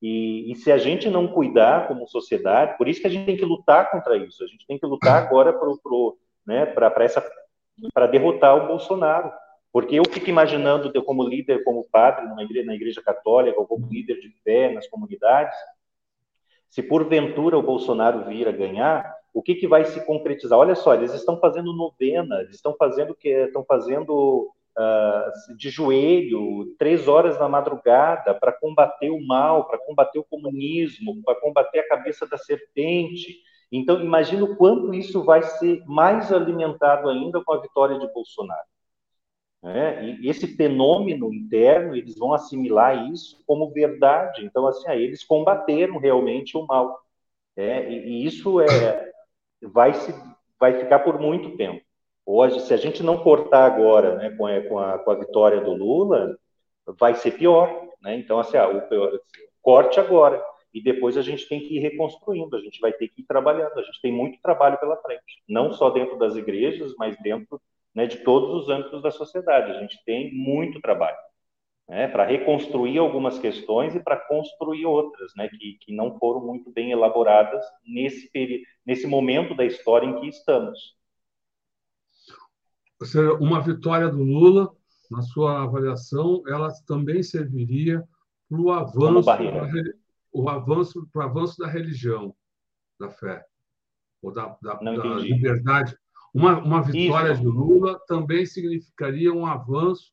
E, 0.00 0.52
e, 0.52 0.54
se 0.54 0.70
a 0.70 0.78
gente 0.78 1.10
não 1.10 1.26
cuidar 1.26 1.88
como 1.88 2.06
sociedade, 2.06 2.76
por 2.78 2.86
isso 2.86 3.00
que 3.00 3.06
a 3.08 3.10
gente 3.10 3.26
tem 3.26 3.36
que 3.36 3.44
lutar 3.44 3.90
contra 3.90 4.16
isso. 4.16 4.44
A 4.44 4.46
gente 4.46 4.64
tem 4.66 4.78
que 4.78 4.86
lutar 4.86 5.20
agora 5.20 5.52
para 5.52 5.68
né, 6.46 6.72
essa 7.00 7.24
para 7.92 8.06
derrotar 8.06 8.56
o 8.56 8.68
Bolsonaro. 8.68 9.32
Porque 9.72 9.96
eu 9.96 10.04
fico 10.10 10.30
imaginando 10.30 10.90
eu 10.94 11.02
como 11.02 11.22
líder, 11.22 11.62
como 11.62 11.88
padre 11.90 12.26
na 12.26 12.42
igreja, 12.42 12.66
na 12.66 12.74
igreja 12.74 13.02
católica, 13.02 13.58
ou 13.58 13.66
como 13.66 13.86
líder 13.86 14.18
de 14.18 14.30
fé 14.42 14.72
nas 14.72 14.86
comunidades, 14.88 15.56
se 16.68 16.82
porventura 16.82 17.58
o 17.58 17.62
Bolsonaro 17.62 18.24
vir 18.24 18.48
a 18.48 18.52
ganhar, 18.52 19.14
o 19.32 19.42
que, 19.42 19.54
que 19.54 19.68
vai 19.68 19.84
se 19.84 20.04
concretizar? 20.04 20.58
Olha 20.58 20.74
só, 20.74 20.94
eles 20.94 21.14
estão 21.14 21.38
fazendo 21.38 21.72
novena, 21.72 22.40
eles 22.40 22.56
estão 22.56 22.74
fazendo 22.78 23.14
que 23.14 23.28
estão 23.28 23.64
fazendo 23.64 24.50
uh, 24.76 25.56
de 25.56 25.70
joelho, 25.70 26.74
três 26.78 27.08
horas 27.08 27.38
na 27.38 27.48
madrugada, 27.48 28.34
para 28.34 28.52
combater 28.52 29.10
o 29.10 29.24
mal, 29.24 29.66
para 29.66 29.78
combater 29.78 30.18
o 30.18 30.24
comunismo, 30.24 31.22
para 31.24 31.40
combater 31.40 31.80
a 31.80 31.88
cabeça 31.88 32.26
da 32.26 32.38
serpente. 32.38 33.38
Então, 33.70 34.00
imagina 34.00 34.44
o 34.44 34.56
quanto 34.56 34.94
isso 34.94 35.22
vai 35.24 35.42
ser 35.42 35.82
mais 35.86 36.32
alimentado 36.32 37.08
ainda 37.08 37.42
com 37.44 37.52
a 37.52 37.60
vitória 37.60 37.98
de 37.98 38.12
Bolsonaro. 38.12 38.66
É, 39.64 40.04
e 40.04 40.28
esse 40.28 40.46
fenômeno 40.56 41.32
interno, 41.32 41.96
eles 41.96 42.16
vão 42.16 42.32
assimilar 42.32 43.10
isso 43.10 43.42
como 43.46 43.72
verdade. 43.72 44.44
Então, 44.44 44.66
assim, 44.66 44.88
aí 44.88 45.02
eles 45.02 45.24
combateram 45.24 45.98
realmente 45.98 46.56
o 46.56 46.66
mal. 46.66 47.00
É, 47.56 47.90
e, 47.90 48.08
e, 48.08 48.26
isso 48.26 48.60
é, 48.60 49.12
vai, 49.62 49.92
se, 49.94 50.14
vai 50.60 50.78
ficar 50.78 51.00
por 51.00 51.18
muito 51.18 51.56
tempo. 51.56 51.82
Hoje, 52.24 52.60
se 52.60 52.72
a 52.74 52.76
gente 52.76 53.02
não 53.02 53.18
cortar 53.22 53.64
agora 53.64 54.16
né, 54.16 54.30
com, 54.36 54.46
a, 54.46 54.60
com, 54.62 54.78
a, 54.78 54.98
com 54.98 55.10
a 55.10 55.14
vitória 55.14 55.60
do 55.60 55.72
Lula, 55.72 56.38
vai 56.98 57.14
ser 57.14 57.32
pior. 57.32 57.88
Né? 58.00 58.16
Então, 58.16 58.38
assim, 58.38 58.56
ah, 58.56 58.68
o, 58.68 59.20
corte 59.62 59.98
agora. 59.98 60.42
E 60.72 60.82
depois 60.82 61.16
a 61.16 61.22
gente 61.22 61.48
tem 61.48 61.60
que 61.60 61.76
ir 61.76 61.80
reconstruindo, 61.80 62.54
a 62.54 62.60
gente 62.60 62.78
vai 62.80 62.92
ter 62.92 63.08
que 63.08 63.22
ir 63.22 63.24
trabalhando. 63.24 63.76
A 63.78 63.82
gente 63.82 64.00
tem 64.00 64.12
muito 64.12 64.40
trabalho 64.40 64.78
pela 64.78 64.96
frente. 64.98 65.42
Não 65.48 65.72
só 65.72 65.90
dentro 65.90 66.16
das 66.18 66.36
igrejas, 66.36 66.94
mas 66.96 67.16
dentro 67.22 67.60
né, 67.94 68.06
de 68.06 68.18
todos 68.18 68.62
os 68.62 68.68
âmbitos 68.68 69.02
da 69.02 69.10
sociedade. 69.10 69.72
A 69.72 69.80
gente 69.80 70.02
tem 70.04 70.32
muito 70.34 70.80
trabalho. 70.80 71.16
Né, 71.88 72.06
para 72.06 72.26
reconstruir 72.26 72.98
algumas 72.98 73.38
questões 73.38 73.94
e 73.94 74.00
para 74.00 74.14
construir 74.14 74.84
outras, 74.84 75.32
né, 75.34 75.48
que, 75.48 75.78
que 75.80 75.96
não 75.96 76.18
foram 76.18 76.44
muito 76.44 76.70
bem 76.70 76.90
elaboradas 76.90 77.64
nesse, 77.82 78.30
nesse 78.84 79.06
momento 79.06 79.54
da 79.54 79.64
história 79.64 80.06
em 80.06 80.20
que 80.20 80.28
estamos 80.28 80.98
uma 83.40 83.60
vitória 83.60 84.08
do 84.08 84.22
Lula, 84.22 84.70
na 85.10 85.22
sua 85.22 85.62
avaliação, 85.62 86.42
ela 86.46 86.68
também 86.86 87.22
serviria 87.22 88.06
para 88.48 88.60
o 88.60 88.70
avanço, 88.70 89.30
o 90.32 90.48
avanço, 90.48 91.08
avanço 91.14 91.58
da 91.58 91.66
religião, 91.66 92.34
da 92.98 93.08
fé, 93.08 93.44
ou 94.20 94.32
da, 94.32 94.56
da, 94.60 94.74
da 94.74 95.14
liberdade. 95.14 95.96
Uma, 96.38 96.58
uma 96.58 96.82
vitória 96.82 97.32
Isso. 97.32 97.42
de 97.42 97.48
Lula 97.48 97.98
também 98.06 98.46
significaria 98.46 99.32
um 99.32 99.44
avanço 99.44 100.12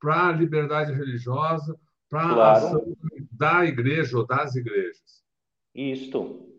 para 0.00 0.28
a 0.28 0.32
liberdade 0.32 0.92
religiosa, 0.92 1.78
para 2.10 2.34
claro. 2.34 2.40
a 2.40 2.52
ação 2.52 2.96
da 3.30 3.64
igreja 3.64 4.18
ou 4.18 4.26
das 4.26 4.54
igrejas. 4.54 5.22
Isto 5.74 6.52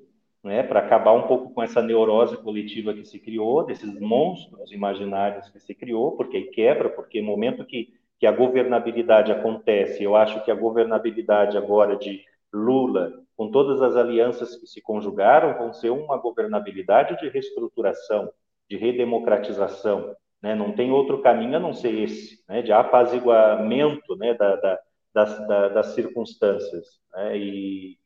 né, 0.43 0.61
para 0.61 0.81
acabar 0.81 1.13
um 1.13 1.27
pouco 1.27 1.53
com 1.53 1.63
essa 1.63 1.81
neurose 1.81 2.35
coletiva 2.37 2.93
que 2.93 3.05
se 3.05 3.17
criou, 3.19 3.65
desses 3.65 3.97
monstros 3.99 4.71
imaginários 4.71 5.49
que 5.49 5.59
se 5.59 5.73
criou, 5.73 6.17
porque 6.17 6.41
quebra, 6.43 6.89
porque 6.89 7.21
no 7.21 7.27
momento 7.27 7.65
que, 7.65 7.93
que 8.19 8.27
a 8.27 8.31
governabilidade 8.31 9.31
acontece, 9.31 10.03
eu 10.03 10.15
acho 10.15 10.43
que 10.43 10.51
a 10.51 10.55
governabilidade 10.55 11.57
agora 11.57 11.95
de 11.95 12.21
Lula, 12.51 13.13
com 13.37 13.49
todas 13.49 13.81
as 13.81 13.95
alianças 13.95 14.55
que 14.55 14.67
se 14.67 14.81
conjugaram, 14.81 15.57
vão 15.57 15.73
ser 15.73 15.89
uma 15.89 16.17
governabilidade 16.17 17.17
de 17.19 17.29
reestruturação, 17.29 18.29
de 18.73 18.77
redemocratização, 18.77 20.15
né? 20.41 20.55
não 20.55 20.71
tem 20.71 20.91
outro 20.91 21.21
caminho 21.21 21.57
a 21.57 21.59
não 21.59 21.73
ser 21.73 21.93
esse, 21.93 22.43
né? 22.49 22.63
de 22.63 22.73
apaziguamento 22.73 24.15
né? 24.15 24.33
da, 24.33 24.55
da, 24.55 24.79
das, 25.13 25.47
da, 25.47 25.67
das 25.69 25.85
circunstâncias. 25.93 26.99
Né? 27.13 27.37
E, 27.37 27.99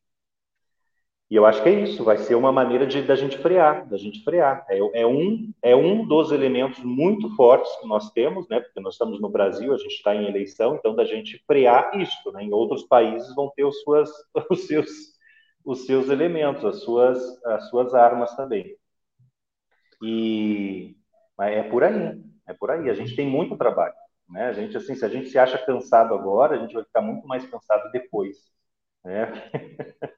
e 1.29 1.35
eu 1.35 1.45
acho 1.45 1.63
que 1.63 1.69
é 1.69 1.83
isso, 1.83 2.03
vai 2.03 2.17
ser 2.17 2.35
uma 2.35 2.51
maneira 2.51 2.85
de 2.85 3.01
da 3.01 3.15
gente 3.15 3.37
frear, 3.37 3.87
da 3.87 3.97
gente 3.97 4.21
frear. 4.25 4.65
É, 4.69 5.01
é, 5.01 5.07
um, 5.07 5.53
é 5.61 5.75
um 5.75 6.05
dos 6.05 6.33
elementos 6.33 6.83
muito 6.83 7.33
fortes 7.37 7.73
que 7.77 7.87
nós 7.87 8.11
temos, 8.11 8.47
né? 8.47 8.61
Porque 8.61 8.79
nós 8.79 8.93
estamos 8.93 9.19
no 9.19 9.27
Brasil, 9.27 9.73
a 9.73 9.77
gente 9.77 9.95
está 9.95 10.15
em 10.15 10.25
eleição, 10.25 10.75
então 10.75 10.95
da 10.95 11.03
gente 11.03 11.37
frear 11.45 11.99
isso, 11.99 12.31
né? 12.31 12.43
Em 12.43 12.53
outros 12.53 12.83
países 12.83 13.35
vão 13.35 13.51
ter 13.53 13.65
os, 13.65 13.81
suas, 13.81 14.09
os 14.49 14.67
seus 14.67 15.17
os 15.65 15.85
seus 15.85 16.07
elementos, 16.07 16.63
as 16.63 16.81
suas 16.81 17.43
as 17.43 17.69
suas 17.69 17.93
armas 17.93 18.33
também. 18.37 18.77
E 20.01 20.95
é 21.39 21.63
por 21.63 21.83
aí, 21.83 22.21
é 22.47 22.53
por 22.53 22.71
aí. 22.71 22.89
A 22.89 22.93
gente 22.93 23.15
tem 23.15 23.27
muito 23.27 23.57
trabalho, 23.57 23.93
né? 24.29 24.47
A 24.47 24.53
gente 24.53 24.75
assim, 24.77 24.95
se 24.95 25.05
a 25.05 25.09
gente 25.09 25.29
se 25.29 25.37
acha 25.37 25.57
cansado 25.57 26.13
agora, 26.13 26.55
a 26.55 26.59
gente 26.59 26.73
vai 26.73 26.83
ficar 26.83 27.01
muito 27.01 27.27
mais 27.27 27.45
cansado 27.49 27.91
depois, 27.91 28.37
né? 29.03 29.31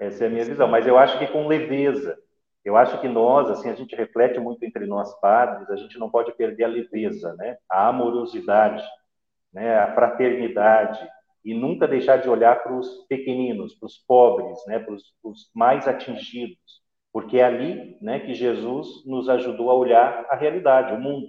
Essa 0.00 0.24
é 0.24 0.26
a 0.28 0.30
minha 0.30 0.44
visão. 0.44 0.66
Mas 0.68 0.86
eu 0.86 0.98
acho 0.98 1.18
que 1.18 1.26
com 1.26 1.46
leveza. 1.46 2.18
Eu 2.64 2.76
acho 2.76 3.00
que 3.00 3.08
nós, 3.08 3.50
assim, 3.50 3.70
a 3.70 3.74
gente 3.74 3.96
reflete 3.96 4.38
muito 4.38 4.62
entre 4.64 4.86
nós 4.86 5.18
padres, 5.20 5.70
a 5.70 5.76
gente 5.76 5.98
não 5.98 6.10
pode 6.10 6.32
perder 6.32 6.64
a 6.64 6.68
leveza, 6.68 7.34
né? 7.34 7.56
A 7.70 7.88
amorosidade, 7.88 8.84
né? 9.52 9.78
A 9.78 9.94
fraternidade 9.94 11.00
e 11.44 11.54
nunca 11.54 11.88
deixar 11.88 12.18
de 12.18 12.28
olhar 12.28 12.62
para 12.62 12.76
os 12.76 13.06
pequeninos, 13.08 13.74
para 13.74 13.86
os 13.86 13.98
pobres, 13.98 14.58
né? 14.66 14.78
Para 14.78 14.94
os 14.94 15.50
mais 15.54 15.88
atingidos, 15.88 16.82
porque 17.12 17.38
é 17.38 17.44
ali, 17.44 17.96
né, 18.00 18.20
que 18.20 18.34
Jesus 18.34 19.04
nos 19.06 19.28
ajudou 19.28 19.70
a 19.70 19.74
olhar 19.74 20.26
a 20.28 20.36
realidade, 20.36 20.94
o 20.94 21.00
mundo. 21.00 21.28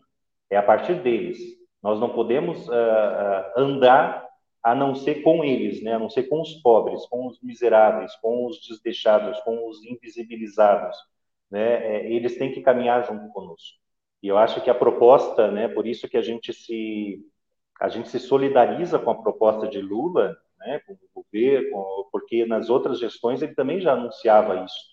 É 0.49 0.57
a 0.57 0.63
partir 0.63 0.95
deles. 0.95 1.39
Nós 1.81 1.99
não 1.99 2.09
podemos 2.09 2.67
uh, 2.67 2.71
uh, 2.71 3.59
andar 3.59 4.27
a 4.63 4.75
não 4.75 4.93
ser 4.93 5.23
com 5.23 5.43
eles, 5.43 5.81
né? 5.81 5.93
a 5.95 5.99
não 5.99 6.09
ser 6.09 6.23
com 6.23 6.41
os 6.41 6.53
pobres, 6.61 7.05
com 7.07 7.27
os 7.27 7.41
miseráveis, 7.41 8.15
com 8.17 8.45
os 8.45 8.61
desdeixados, 8.67 9.39
com 9.41 9.67
os 9.67 9.83
invisibilizados. 9.83 10.95
Né? 11.49 11.95
É, 11.95 12.11
eles 12.11 12.37
têm 12.37 12.51
que 12.51 12.61
caminhar 12.61 13.05
junto 13.05 13.27
conosco. 13.33 13.79
E 14.21 14.27
eu 14.27 14.37
acho 14.37 14.61
que 14.61 14.69
a 14.69 14.75
proposta, 14.75 15.49
né, 15.49 15.67
por 15.67 15.87
isso 15.87 16.07
que 16.07 16.17
a 16.17 16.21
gente 16.21 16.53
se 16.53 17.25
a 17.79 17.89
gente 17.89 18.09
se 18.09 18.19
solidariza 18.19 18.99
com 18.99 19.09
a 19.09 19.19
proposta 19.19 19.67
de 19.67 19.81
Lula, 19.81 20.37
né, 20.59 20.79
com 20.85 20.93
o 20.93 21.23
governo, 21.23 22.07
porque 22.11 22.45
nas 22.45 22.69
outras 22.69 22.99
gestões 22.99 23.41
ele 23.41 23.55
também 23.55 23.81
já 23.81 23.93
anunciava 23.93 24.63
isso. 24.63 24.90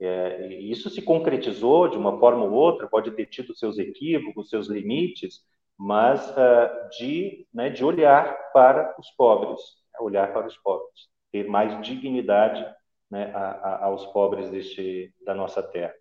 É, 0.00 0.46
isso 0.54 0.88
se 0.88 1.02
concretizou 1.02 1.86
de 1.88 1.98
uma 1.98 2.18
forma 2.18 2.44
ou 2.44 2.52
outra, 2.52 2.88
pode 2.88 3.10
ter 3.10 3.26
tido 3.26 3.54
seus 3.54 3.78
equívocos, 3.78 4.48
seus 4.48 4.66
limites, 4.66 5.42
mas 5.78 6.26
uh, 6.30 6.88
de, 6.98 7.46
né, 7.52 7.68
de 7.68 7.84
olhar 7.84 8.34
para 8.52 8.94
os 8.98 9.10
pobres, 9.10 9.60
né, 9.92 10.00
olhar 10.00 10.32
para 10.32 10.46
os 10.46 10.56
pobres, 10.58 11.08
ter 11.30 11.46
mais 11.46 11.80
dignidade 11.82 12.66
né, 13.10 13.30
a, 13.34 13.50
a, 13.50 13.84
aos 13.86 14.06
pobres 14.06 14.50
deste, 14.50 15.12
da 15.24 15.34
nossa 15.34 15.62
terra. 15.62 15.94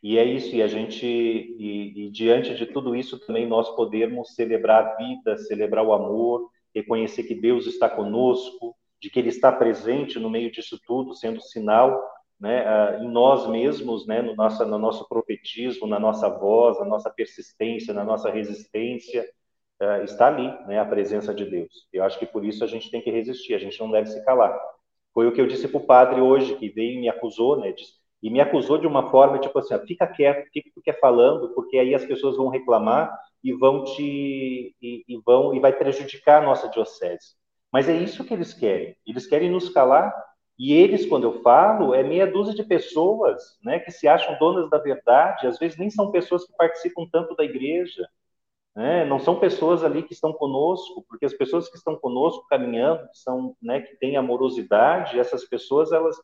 E 0.00 0.16
é 0.16 0.24
isso, 0.24 0.54
e 0.54 0.62
a 0.62 0.68
gente, 0.68 1.04
e, 1.04 2.06
e, 2.06 2.10
diante 2.10 2.54
de 2.54 2.66
tudo 2.66 2.94
isso 2.94 3.18
também 3.26 3.46
nós 3.46 3.68
podemos 3.74 4.34
celebrar 4.34 4.84
a 4.84 4.94
vida, 4.96 5.36
celebrar 5.38 5.84
o 5.84 5.92
amor, 5.92 6.48
reconhecer 6.72 7.24
que 7.24 7.34
Deus 7.34 7.66
está 7.66 7.88
conosco, 7.88 8.76
de 9.00 9.10
que 9.10 9.18
Ele 9.18 9.28
está 9.28 9.50
presente 9.50 10.18
no 10.18 10.30
meio 10.30 10.52
disso 10.52 10.80
tudo, 10.86 11.14
sendo 11.14 11.40
sinal 11.40 12.00
né, 12.40 12.98
em 13.00 13.08
nós 13.08 13.46
mesmos, 13.48 14.06
né, 14.06 14.22
no, 14.22 14.34
nosso, 14.34 14.64
no 14.64 14.78
nosso 14.78 15.08
profetismo, 15.08 15.86
na 15.86 15.98
nossa 15.98 16.28
voz, 16.28 16.78
na 16.78 16.84
nossa 16.84 17.10
persistência, 17.10 17.92
na 17.92 18.04
nossa 18.04 18.30
resistência, 18.30 19.28
uh, 19.82 20.04
está 20.04 20.28
ali 20.28 20.46
né, 20.66 20.78
a 20.78 20.84
presença 20.84 21.34
de 21.34 21.44
Deus. 21.44 21.88
Eu 21.92 22.04
acho 22.04 22.18
que 22.18 22.26
por 22.26 22.44
isso 22.44 22.62
a 22.62 22.66
gente 22.66 22.90
tem 22.90 23.00
que 23.00 23.10
resistir, 23.10 23.54
a 23.54 23.58
gente 23.58 23.78
não 23.80 23.90
deve 23.90 24.06
se 24.08 24.24
calar. 24.24 24.56
Foi 25.12 25.26
o 25.26 25.32
que 25.32 25.40
eu 25.40 25.48
disse 25.48 25.66
para 25.66 25.78
o 25.78 25.86
padre 25.86 26.20
hoje, 26.20 26.54
que 26.56 26.68
veio 26.68 26.98
e 26.98 27.00
me 27.00 27.08
acusou, 27.08 27.58
né, 27.58 27.72
disse, 27.72 27.94
e 28.22 28.30
me 28.30 28.40
acusou 28.40 28.78
de 28.78 28.86
uma 28.86 29.10
forma 29.10 29.38
tipo 29.38 29.58
assim, 29.58 29.78
fica 29.86 30.06
quieto, 30.06 30.48
fica 30.52 30.70
tu 30.74 30.82
quer 30.82 30.98
falando, 30.98 31.54
porque 31.54 31.78
aí 31.78 31.94
as 31.94 32.04
pessoas 32.04 32.36
vão 32.36 32.48
reclamar 32.48 33.16
e 33.42 33.52
vão 33.52 33.84
te 33.84 34.74
e, 34.82 35.04
e 35.08 35.20
vão 35.24 35.54
e 35.54 35.60
vai 35.60 35.72
prejudicar 35.72 36.42
a 36.42 36.46
nossa 36.46 36.68
diocese. 36.68 37.36
Mas 37.72 37.88
é 37.88 37.96
isso 37.96 38.24
que 38.24 38.34
eles 38.34 38.52
querem. 38.52 38.96
Eles 39.06 39.26
querem 39.26 39.50
nos 39.50 39.68
calar 39.68 40.12
e 40.58 40.72
eles, 40.72 41.06
quando 41.06 41.24
eu 41.24 41.40
falo, 41.40 41.94
é 41.94 42.02
meia 42.02 42.26
dúzia 42.26 42.52
de 42.52 42.64
pessoas 42.64 43.56
né, 43.62 43.78
que 43.78 43.92
se 43.92 44.08
acham 44.08 44.36
donas 44.38 44.68
da 44.68 44.78
verdade, 44.78 45.46
às 45.46 45.56
vezes 45.58 45.78
nem 45.78 45.88
são 45.88 46.10
pessoas 46.10 46.44
que 46.44 46.52
participam 46.56 47.06
tanto 47.12 47.36
da 47.36 47.44
igreja, 47.44 48.08
né, 48.74 49.04
não 49.04 49.20
são 49.20 49.38
pessoas 49.38 49.84
ali 49.84 50.02
que 50.02 50.12
estão 50.12 50.32
conosco, 50.32 51.04
porque 51.08 51.24
as 51.26 51.32
pessoas 51.32 51.68
que 51.68 51.76
estão 51.76 51.96
conosco 51.96 52.44
caminhando, 52.48 53.08
que, 53.08 53.18
são, 53.18 53.56
né, 53.62 53.80
que 53.82 53.96
têm 53.96 54.16
amorosidade, 54.16 55.18
essas 55.18 55.44
pessoas, 55.44 55.92
elas, 55.92 56.16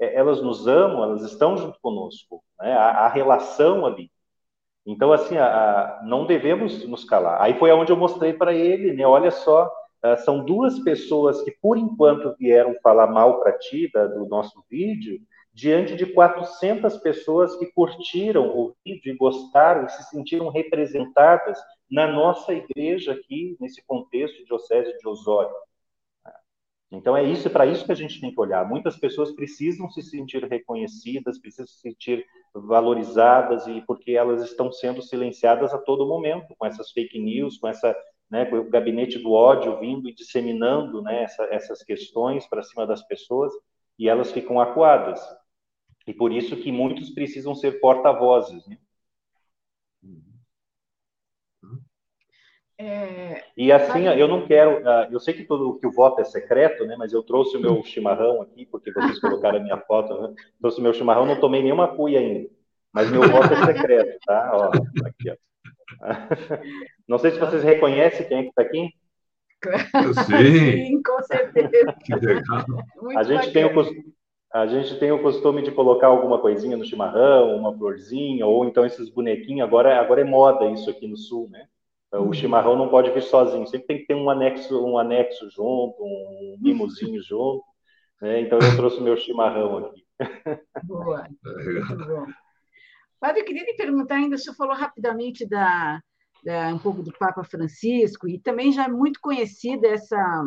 é, 0.00 0.14
elas 0.14 0.40
nos 0.40 0.66
amam, 0.66 1.04
elas 1.04 1.22
estão 1.22 1.56
junto 1.58 1.78
conosco, 1.80 2.42
né, 2.60 2.72
a, 2.72 3.08
relação 3.08 3.84
ali. 3.84 4.10
Então, 4.86 5.12
assim, 5.12 5.36
a, 5.36 5.46
a, 5.46 6.02
não 6.02 6.26
devemos 6.26 6.86
nos 6.88 7.04
calar. 7.04 7.40
Aí 7.42 7.54
foi 7.58 7.70
aonde 7.70 7.92
eu 7.92 7.96
mostrei 7.96 8.32
para 8.32 8.54
ele, 8.54 8.94
né, 8.94 9.06
olha 9.06 9.30
só, 9.30 9.70
Uh, 10.04 10.16
são 10.24 10.44
duas 10.44 10.80
pessoas 10.80 11.42
que, 11.42 11.52
por 11.52 11.78
enquanto, 11.78 12.34
vieram 12.36 12.74
falar 12.82 13.06
mal 13.06 13.40
para 13.40 13.56
ti 13.58 13.90
da, 13.92 14.06
do 14.06 14.26
nosso 14.26 14.64
vídeo, 14.68 15.20
diante 15.52 15.94
de 15.94 16.06
400 16.06 16.96
pessoas 16.98 17.54
que 17.56 17.66
curtiram 17.66 18.48
o 18.48 18.74
vídeo 18.84 19.12
e 19.12 19.16
gostaram 19.16 19.84
e 19.84 19.90
se 19.90 20.02
sentiram 20.10 20.48
representadas 20.48 21.58
na 21.90 22.06
nossa 22.06 22.52
igreja 22.52 23.12
aqui, 23.12 23.56
nesse 23.60 23.84
contexto 23.84 24.38
de 24.38 24.46
Diocese 24.46 24.96
de 24.98 25.06
Osório. 25.06 25.54
Então 26.90 27.16
é 27.16 27.24
isso, 27.24 27.48
para 27.48 27.64
isso 27.64 27.86
que 27.86 27.92
a 27.92 27.96
gente 27.96 28.20
tem 28.20 28.32
que 28.32 28.40
olhar. 28.40 28.68
Muitas 28.68 28.98
pessoas 28.98 29.32
precisam 29.32 29.90
se 29.90 30.02
sentir 30.02 30.44
reconhecidas, 30.44 31.38
precisam 31.38 31.66
se 31.66 31.80
sentir 31.80 32.26
valorizadas 32.54 33.66
e 33.66 33.80
porque 33.86 34.12
elas 34.12 34.42
estão 34.42 34.70
sendo 34.70 35.00
silenciadas 35.00 35.72
a 35.72 35.78
todo 35.78 36.06
momento 36.06 36.54
com 36.58 36.66
essas 36.66 36.90
fake 36.90 37.18
news, 37.18 37.56
com 37.58 37.66
essa 37.66 37.96
né, 38.32 38.46
com 38.46 38.56
o 38.56 38.64
gabinete 38.64 39.18
do 39.18 39.30
ódio 39.30 39.78
vindo 39.78 40.08
e 40.08 40.14
disseminando 40.14 41.02
né, 41.02 41.24
essa, 41.24 41.44
essas 41.50 41.82
questões 41.82 42.46
para 42.46 42.62
cima 42.62 42.86
das 42.86 43.02
pessoas 43.02 43.52
e 43.98 44.08
elas 44.08 44.32
ficam 44.32 44.58
acuadas. 44.58 45.20
E 46.06 46.14
por 46.14 46.32
isso 46.32 46.56
que 46.56 46.72
muitos 46.72 47.10
precisam 47.10 47.54
ser 47.54 47.78
porta-vozes. 47.78 48.66
Né? 48.66 48.78
É... 52.78 53.44
E 53.54 53.70
assim, 53.70 54.08
eu 54.08 54.26
não 54.26 54.46
quero. 54.46 54.88
Ah, 54.88 55.08
eu 55.12 55.20
sei 55.20 55.34
que, 55.34 55.44
todo, 55.44 55.78
que 55.78 55.86
o 55.86 55.92
voto 55.92 56.22
é 56.22 56.24
secreto, 56.24 56.86
né? 56.86 56.96
Mas 56.98 57.12
eu 57.12 57.22
trouxe 57.22 57.56
o 57.58 57.60
meu 57.60 57.82
chimarrão 57.84 58.40
aqui, 58.40 58.64
porque 58.64 58.90
vocês 58.92 59.20
colocaram 59.20 59.58
a 59.58 59.62
minha 59.62 59.76
foto. 59.76 60.20
Né? 60.22 60.34
Trouxe 60.58 60.80
o 60.80 60.82
meu 60.82 60.94
chimarrão, 60.94 61.26
não 61.26 61.38
tomei 61.38 61.62
nenhuma 61.62 61.94
cuia 61.94 62.18
ainda. 62.18 62.48
Mas 62.92 63.10
meu 63.10 63.22
voto 63.28 63.52
é 63.52 63.66
secreto, 63.66 64.18
tá? 64.24 64.50
Ó, 64.54 64.70
aqui, 65.06 65.30
ó. 65.30 65.51
Não 67.08 67.18
sei 67.18 67.32
se 67.32 67.38
vocês 67.38 67.62
reconhecem 67.62 68.26
quem 68.26 68.38
é 68.38 68.42
que 68.42 68.48
está 68.48 68.62
aqui. 68.62 68.90
Sim. 70.26 70.72
Sim, 70.72 71.02
com 71.02 71.22
certeza. 71.22 71.94
a 73.16 73.22
gente 73.22 73.52
tem 73.52 73.64
o 73.64 73.74
costume 73.74 74.12
a 74.52 74.66
gente 74.66 74.98
tem 74.98 75.10
o 75.10 75.22
costume 75.22 75.62
de 75.62 75.70
colocar 75.72 76.08
alguma 76.08 76.38
coisinha 76.38 76.76
no 76.76 76.84
chimarrão, 76.84 77.56
uma 77.56 77.74
florzinha, 77.74 78.46
ou 78.46 78.66
então 78.66 78.84
esses 78.84 79.08
bonequinhos. 79.08 79.66
Agora, 79.66 79.98
agora 79.98 80.20
é 80.20 80.24
moda 80.24 80.70
isso 80.70 80.90
aqui 80.90 81.08
no 81.08 81.16
sul, 81.16 81.48
né? 81.50 81.66
O 82.12 82.24
uhum. 82.24 82.32
chimarrão 82.34 82.76
não 82.76 82.90
pode 82.90 83.10
vir 83.10 83.22
sozinho, 83.22 83.66
sempre 83.66 83.86
tem 83.86 83.98
que 83.98 84.06
ter 84.06 84.14
um 84.14 84.28
anexo, 84.28 84.84
um 84.84 84.98
anexo 84.98 85.48
junto, 85.48 85.96
um 86.02 86.58
mimozinho 86.60 87.22
junto. 87.22 87.64
Né? 88.20 88.42
Então 88.42 88.58
eu 88.58 88.76
trouxe 88.76 88.98
o 88.98 89.02
meu 89.02 89.16
chimarrão 89.16 89.86
aqui. 89.86 90.04
Boa, 90.84 91.26
muito 91.42 92.06
bom. 92.06 92.26
Padre, 93.22 93.42
eu 93.42 93.44
queria 93.44 93.64
lhe 93.64 93.74
perguntar 93.74 94.16
ainda, 94.16 94.34
o 94.34 94.38
senhor 94.38 94.56
falou 94.56 94.74
rapidamente 94.74 95.46
da, 95.46 96.02
da, 96.44 96.74
um 96.74 96.78
pouco 96.80 97.04
do 97.04 97.12
Papa 97.16 97.44
Francisco, 97.44 98.28
e 98.28 98.36
também 98.36 98.72
já 98.72 98.86
é 98.86 98.88
muito 98.88 99.20
conhecida 99.22 99.86
essa, 99.86 100.44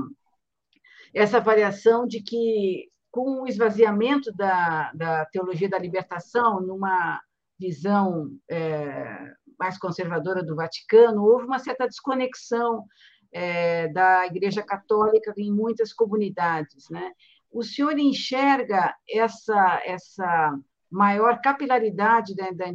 essa 1.13 1.39
variação 1.39 2.05
de 2.05 2.21
que, 2.21 2.89
com 3.09 3.43
o 3.43 3.47
esvaziamento 3.47 4.29
da, 4.33 4.91
da 4.91 5.25
teologia 5.27 5.69
da 5.69 5.79
libertação, 5.79 6.59
numa 6.59 7.21
visão 7.57 8.29
é, 8.51 9.31
mais 9.57 9.77
conservadora 9.77 10.43
do 10.43 10.57
Vaticano, 10.57 11.23
houve 11.23 11.45
uma 11.45 11.59
certa 11.59 11.87
desconexão 11.87 12.83
é, 13.31 13.87
da 13.87 14.25
Igreja 14.25 14.61
Católica 14.61 15.33
em 15.37 15.49
muitas 15.49 15.93
comunidades. 15.93 16.89
Né? 16.89 17.13
O 17.49 17.63
senhor 17.63 17.97
enxerga 17.97 18.93
essa, 19.09 19.81
essa 19.85 20.59
maior 20.89 21.41
capilaridade 21.41 22.35
da, 22.35 22.51
da, 22.51 22.65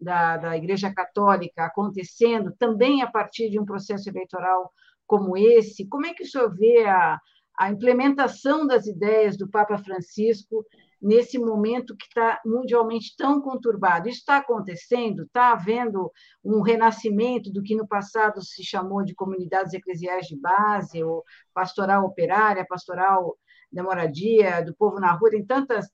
da, 0.00 0.36
da 0.36 0.56
Igreja 0.56 0.92
Católica 0.92 1.64
acontecendo 1.64 2.52
também 2.58 3.02
a 3.02 3.10
partir 3.10 3.50
de 3.50 3.58
um 3.58 3.64
processo 3.64 4.08
eleitoral 4.08 4.72
como 5.06 5.36
esse? 5.36 5.88
Como 5.88 6.06
é 6.06 6.14
que 6.14 6.22
o 6.22 6.26
senhor 6.26 6.54
vê 6.54 6.84
a, 6.84 7.18
a 7.58 7.70
implementação 7.70 8.66
das 8.66 8.86
ideias 8.86 9.36
do 9.36 9.48
Papa 9.48 9.76
Francisco 9.78 10.64
nesse 11.00 11.38
momento 11.38 11.96
que 11.96 12.04
está 12.04 12.40
mundialmente 12.44 13.14
tão 13.16 13.40
conturbado. 13.40 14.08
Isso 14.08 14.18
está 14.18 14.36
acontecendo? 14.36 15.22
Está 15.22 15.52
havendo 15.52 16.12
um 16.44 16.60
renascimento 16.60 17.50
do 17.50 17.62
que 17.62 17.74
no 17.74 17.88
passado 17.88 18.42
se 18.42 18.62
chamou 18.62 19.02
de 19.02 19.14
comunidades 19.14 19.72
eclesiais 19.72 20.26
de 20.26 20.38
base, 20.38 21.02
ou 21.02 21.24
pastoral 21.54 22.04
operária, 22.04 22.66
pastoral 22.68 23.36
da 23.72 23.82
moradia, 23.82 24.64
do 24.64 24.74
povo 24.74 24.98
na 24.98 25.12
rua, 25.12 25.30
tem 25.30 25.44
tantas, 25.44 25.88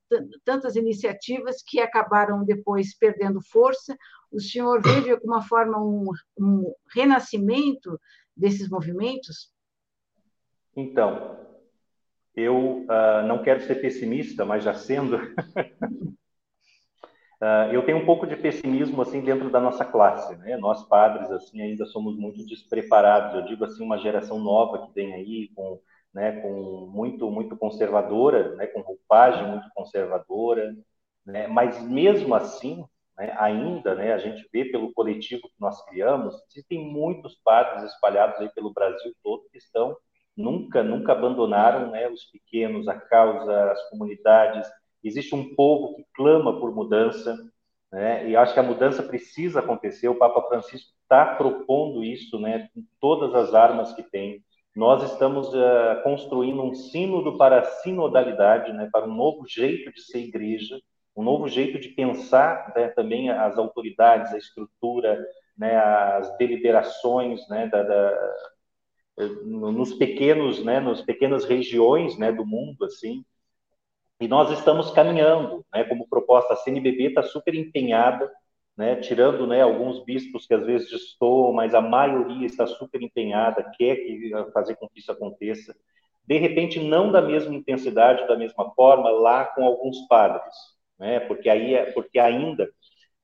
tantas 0.44 0.76
iniciativas 0.76 1.62
que 1.62 1.80
acabaram 1.80 2.44
depois 2.44 2.96
perdendo 2.96 3.40
força. 3.42 3.96
O 4.32 4.40
senhor 4.40 4.80
vê 4.82 5.02
de 5.02 5.10
alguma 5.10 5.42
forma 5.42 5.78
um, 5.78 6.10
um 6.38 6.72
renascimento 6.94 8.00
desses 8.36 8.68
movimentos? 8.68 9.52
Então, 10.74 11.38
eu 12.34 12.84
uh, 12.84 13.26
não 13.26 13.42
quero 13.42 13.62
ser 13.62 13.76
pessimista, 13.76 14.44
mas 14.44 14.62
já 14.62 14.74
sendo, 14.74 15.16
uh, 15.16 15.32
eu 17.72 17.84
tenho 17.86 17.96
um 17.98 18.04
pouco 18.04 18.26
de 18.26 18.36
pessimismo 18.36 19.00
assim 19.00 19.22
dentro 19.22 19.48
da 19.50 19.58
nossa 19.58 19.84
classe, 19.86 20.36
né? 20.36 20.56
Nós 20.58 20.86
padres 20.86 21.30
assim 21.30 21.62
ainda 21.62 21.86
somos 21.86 22.14
muito 22.18 22.44
despreparados. 22.44 23.34
Eu 23.34 23.46
digo 23.46 23.64
assim 23.64 23.82
uma 23.82 23.96
geração 23.96 24.38
nova 24.38 24.86
que 24.86 24.92
vem 24.92 25.14
aí 25.14 25.48
com, 25.54 25.80
né, 26.16 26.40
com 26.40 26.88
muito 26.90 27.30
muito 27.30 27.54
conservadora, 27.58 28.54
né, 28.56 28.66
com 28.68 28.80
roupagem 28.80 29.46
muito 29.48 29.68
conservadora, 29.74 30.74
né? 31.26 31.46
Mas 31.46 31.78
mesmo 31.82 32.34
assim, 32.34 32.82
né, 33.18 33.36
ainda, 33.38 33.94
né, 33.94 34.14
a 34.14 34.18
gente 34.18 34.48
vê 34.50 34.64
pelo 34.64 34.94
coletivo 34.94 35.42
que 35.42 35.60
nós 35.60 35.84
criamos, 35.84 36.34
existem 36.50 36.90
muitos 36.90 37.34
padres 37.44 37.92
espalhados 37.92 38.40
aí 38.40 38.48
pelo 38.54 38.72
Brasil 38.72 39.14
todo 39.22 39.46
que 39.52 39.58
estão 39.58 39.94
nunca, 40.34 40.82
nunca 40.82 41.12
abandonaram 41.12 41.90
né, 41.90 42.08
os 42.08 42.24
pequenos, 42.24 42.88
a 42.88 42.98
causa, 42.98 43.72
as 43.72 43.90
comunidades. 43.90 44.66
Existe 45.04 45.34
um 45.34 45.54
povo 45.54 45.96
que 45.96 46.06
clama 46.14 46.58
por 46.58 46.74
mudança, 46.74 47.36
né, 47.92 48.26
e 48.26 48.34
acho 48.34 48.54
que 48.54 48.60
a 48.60 48.62
mudança 48.62 49.02
precisa 49.02 49.60
acontecer. 49.60 50.08
O 50.08 50.18
Papa 50.18 50.40
Francisco 50.48 50.90
está 51.02 51.34
propondo 51.36 52.02
isso 52.02 52.38
né, 52.40 52.70
com 52.74 52.82
todas 53.00 53.34
as 53.34 53.54
armas 53.54 53.92
que 53.92 54.02
tem. 54.02 54.42
Nós 54.76 55.10
estamos 55.10 55.48
uh, 55.54 56.02
construindo 56.02 56.62
um 56.62 56.74
sínodo 56.74 57.38
para 57.38 57.60
a 57.60 57.64
sinodalidade, 57.64 58.74
né, 58.74 58.90
para 58.92 59.06
um 59.06 59.14
novo 59.14 59.46
jeito 59.48 59.90
de 59.90 60.02
ser 60.02 60.18
igreja, 60.18 60.78
um 61.16 61.22
novo 61.24 61.48
jeito 61.48 61.78
de 61.78 61.88
pensar 61.88 62.74
né, 62.76 62.88
também 62.88 63.30
as 63.30 63.56
autoridades, 63.56 64.34
a 64.34 64.36
estrutura, 64.36 65.18
né, 65.56 65.78
as 65.78 66.36
deliberações 66.36 67.48
né, 67.48 67.66
da, 67.68 67.82
da 67.82 68.36
nos 69.46 69.94
pequenos, 69.94 70.62
né, 70.62 70.78
nas 70.78 71.00
pequenas 71.00 71.46
regiões, 71.46 72.18
né, 72.18 72.30
do 72.30 72.44
mundo, 72.44 72.84
assim, 72.84 73.24
e 74.20 74.28
nós 74.28 74.50
estamos 74.50 74.90
caminhando, 74.90 75.64
né, 75.72 75.84
como 75.84 76.06
proposta, 76.06 76.52
a 76.52 76.56
CNBB 76.56 77.08
está 77.08 77.22
super 77.22 77.54
empenhada, 77.54 78.30
né, 78.76 78.96
tirando, 78.96 79.46
né, 79.46 79.62
alguns 79.62 80.04
bispos 80.04 80.46
que 80.46 80.54
às 80.54 80.64
vezes 80.64 80.90
destoam, 80.90 81.52
mas 81.52 81.74
a 81.74 81.80
maioria 81.80 82.46
está 82.46 82.66
super 82.66 83.02
empenhada, 83.02 83.72
quer 83.76 83.96
que, 83.96 84.30
fazer 84.52 84.76
com 84.76 84.88
que 84.88 85.00
isso 85.00 85.10
aconteça, 85.10 85.74
de 86.26 86.38
repente 86.38 86.78
não 86.80 87.10
da 87.10 87.22
mesma 87.22 87.54
intensidade, 87.54 88.26
da 88.26 88.36
mesma 88.36 88.70
forma, 88.74 89.10
lá 89.10 89.46
com 89.46 89.64
alguns 89.64 90.06
padres, 90.08 90.54
né, 90.98 91.20
porque 91.20 91.48
aí, 91.48 91.74
é, 91.74 91.90
porque 91.92 92.18
ainda, 92.18 92.68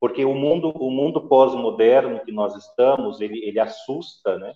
porque 0.00 0.24
o 0.24 0.34
mundo, 0.34 0.70
o 0.70 0.90
mundo 0.90 1.28
pós-moderno 1.28 2.24
que 2.24 2.32
nós 2.32 2.56
estamos, 2.56 3.20
ele, 3.20 3.44
ele 3.44 3.60
assusta, 3.60 4.38
né, 4.38 4.54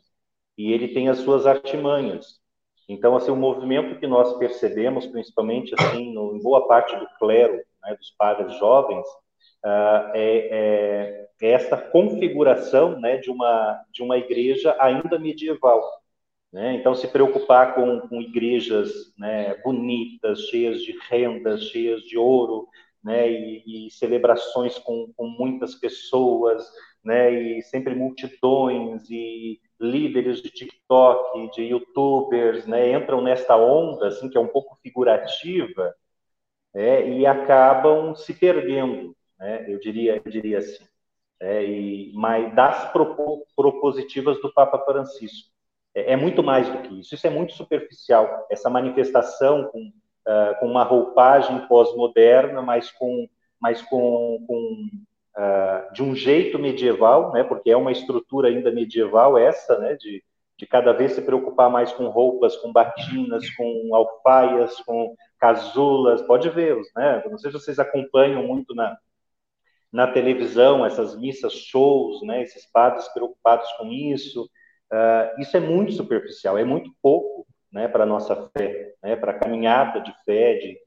e 0.57 0.73
ele 0.73 0.89
tem 0.89 1.09
as 1.09 1.19
suas 1.19 1.47
artimanhas. 1.47 2.41
Então, 2.89 3.17
assim, 3.17 3.31
o 3.31 3.37
movimento 3.37 3.99
que 3.99 4.07
nós 4.07 4.37
percebemos, 4.39 5.07
principalmente 5.07 5.75
assim, 5.79 6.13
no, 6.15 6.37
em 6.37 6.43
boa 6.43 6.67
parte 6.67 6.97
do 6.97 7.07
clero, 7.19 7.57
né, 7.83 7.95
dos 7.97 8.11
padres 8.13 8.57
jovens, 8.59 9.05
uh, 9.67 10.11
é, 10.15 11.27
é, 11.41 11.53
essa 11.53 11.77
configuração 11.77 13.01
né, 13.01 13.17
de, 13.17 13.31
uma, 13.31 13.85
de 13.93 14.03
uma 14.03 14.17
igreja 14.17 14.77
ainda 14.79 15.19
medieval. 15.19 15.83
Né? 16.53 16.75
Então, 16.75 16.95
se 16.95 17.09
preocupar 17.09 17.75
com, 17.75 18.01
com 18.09 18.23
igrejas 18.23 19.13
né, 19.19 19.55
bonitas, 19.63 20.43
cheias 20.49 20.81
de 20.83 20.97
rendas, 21.11 21.65
cheias 21.65 22.03
de 22.03 22.17
ouro, 22.17 22.69
né, 23.03 23.31
e, 23.31 23.87
e 23.87 23.91
celebrações 23.91 24.79
com, 24.79 25.13
com 25.17 25.27
muitas 25.27 25.75
pessoas, 25.75 26.67
né, 27.05 27.31
e 27.31 27.63
sempre 27.63 27.95
multidões, 27.95 29.09
e 29.11 29.61
líderes 29.79 30.41
de 30.41 30.51
TikTok, 30.51 31.51
de 31.55 31.65
YouTubers, 31.65 32.67
né, 32.67 32.93
entram 32.93 33.21
nesta 33.21 33.57
onda, 33.57 34.09
assim, 34.09 34.29
que 34.29 34.39
é 34.39 34.41
um 34.41 34.49
pouco 34.49 34.79
figurativa, 34.83 35.95
é, 36.75 37.09
e 37.09 37.27
acabam 37.27 38.15
se 38.15 38.35
perdendo, 38.35 39.17
né, 39.39 39.65
eu 39.69 39.79
diria, 39.79 40.17
eu 40.17 40.31
diria 40.31 40.59
assim, 40.59 40.85
é, 41.41 41.65
e, 41.65 42.13
mas 42.15 42.55
das 42.55 42.91
propositivas 42.93 44.41
do 44.41 44.53
Papa 44.53 44.79
Francisco. 44.79 45.51
É, 45.95 46.13
é, 46.13 46.17
muito 46.17 46.43
mais 46.43 46.69
do 46.69 46.79
que 46.83 47.01
isso, 47.01 47.15
isso 47.15 47.27
é 47.27 47.31
muito 47.31 47.55
superficial, 47.55 48.47
essa 48.51 48.69
manifestação 48.69 49.65
com, 49.65 49.81
uh, 49.81 50.59
com 50.61 50.67
uma 50.67 50.85
roupagem 50.85 51.67
pós-moderna, 51.67 52.61
mas 52.61 52.91
com, 52.91 53.27
mas 53.61 53.81
com, 53.83 54.45
com 54.47 54.89
uh, 55.37 55.93
de 55.93 56.03
um 56.03 56.15
jeito 56.15 56.59
medieval, 56.59 57.33
né, 57.33 57.43
porque 57.45 57.71
é 57.71 57.77
uma 57.77 57.93
estrutura 57.93 58.49
ainda 58.49 58.71
medieval 58.71 59.39
essa, 59.39 59.79
né, 59.79 59.95
de, 59.95 60.23
de 60.59 60.67
cada 60.67 60.93
vez 60.93 61.13
se 61.13 61.23
preocupar 61.23 61.71
mais 61.71 61.93
com 61.93 62.09
roupas, 62.09 62.57
com 62.57 62.73
batinas, 62.73 63.49
com 63.51 63.95
alfaias, 63.95 64.79
com 64.81 65.15
casulas, 65.39 66.23
pode 66.23 66.49
ver, 66.51 66.79
né, 66.95 67.23
não 67.31 67.39
sei 67.39 67.51
se 67.51 67.59
vocês 67.59 67.79
acompanham 67.79 68.43
muito 68.47 68.75
na, 68.75 68.99
na 69.93 70.07
televisão 70.07 70.85
essas 70.85 71.19
missas, 71.19 71.53
shows, 71.53 72.23
né, 72.23 72.43
esses 72.43 72.67
padres 72.71 73.07
preocupados 73.09 73.71
com 73.79 73.91
isso, 73.93 74.45
uh, 74.93 75.41
isso 75.41 75.57
é 75.57 75.61
muito 75.61 75.93
superficial, 75.93 76.59
é 76.59 76.65
muito 76.65 76.91
pouco, 77.03 77.47
né, 77.73 77.89
para 77.89 78.05
a 78.05 78.07
nossa 78.07 78.35
fé, 78.57 78.95
né, 79.03 79.17
para 79.17 79.33
a 79.33 79.39
caminhada 79.39 80.01
de 80.01 80.13
fé, 80.25 80.55
de, 80.55 80.79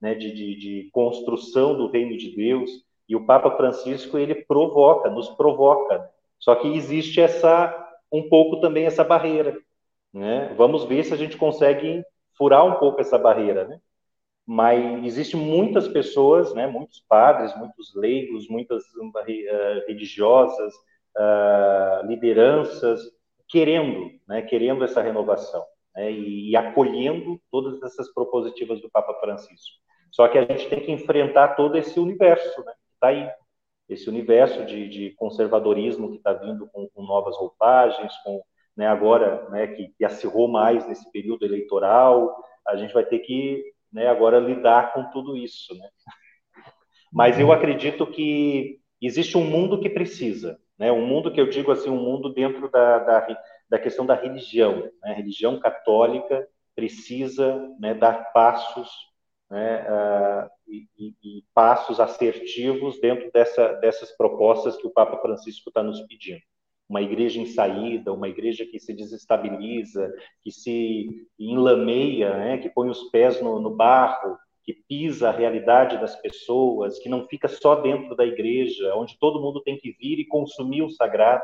né, 0.00 0.14
de, 0.14 0.32
de, 0.32 0.56
de 0.56 0.90
construção 0.92 1.76
do 1.76 1.90
reino 1.90 2.16
de 2.16 2.34
Deus, 2.34 2.70
E 3.08 3.16
o 3.16 3.24
Papa 3.24 3.56
Francisco 3.56 4.18
ele 4.18 4.34
provoca, 4.34 5.08
nos 5.08 5.30
provoca. 5.30 6.10
Só 6.38 6.54
que 6.54 6.68
existe 6.76 7.20
essa 7.20 7.74
um 8.12 8.28
pouco 8.28 8.60
também 8.60 8.84
essa 8.84 9.02
barreira, 9.02 9.58
né? 10.12 10.54
Vamos 10.56 10.84
ver 10.84 11.04
se 11.04 11.12
a 11.12 11.16
gente 11.16 11.36
consegue 11.36 12.02
furar 12.36 12.64
um 12.64 12.78
pouco 12.78 13.00
essa 13.00 13.18
barreira, 13.18 13.66
né? 13.66 13.80
Mas 14.50 15.04
existem 15.04 15.38
muitas 15.38 15.86
pessoas, 15.86 16.54
né? 16.54 16.66
Muitos 16.66 17.04
padres, 17.06 17.54
muitos 17.54 17.94
leigos, 17.94 18.48
muitas 18.48 18.82
uh, 18.82 19.86
religiosas, 19.86 20.74
uh, 21.18 22.06
lideranças 22.06 23.02
querendo, 23.46 24.10
né? 24.26 24.40
Querendo 24.40 24.82
essa 24.84 25.02
renovação 25.02 25.62
né? 25.94 26.10
e, 26.10 26.48
e 26.48 26.56
acolhendo 26.56 27.38
todas 27.50 27.82
essas 27.82 28.10
propositivas 28.14 28.80
do 28.80 28.88
Papa 28.88 29.12
Francisco. 29.20 29.76
Só 30.10 30.26
que 30.28 30.38
a 30.38 30.46
gente 30.46 30.66
tem 30.70 30.80
que 30.80 30.92
enfrentar 30.92 31.48
todo 31.48 31.76
esse 31.76 32.00
universo, 32.00 32.64
né? 32.64 32.72
Está 32.94 33.08
aí 33.08 33.30
esse 33.86 34.08
universo 34.08 34.64
de, 34.64 34.88
de 34.88 35.10
conservadorismo 35.16 36.10
que 36.10 36.16
está 36.16 36.32
vindo 36.32 36.66
com, 36.72 36.88
com, 36.88 37.02
novas 37.02 37.36
roupagens, 37.36 38.16
com 38.24 38.42
né, 38.74 38.86
agora 38.86 39.46
né, 39.50 39.66
que, 39.66 39.88
que, 39.88 40.04
acirrou 40.06 40.48
mais 40.48 40.86
nesse 40.88 41.10
período 41.12 41.44
eleitoral, 41.44 42.34
a 42.66 42.76
gente 42.76 42.94
vai 42.94 43.04
ter 43.04 43.18
que 43.20 43.62
né, 43.92 44.06
agora 44.06 44.38
lidar 44.38 44.92
com 44.92 45.10
tudo 45.10 45.36
isso. 45.36 45.74
Né? 45.74 45.88
Mas 47.12 47.38
eu 47.38 47.52
acredito 47.52 48.06
que 48.06 48.80
existe 49.00 49.36
um 49.36 49.44
mundo 49.44 49.80
que 49.80 49.88
precisa, 49.88 50.58
né, 50.78 50.92
um 50.92 51.06
mundo 51.06 51.32
que 51.32 51.40
eu 51.40 51.48
digo 51.48 51.70
assim, 51.70 51.90
um 51.90 52.02
mundo 52.02 52.32
dentro 52.32 52.70
da, 52.70 52.98
da, 52.98 53.38
da 53.68 53.78
questão 53.78 54.06
da 54.06 54.14
religião. 54.14 54.80
Né? 55.02 55.12
A 55.12 55.12
religião 55.12 55.58
católica 55.58 56.46
precisa 56.74 57.74
né, 57.80 57.94
dar 57.94 58.32
passos 58.32 58.88
né, 59.50 59.86
uh, 59.88 60.50
e, 60.68 60.86
e, 61.22 61.44
passos 61.54 61.98
assertivos 61.98 63.00
dentro 63.00 63.30
dessa, 63.32 63.72
dessas 63.74 64.12
propostas 64.16 64.76
que 64.76 64.86
o 64.86 64.90
Papa 64.90 65.18
Francisco 65.18 65.70
está 65.70 65.82
nos 65.82 66.00
pedindo. 66.02 66.42
Uma 66.88 67.02
igreja 67.02 67.40
em 67.40 67.46
saída, 67.46 68.12
uma 68.12 68.28
igreja 68.28 68.64
que 68.64 68.80
se 68.80 68.94
desestabiliza, 68.94 70.12
que 70.42 70.50
se 70.50 71.26
enlameia, 71.38 72.36
né, 72.36 72.58
que 72.58 72.70
põe 72.70 72.88
os 72.88 73.10
pés 73.10 73.42
no, 73.42 73.60
no 73.60 73.70
barro, 73.70 74.38
que 74.64 74.74
pisa 74.86 75.28
a 75.28 75.32
realidade 75.32 75.98
das 75.98 76.14
pessoas, 76.16 76.98
que 76.98 77.08
não 77.08 77.26
fica 77.26 77.48
só 77.48 77.76
dentro 77.76 78.14
da 78.14 78.26
igreja, 78.26 78.94
onde 78.94 79.18
todo 79.18 79.40
mundo 79.40 79.62
tem 79.62 79.78
que 79.78 79.92
vir 79.92 80.18
e 80.18 80.26
consumir 80.26 80.82
o 80.82 80.90
sagrado, 80.90 81.42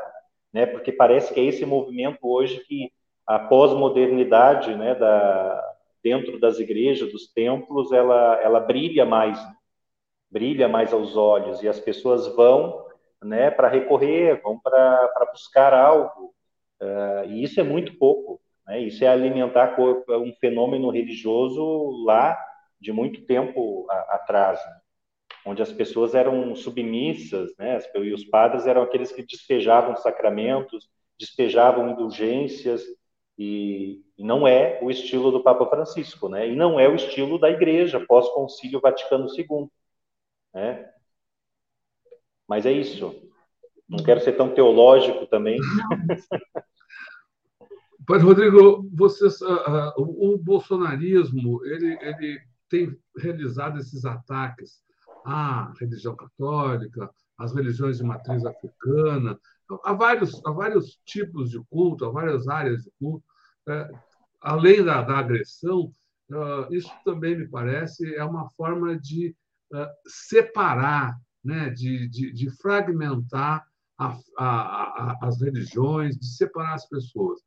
né? 0.53 0.67
Porque 0.67 0.91
parece 0.91 1.33
que 1.33 1.39
é 1.39 1.43
esse 1.43 1.65
movimento 1.65 2.19
hoje 2.21 2.63
que 2.67 2.91
a 3.25 3.39
pós-modernidade, 3.39 4.75
né, 4.75 4.93
da 4.93 5.75
dentro 6.03 6.39
das 6.39 6.59
igrejas, 6.59 7.11
dos 7.11 7.33
templos, 7.33 7.91
ela, 7.91 8.39
ela 8.39 8.59
brilha 8.59 9.07
mais, 9.07 9.43
né? 9.43 9.55
brilha 10.29 10.67
mais 10.67 10.93
aos 10.93 11.17
olhos, 11.17 11.63
e 11.63 11.67
as 11.67 11.79
pessoas 11.79 12.27
vão 12.35 12.84
né, 13.25 13.49
para 13.49 13.67
recorrer, 13.67 14.41
vão 14.41 14.59
para 14.59 15.29
buscar 15.31 15.73
algo, 15.73 16.33
uh, 16.81 17.25
e 17.25 17.43
isso 17.43 17.59
é 17.59 17.63
muito 17.63 17.97
pouco, 17.97 18.39
né? 18.65 18.79
isso 18.79 19.03
é 19.03 19.07
alimentar 19.07 19.75
um 19.79 20.33
fenômeno 20.39 20.89
religioso 20.89 22.03
lá 22.05 22.37
de 22.79 22.91
muito 22.91 23.25
tempo 23.25 23.87
a, 23.89 24.15
atrás, 24.15 24.59
né? 24.63 24.79
onde 25.45 25.61
as 25.61 25.71
pessoas 25.71 26.15
eram 26.15 26.55
submissas, 26.55 27.51
né? 27.57 27.79
e 27.95 28.13
os 28.13 28.23
padres 28.25 28.67
eram 28.67 28.83
aqueles 28.83 29.11
que 29.11 29.23
despejavam 29.23 29.95
sacramentos, 29.95 30.89
despejavam 31.19 31.89
indulgências, 31.89 32.83
e, 33.37 34.01
e, 34.17 34.23
não 34.23 34.47
é 34.47 34.79
o 34.81 34.89
estilo 34.89 35.29
do 35.29 35.43
Papa 35.43 35.65
Francisco, 35.65 36.29
né? 36.29 36.47
E 36.47 36.55
não 36.55 36.79
é 36.79 36.87
o 36.87 36.95
estilo 36.95 37.37
da 37.37 37.49
Igreja 37.49 37.99
pós-Concílio 37.99 38.79
Vaticano 38.79 39.27
II, 39.27 39.69
né? 40.53 40.89
Mas 42.47 42.65
é 42.65 42.71
isso. 42.71 43.15
Não 43.87 44.03
quero 44.03 44.19
ser 44.21 44.33
tão 44.33 44.53
teológico 44.53 45.27
também. 45.27 45.59
Padre 48.07 48.25
Rodrigo, 48.25 48.87
vocês, 48.93 49.41
uh, 49.41 49.53
uh, 49.53 49.93
o, 49.97 50.33
o 50.33 50.37
bolsonarismo 50.37 51.65
ele, 51.65 51.97
ele 52.01 52.39
tem 52.69 52.95
realizado 53.17 53.79
esses 53.79 54.05
ataques 54.05 54.83
à 55.25 55.73
religião 55.79 56.15
católica, 56.15 57.09
às 57.37 57.53
religiões 57.53 57.97
de 57.97 58.03
matriz 58.03 58.45
africana, 58.45 59.39
há 59.83 59.93
vários, 59.93 60.41
há 60.45 60.51
vários 60.51 60.99
tipos 61.05 61.49
de 61.49 61.59
culto, 61.69 62.05
há 62.05 62.11
várias 62.11 62.47
áreas 62.47 62.83
de 62.83 62.91
culto. 62.99 63.25
É, 63.67 63.89
além 64.41 64.83
da, 64.83 65.01
da 65.01 65.17
agressão, 65.17 65.91
uh, 66.29 66.73
isso 66.73 66.91
também 67.03 67.37
me 67.37 67.47
parece 67.47 68.15
é 68.15 68.23
uma 68.23 68.49
forma 68.51 68.97
de 68.97 69.35
uh, 69.73 69.87
separar, 70.07 71.19
né, 71.45 71.69
de, 71.69 72.07
de, 72.09 72.33
de 72.33 72.49
fragmentar 72.49 73.65
a, 73.97 74.17
a, 74.37 74.45
a, 74.47 75.17
as 75.21 75.39
religiões, 75.39 76.17
de 76.17 76.25
separar 76.25 76.73
as 76.73 76.89
pessoas. 76.89 77.39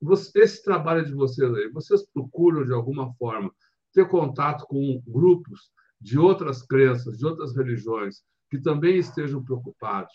Você, 0.00 0.40
esse 0.40 0.62
trabalho 0.64 1.04
de 1.04 1.12
vocês 1.12 1.52
aí, 1.54 1.68
vocês 1.70 2.02
procuram, 2.12 2.64
de 2.64 2.72
alguma 2.72 3.12
forma, 3.14 3.52
ter 3.92 4.08
contato 4.08 4.66
com 4.66 5.00
grupos 5.06 5.70
de 6.00 6.18
outras 6.18 6.62
crenças, 6.62 7.16
de 7.16 7.24
outras 7.24 7.54
religiões, 7.54 8.22
que 8.50 8.58
também 8.58 8.98
estejam 8.98 9.42
preocupados 9.42 10.12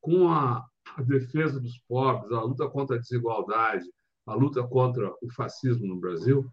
com 0.00 0.28
a, 0.28 0.64
a 0.96 1.02
defesa 1.02 1.58
dos 1.60 1.78
pobres, 1.88 2.32
a 2.32 2.42
luta 2.42 2.68
contra 2.68 2.96
a 2.96 2.98
desigualdade, 2.98 3.84
a 4.26 4.34
luta 4.34 4.62
contra 4.62 5.12
o 5.22 5.32
fascismo 5.34 5.86
no 5.86 5.98
Brasil? 5.98 6.48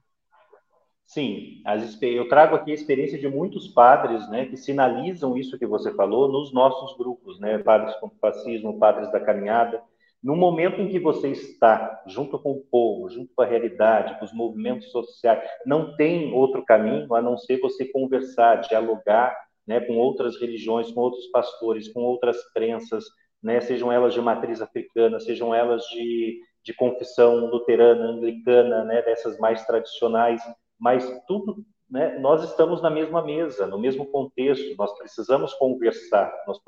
Sim, 1.10 1.64
as, 1.66 2.00
eu 2.04 2.28
trago 2.30 2.56
aqui 2.56 2.70
a 2.70 2.74
experiência 2.76 3.18
de 3.18 3.28
muitos 3.28 3.68
padres, 3.68 4.30
né, 4.30 4.46
que 4.46 4.56
sinalizam 4.56 5.36
isso 5.36 5.58
que 5.58 5.66
você 5.66 5.92
falou 5.96 6.32
nos 6.32 6.54
nossos 6.54 6.96
grupos, 7.00 7.40
né, 7.40 7.58
padres 7.58 7.96
contra 7.96 8.16
o 8.16 8.20
fascismo, 8.20 8.78
padres 8.78 9.12
da 9.12 9.20
caminhada. 9.20 9.82
No 10.22 10.36
momento 10.36 10.80
em 10.80 10.88
que 10.88 11.00
você 11.00 11.30
está 11.30 12.04
junto 12.06 12.38
com 12.38 12.52
o 12.52 12.62
povo, 12.62 13.10
junto 13.10 13.34
com 13.34 13.42
a 13.42 13.46
realidade, 13.48 14.20
com 14.20 14.26
os 14.26 14.32
movimentos 14.32 14.92
sociais, 14.92 15.42
não 15.66 15.96
tem 15.96 16.32
outro 16.32 16.64
caminho 16.64 17.12
a 17.16 17.22
não 17.24 17.40
ser 17.40 17.60
você 17.60 17.86
conversar, 17.86 18.58
dialogar, 18.58 19.36
né, 19.66 19.80
com 19.80 19.98
outras 19.98 20.40
religiões, 20.40 20.92
com 20.92 21.02
outros 21.02 21.26
pastores, 21.32 21.92
com 21.92 22.02
outras 22.02 22.38
crenças, 22.54 23.04
né, 23.42 23.60
sejam 23.62 23.92
elas 23.92 24.14
de 24.14 24.22
matriz 24.22 24.62
africana, 24.62 25.20
sejam 25.20 25.56
elas 25.56 25.82
de, 25.86 26.40
de 26.64 26.72
confissão 26.76 27.48
luterana, 27.48 28.12
anglicana, 28.12 28.84
né, 28.84 29.02
dessas 29.02 29.40
mais 29.40 29.66
tradicionais, 29.66 30.40
mas 30.80 31.06
tudo, 31.28 31.64
né, 31.90 32.18
nós 32.20 32.44
estamos 32.44 32.82
na 32.82 32.90
mesma 32.90 33.22
mesa, 33.22 33.68
no 33.68 33.80
mesmo 33.80 34.06
contexto, 34.06 34.76
nós 34.78 34.96
precisamos 34.98 35.54
conversar, 35.56 36.32
nós, 36.48 36.60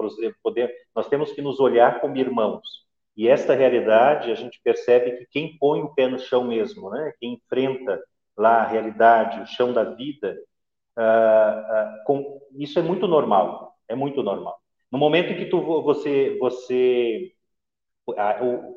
poder, 0.43 0.73
nós 0.95 1.07
temos 1.07 1.31
que 1.31 1.41
nos 1.41 1.59
olhar 1.59 2.01
como 2.01 2.17
irmãos. 2.17 2.85
E 3.15 3.27
esta 3.27 3.53
realidade, 3.53 4.31
a 4.31 4.35
gente 4.35 4.59
percebe 4.63 5.17
que 5.17 5.25
quem 5.29 5.57
põe 5.57 5.81
o 5.81 5.93
pé 5.93 6.07
no 6.07 6.17
chão 6.17 6.43
mesmo, 6.43 6.89
né, 6.89 7.13
quem 7.19 7.33
enfrenta 7.33 8.01
lá 8.37 8.61
a 8.61 8.67
realidade, 8.67 9.41
o 9.41 9.45
chão 9.45 9.73
da 9.73 9.83
vida, 9.83 10.37
uh, 10.97 11.01
uh, 11.01 12.03
com, 12.05 12.41
isso 12.57 12.79
é 12.79 12.81
muito 12.81 13.07
normal, 13.07 13.75
é 13.87 13.95
muito 13.95 14.23
normal. 14.23 14.57
No 14.91 14.97
momento 14.97 15.31
em 15.31 15.37
que 15.37 15.45
tu, 15.45 15.61
você, 15.83 16.37
você 16.39 17.31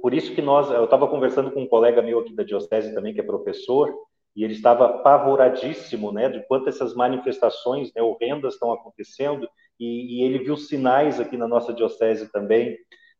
por 0.00 0.12
isso 0.14 0.34
que 0.34 0.42
nós, 0.42 0.70
eu 0.70 0.84
estava 0.84 1.08
conversando 1.08 1.50
com 1.50 1.62
um 1.62 1.68
colega 1.68 2.02
meu 2.02 2.20
aqui 2.20 2.34
da 2.34 2.44
diocese 2.44 2.94
também, 2.94 3.14
que 3.14 3.20
é 3.20 3.24
professor, 3.24 3.92
e 4.34 4.42
ele 4.42 4.52
estava 4.52 4.86
apavoradíssimo, 4.86 6.10
né, 6.12 6.28
de 6.28 6.44
quanto 6.46 6.68
essas 6.68 6.94
manifestações 6.94 7.92
né, 7.94 8.02
horrendas 8.02 8.54
estão 8.54 8.72
acontecendo, 8.72 9.48
e, 9.78 10.20
e, 10.20 10.24
ele 10.24 10.38
viu 10.38 10.56
sinais 10.56 11.20
aqui 11.20 11.36
na 11.36 11.48
nossa 11.48 11.72
diocese 11.72 12.30
também, 12.30 12.76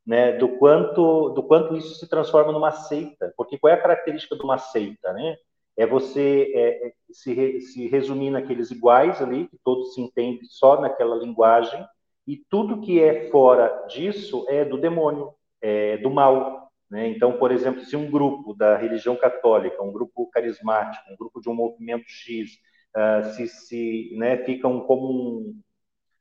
né, 0.07 0.33
do 0.33 0.49
quanto, 0.59 1.31
do 1.31 1.43
quanto 1.43 1.77
isso 1.77 1.95
se 1.95 2.09
transforma 2.09 2.53
numa 2.53 2.71
seita, 2.71 3.33
porque 3.37 3.59
qual 3.59 3.73
é 3.73 3.75
a 3.75 3.81
característica 3.83 4.37
de 4.37 4.43
uma 4.43 4.59
seita, 4.59 5.13
né? 5.13 5.37
É 5.77 5.87
você 5.87 6.53
é, 6.55 6.87
é 6.87 6.93
se, 7.11 7.33
re, 7.33 7.61
se 7.61 7.89
resumir 7.89 8.31
naqueles 8.31 8.71
iguais 8.71 9.21
ali, 9.21 9.49
que 9.49 9.59
todos 9.65 9.95
se 9.95 10.01
entendem 10.01 10.45
só 10.45 10.81
naquela 10.81 11.17
linguagem, 11.17 11.85
e 12.27 12.37
tudo 12.49 12.81
que 12.81 13.03
é 13.03 13.29
fora 13.31 13.87
disso 13.89 14.47
é 14.49 14.65
do 14.65 14.79
demônio, 14.79 15.35
é 15.61 15.99
do 15.99 16.11
mal. 16.11 16.64
Né? 16.95 17.09
Então, 17.09 17.33
por 17.33 17.51
exemplo, 17.51 17.85
se 17.85 17.97
um 17.97 18.09
grupo 18.09 18.55
da 18.55 18.77
religião 18.77 19.17
católica, 19.17 19.83
um 19.83 19.91
grupo 19.91 20.31
carismático, 20.31 21.03
um 21.11 21.17
grupo 21.17 21.41
de 21.41 21.49
um 21.49 21.55
movimento 21.55 22.05
X, 22.07 22.53
uh, 22.97 23.33
se, 23.33 23.49
se 23.49 24.15
né, 24.17 24.37
ficam 24.45 24.79
como 24.83 25.09
um, 25.13 25.61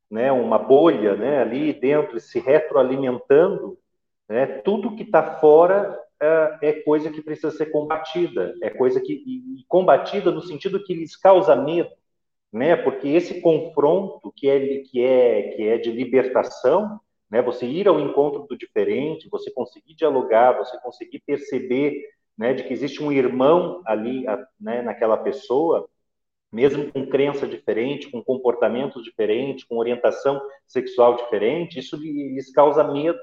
né, 0.09 0.31
uma 0.31 0.57
bolha 0.57 1.15
né, 1.15 1.43
ali 1.43 1.73
dentro, 1.73 2.19
se 2.19 2.39
retroalimentando, 2.39 3.77
né, 4.27 4.47
tudo 4.47 4.95
que 4.95 5.03
está 5.03 5.39
fora 5.39 5.91
uh, 5.91 6.57
é 6.59 6.73
coisa 6.81 7.11
que 7.11 7.21
precisa 7.21 7.51
ser 7.51 7.67
combatida, 7.67 8.55
é 8.63 8.71
coisa 8.71 8.99
que 8.99 9.13
e, 9.13 9.63
combatida 9.67 10.31
no 10.31 10.41
sentido 10.41 10.83
que 10.83 10.95
lhes 10.95 11.15
causa 11.15 11.55
medo, 11.55 11.91
né? 12.51 12.75
Porque 12.75 13.09
esse 13.09 13.41
confronto 13.41 14.33
que 14.35 14.49
é 14.49 14.79
que 14.79 15.03
é 15.03 15.43
que 15.49 15.67
é 15.67 15.77
de 15.77 15.91
libertação, 15.91 16.99
né? 17.33 17.41
Você 17.41 17.65
ir 17.65 17.87
ao 17.87 17.99
encontro 17.99 18.45
do 18.47 18.55
diferente, 18.55 19.27
você 19.27 19.49
conseguir 19.49 19.95
dialogar, 19.95 20.55
você 20.55 20.79
conseguir 20.81 21.19
perceber, 21.25 21.99
né, 22.37 22.53
de 22.53 22.63
que 22.63 22.71
existe 22.71 23.01
um 23.01 23.11
irmão 23.11 23.81
ali, 23.87 24.23
né, 24.61 24.83
naquela 24.83 25.17
pessoa, 25.17 25.89
mesmo 26.51 26.91
com 26.91 27.07
crença 27.07 27.47
diferente, 27.47 28.11
com 28.11 28.23
comportamento 28.23 29.01
diferente, 29.01 29.65
com 29.67 29.79
orientação 29.79 30.39
sexual 30.67 31.15
diferente, 31.15 31.79
isso 31.79 31.97
lhes 31.97 32.51
causa 32.51 32.83
medo. 32.83 33.17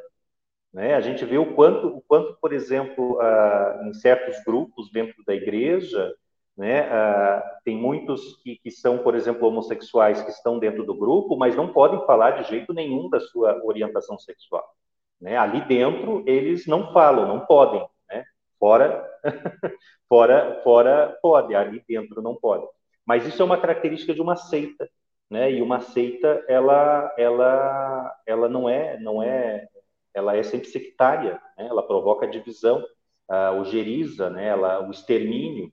Né? 0.73 0.95
A 0.95 1.01
gente 1.01 1.25
vê 1.25 1.39
o 1.39 1.55
quanto, 1.55 1.87
o 1.87 2.03
quanto 2.03 2.37
por 2.41 2.53
exemplo, 2.53 3.17
uh, 3.17 3.87
em 3.87 3.95
certos 3.95 4.43
grupos 4.45 4.91
dentro 4.91 5.23
da 5.25 5.37
igreja, 5.37 6.13
né, 6.61 6.83
uh, 6.91 7.43
tem 7.65 7.75
muitos 7.75 8.37
que, 8.43 8.57
que 8.57 8.71
são, 8.71 8.99
por 8.99 9.15
exemplo, 9.15 9.49
homossexuais 9.49 10.21
que 10.21 10.31
estão 10.31 10.59
dentro 10.59 10.85
do 10.85 10.95
grupo, 10.95 11.35
mas 11.35 11.57
não 11.57 11.73
podem 11.73 12.05
falar 12.05 12.33
de 12.33 12.51
jeito 12.51 12.75
nenhum 12.75 13.09
da 13.09 13.19
sua 13.19 13.59
orientação 13.65 14.19
sexual. 14.19 14.71
Né? 15.19 15.39
Ali 15.39 15.63
dentro, 15.63 16.23
eles 16.27 16.67
não 16.67 16.93
falam, 16.93 17.27
não 17.27 17.47
podem. 17.47 17.81
Né? 18.11 18.27
Fora, 18.59 19.09
fora, 20.07 20.61
fora 20.63 21.19
pode, 21.23 21.55
ali 21.55 21.83
dentro 21.89 22.21
não 22.21 22.35
pode. 22.35 22.67
Mas 23.07 23.27
isso 23.27 23.41
é 23.41 23.45
uma 23.47 23.59
característica 23.59 24.13
de 24.13 24.21
uma 24.21 24.37
seita, 24.37 24.87
né? 25.31 25.51
E 25.51 25.63
uma 25.63 25.81
seita, 25.81 26.45
ela, 26.47 27.11
ela, 27.17 28.15
ela 28.27 28.49
não 28.51 28.69
é, 28.69 29.01
não 29.01 29.23
é, 29.23 29.67
ela 30.13 30.37
é 30.37 30.43
sempre 30.43 30.69
sectária, 30.69 31.41
né? 31.57 31.69
Ela 31.69 31.83
provoca 31.83 32.29
divisão, 32.29 32.85
uh, 33.31 33.59
ojeriza, 33.59 34.29
né? 34.29 34.49
Ela, 34.49 34.87
o 34.87 34.91
extermínio, 34.91 35.73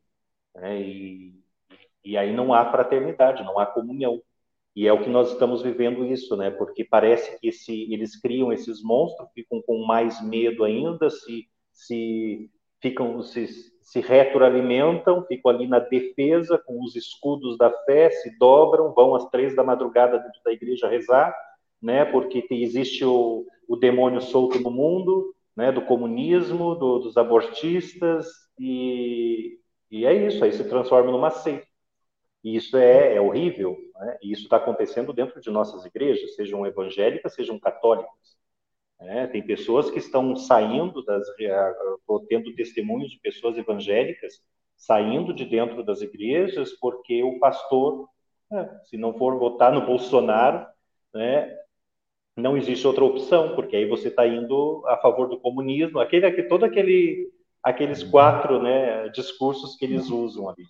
né? 0.57 0.81
E, 0.81 1.33
e 2.03 2.17
aí 2.17 2.33
não 2.33 2.53
há 2.53 2.69
fraternidade, 2.71 3.43
não 3.43 3.59
há 3.59 3.65
comunhão. 3.65 4.21
E 4.75 4.87
é 4.87 4.93
o 4.93 5.01
que 5.01 5.09
nós 5.09 5.31
estamos 5.31 5.61
vivendo 5.61 6.05
isso, 6.05 6.35
né? 6.35 6.51
Porque 6.51 6.83
parece 6.83 7.39
que 7.39 7.51
se 7.51 7.91
eles 7.93 8.19
criam 8.19 8.51
esses 8.51 8.83
monstros, 8.83 9.29
ficam 9.33 9.61
com 9.61 9.85
mais 9.85 10.21
medo 10.23 10.63
ainda, 10.63 11.09
se 11.09 11.47
se 11.77 12.49
ficam 12.81 13.21
se, 13.21 13.47
se 13.81 14.01
retroalimentam, 14.01 15.25
ficam 15.25 15.51
ali 15.51 15.67
na 15.67 15.79
defesa 15.79 16.57
com 16.57 16.83
os 16.83 16.95
escudos 16.95 17.57
da 17.57 17.71
fé, 17.85 18.09
se 18.09 18.37
dobram, 18.37 18.93
vão 18.93 19.15
às 19.15 19.29
três 19.29 19.55
da 19.55 19.63
madrugada 19.63 20.17
dentro 20.17 20.41
da 20.43 20.51
igreja 20.51 20.87
rezar, 20.87 21.35
né? 21.81 22.05
Porque 22.05 22.45
existe 22.49 23.05
o, 23.05 23.45
o 23.67 23.75
demônio 23.75 24.21
solto 24.21 24.59
no 24.59 24.71
mundo, 24.71 25.33
né? 25.55 25.71
Do 25.71 25.81
comunismo, 25.81 26.75
do, 26.75 26.99
dos 26.99 27.17
abortistas 27.17 28.27
e, 28.59 29.59
e 29.89 30.05
é 30.05 30.13
isso. 30.13 30.43
Aí 30.43 30.51
se 30.51 30.67
transforma 30.67 31.11
numa 31.11 31.29
seita. 31.31 31.65
E 32.43 32.55
isso 32.55 32.77
é, 32.77 33.15
é 33.15 33.21
horrível. 33.21 33.77
Né? 33.95 34.17
E 34.21 34.31
isso 34.31 34.43
está 34.43 34.57
acontecendo 34.57 35.13
dentro 35.13 35.41
de 35.41 35.49
nossas 35.49 35.85
igrejas, 35.85 36.35
sejam 36.35 36.65
evangélicas, 36.65 37.33
sejam 37.33 37.59
católicas. 37.59 38.37
É, 38.99 39.27
tem 39.27 39.45
pessoas 39.45 39.91
que 39.91 39.99
estão 39.99 40.35
saindo 40.35 41.03
das, 41.03 41.27
estou 41.27 42.25
tendo 42.27 42.53
testemunhos 42.55 43.11
de 43.11 43.19
pessoas 43.19 43.55
evangélicas 43.57 44.41
saindo 44.75 45.33
de 45.33 45.45
dentro 45.45 45.83
das 45.83 46.01
igrejas 46.01 46.71
porque 46.73 47.23
o 47.23 47.39
pastor, 47.39 48.07
é, 48.51 48.69
se 48.85 48.97
não 48.97 49.13
for 49.13 49.37
votar 49.37 49.71
no 49.71 49.85
Bolsonaro, 49.85 50.65
né, 51.13 51.55
não 52.35 52.55
existe 52.55 52.85
outra 52.85 53.03
opção, 53.03 53.55
porque 53.55 53.75
aí 53.75 53.87
você 53.87 54.09
está 54.09 54.25
indo 54.27 54.83
a 54.87 54.97
favor 54.97 55.27
do 55.27 55.39
comunismo, 55.39 55.99
aquele, 55.99 56.43
todo 56.43 56.63
aquele, 56.63 57.31
aqueles 57.67 58.01
quatro 58.01 58.61
né, 58.61 59.09
discursos 59.09 59.75
que 59.75 59.83
eles 59.83 60.09
usam 60.09 60.49
ali. 60.49 60.65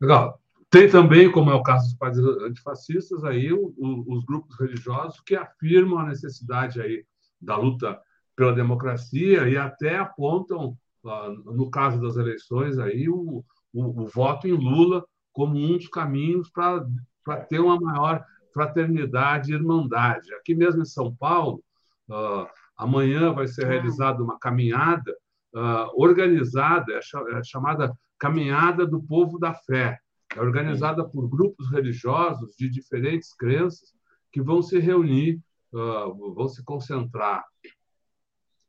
Legal. 0.00 0.38
Tem 0.70 0.88
também, 0.88 1.32
como 1.32 1.50
é 1.50 1.54
o 1.54 1.62
caso 1.62 1.86
dos 1.86 1.94
países 1.94 2.24
antifascistas, 2.42 3.24
aí 3.24 3.50
o, 3.50 3.72
o, 3.78 4.14
os 4.14 4.24
grupos 4.26 4.58
religiosos 4.60 5.18
que 5.20 5.34
afirmam 5.34 5.98
a 5.98 6.08
necessidade 6.08 6.78
aí 6.80 7.06
da 7.40 7.56
luta 7.56 7.98
pela 8.36 8.52
democracia 8.52 9.48
e 9.48 9.56
até 9.56 9.96
apontam, 9.96 10.76
ah, 11.06 11.30
no 11.46 11.70
caso 11.70 12.00
das 12.02 12.16
eleições, 12.16 12.78
aí 12.78 13.08
o, 13.08 13.42
o, 13.72 14.02
o 14.02 14.06
voto 14.08 14.46
em 14.46 14.52
Lula 14.52 15.06
como 15.32 15.56
um 15.56 15.78
dos 15.78 15.88
caminhos 15.88 16.50
para 16.50 17.40
ter 17.48 17.60
uma 17.60 17.80
maior 17.80 18.22
fraternidade 18.52 19.50
e 19.50 19.54
irmandade. 19.54 20.34
Aqui 20.34 20.54
mesmo 20.54 20.82
em 20.82 20.86
São 20.86 21.14
Paulo, 21.14 21.62
uh, 22.10 22.46
amanhã 22.78 23.32
vai 23.32 23.48
ser 23.48 23.66
realizada 23.66 24.22
uma 24.22 24.38
caminhada 24.38 25.12
uh, 25.54 26.00
organizada, 26.00 26.92
é, 26.92 26.98
é 26.98 27.42
chamada 27.42 27.92
Caminhada 28.18 28.86
do 28.86 29.02
Povo 29.02 29.38
da 29.38 29.54
Fé. 29.54 29.98
É 30.34 30.40
organizada 30.40 31.08
por 31.08 31.28
grupos 31.28 31.70
religiosos 31.70 32.54
de 32.56 32.68
diferentes 32.68 33.34
crenças 33.34 33.94
que 34.30 34.42
vão 34.42 34.60
se 34.60 34.78
reunir, 34.78 35.40
uh, 35.72 36.34
vão 36.34 36.48
se 36.48 36.62
concentrar 36.64 37.44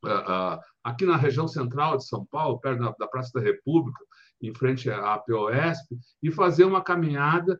uh, 0.05 0.07
uh, 0.07 0.59
aqui 0.83 1.05
na 1.05 1.17
região 1.17 1.47
central 1.47 1.97
de 1.97 2.05
São 2.05 2.25
Paulo, 2.25 2.59
perto 2.59 2.79
da, 2.79 2.95
da, 2.97 3.07
Praça 3.07 3.31
da 3.33 3.41
República, 3.41 3.99
em 4.41 4.53
frente 4.53 4.89
à 4.89 5.17
POSP, 5.17 5.97
e 6.23 6.31
fazer 6.31 6.63
uma 6.63 6.81
caminhada 6.81 7.59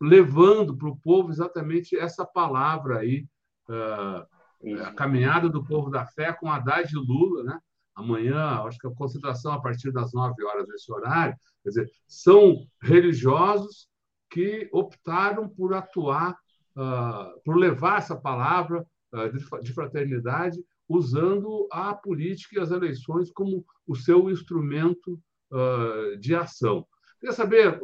levando 0.00 0.76
para 0.76 0.88
o 0.88 0.96
povo 0.96 1.30
exatamente 1.30 1.96
essa 1.98 2.24
palavra 2.24 2.98
aí, 2.98 3.26
a 4.72 4.92
caminhada 4.92 5.48
do 5.48 5.64
povo 5.64 5.90
da 5.90 6.06
fé 6.06 6.32
com 6.32 6.50
Haddad 6.50 6.90
e 6.92 6.96
Lula, 6.96 7.44
né? 7.44 7.58
amanhã, 7.94 8.62
acho 8.64 8.78
que 8.78 8.86
a 8.86 8.94
concentração 8.94 9.52
a 9.52 9.60
partir 9.60 9.92
das 9.92 10.12
9 10.12 10.42
horas 10.44 10.66
desse 10.66 10.92
horário, 10.92 11.36
quer 11.62 11.68
dizer, 11.68 11.90
são 12.08 12.66
religiosos 12.82 13.88
que 14.30 14.68
optaram 14.72 15.48
por 15.48 15.74
atuar, 15.74 16.36
uh, 16.76 17.40
por 17.44 17.56
levar 17.56 17.98
essa 17.98 18.16
palavra 18.16 18.84
uh, 19.12 19.60
de 19.62 19.72
fraternidade, 19.72 20.58
usando 20.88 21.68
a 21.70 21.94
política 21.94 22.56
e 22.56 22.62
as 22.62 22.70
eleições 22.70 23.30
como 23.30 23.64
o 23.86 23.94
seu 23.94 24.28
instrumento 24.30 25.20
uh, 25.52 26.16
de 26.18 26.34
ação. 26.34 26.86
Queria 27.20 27.34
saber, 27.34 27.80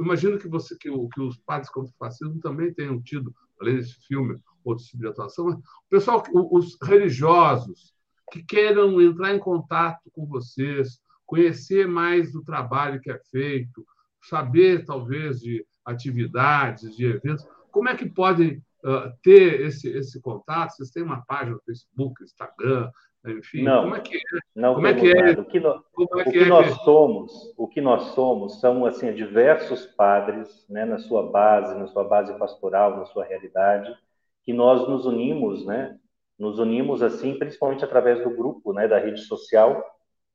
imagino 0.00 0.38
que, 0.38 0.48
você, 0.48 0.76
que, 0.76 0.90
que 0.90 1.20
os 1.20 1.36
padres 1.38 1.70
contra 1.70 1.92
o 1.92 1.96
fascismo 1.96 2.40
também 2.40 2.74
tenham 2.74 3.00
tido, 3.00 3.32
além 3.64 3.76
desse 3.76 3.94
filme, 4.06 4.38
outros 4.64 4.86
tipos 4.86 5.00
de 5.00 5.08
atuação, 5.08 5.48
o 5.48 5.62
pessoal, 5.88 6.22
os 6.32 6.76
religiosos, 6.82 7.94
que 8.30 8.42
queiram 8.42 9.00
entrar 9.00 9.34
em 9.34 9.38
contato 9.38 10.10
com 10.12 10.26
vocês, 10.26 10.98
conhecer 11.26 11.86
mais 11.86 12.32
do 12.32 12.42
trabalho 12.42 13.00
que 13.00 13.10
é 13.10 13.18
feito, 13.30 13.84
saber 14.22 14.84
talvez 14.84 15.40
de 15.40 15.64
atividades, 15.84 16.96
de 16.96 17.04
eventos, 17.04 17.46
como 17.70 17.88
é 17.88 17.96
que 17.96 18.08
podem 18.08 18.62
uh, 18.84 19.12
ter 19.22 19.60
esse, 19.60 19.88
esse 19.88 20.20
contato? 20.20 20.70
Vocês 20.70 20.90
têm 20.90 21.02
uma 21.02 21.22
página 21.24 21.56
no 21.56 21.62
Facebook, 21.62 22.22
Instagram, 22.22 22.90
enfim, 23.26 23.62
não, 23.62 23.84
como 23.84 23.96
é 23.96 24.00
que 24.00 24.16
é? 24.16 24.20
Não 24.54 24.74
como 24.74 24.86
é 24.86 24.94
que 24.94 25.10
é? 25.10 25.30
O 25.32 25.44
que, 25.44 25.58
nós, 25.60 25.76
é 25.76 25.80
o 25.98 26.24
que, 26.30 26.38
é 26.38 26.44
nós 26.44 26.66
que... 26.66 26.84
somos, 26.84 27.54
o 27.56 27.66
que 27.66 27.80
nós 27.80 28.02
somos 28.14 28.60
são 28.60 28.84
assim 28.84 29.12
diversos 29.14 29.86
padres, 29.86 30.66
né, 30.68 30.84
na 30.84 30.98
sua 30.98 31.30
base, 31.30 31.74
na 31.78 31.86
sua 31.86 32.04
base 32.04 32.36
pastoral, 32.38 32.96
na 32.96 33.06
sua 33.06 33.24
realidade, 33.24 33.94
que 34.42 34.52
nós 34.52 34.86
nos 34.88 35.06
unimos, 35.06 35.64
né, 35.64 35.98
nos 36.38 36.58
unimos 36.58 37.02
assim, 37.02 37.38
principalmente 37.38 37.84
através 37.84 38.22
do 38.22 38.30
grupo, 38.30 38.72
né, 38.72 38.86
da 38.86 38.98
rede 38.98 39.20
social, 39.22 39.82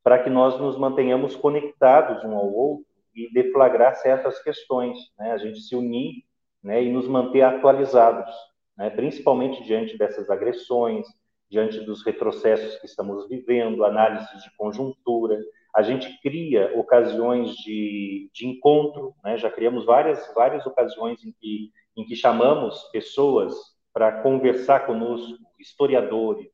para 0.04 0.24
que 0.24 0.30
nós 0.30 0.60
nos 0.60 0.78
mantenhamos 0.78 1.36
conectados 1.36 2.24
um 2.24 2.36
ao 2.36 2.52
outro 2.52 2.86
e 3.14 3.32
deflagrar 3.32 3.96
certas 3.96 4.42
questões, 4.42 4.98
né, 5.18 5.32
a 5.32 5.38
gente 5.38 5.60
se 5.60 5.76
unir, 5.76 6.24
né, 6.64 6.84
e 6.84 6.92
nos 6.92 7.08
manter 7.08 7.42
atualizados, 7.42 8.34
né, 8.76 8.90
principalmente 8.90 9.64
diante 9.64 9.98
dessas 9.98 10.30
agressões, 10.30 11.06
diante 11.50 11.80
dos 11.82 12.04
retrocessos 12.06 12.76
que 12.80 12.86
estamos 12.86 13.28
vivendo, 13.28 13.84
análises 13.84 14.44
de 14.44 14.56
conjuntura, 14.56 15.40
a 15.76 15.82
gente 15.82 16.20
cria 16.22 16.72
ocasiões 16.78 17.56
de, 17.56 18.30
de 18.34 18.48
encontro, 18.48 19.14
né? 19.24 19.38
já 19.38 19.50
criamos 19.50 19.86
várias, 19.86 20.32
várias 20.34 20.66
ocasiões 20.66 21.24
em 21.24 21.32
que, 21.32 21.72
em 21.96 22.06
que 22.06 22.16
chamamos 22.16 22.84
pessoas 22.92 23.54
para 23.94 24.22
conversar 24.22 24.86
conosco, 24.86 25.38
historiadores, 25.60 26.52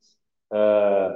uh, 0.51 1.13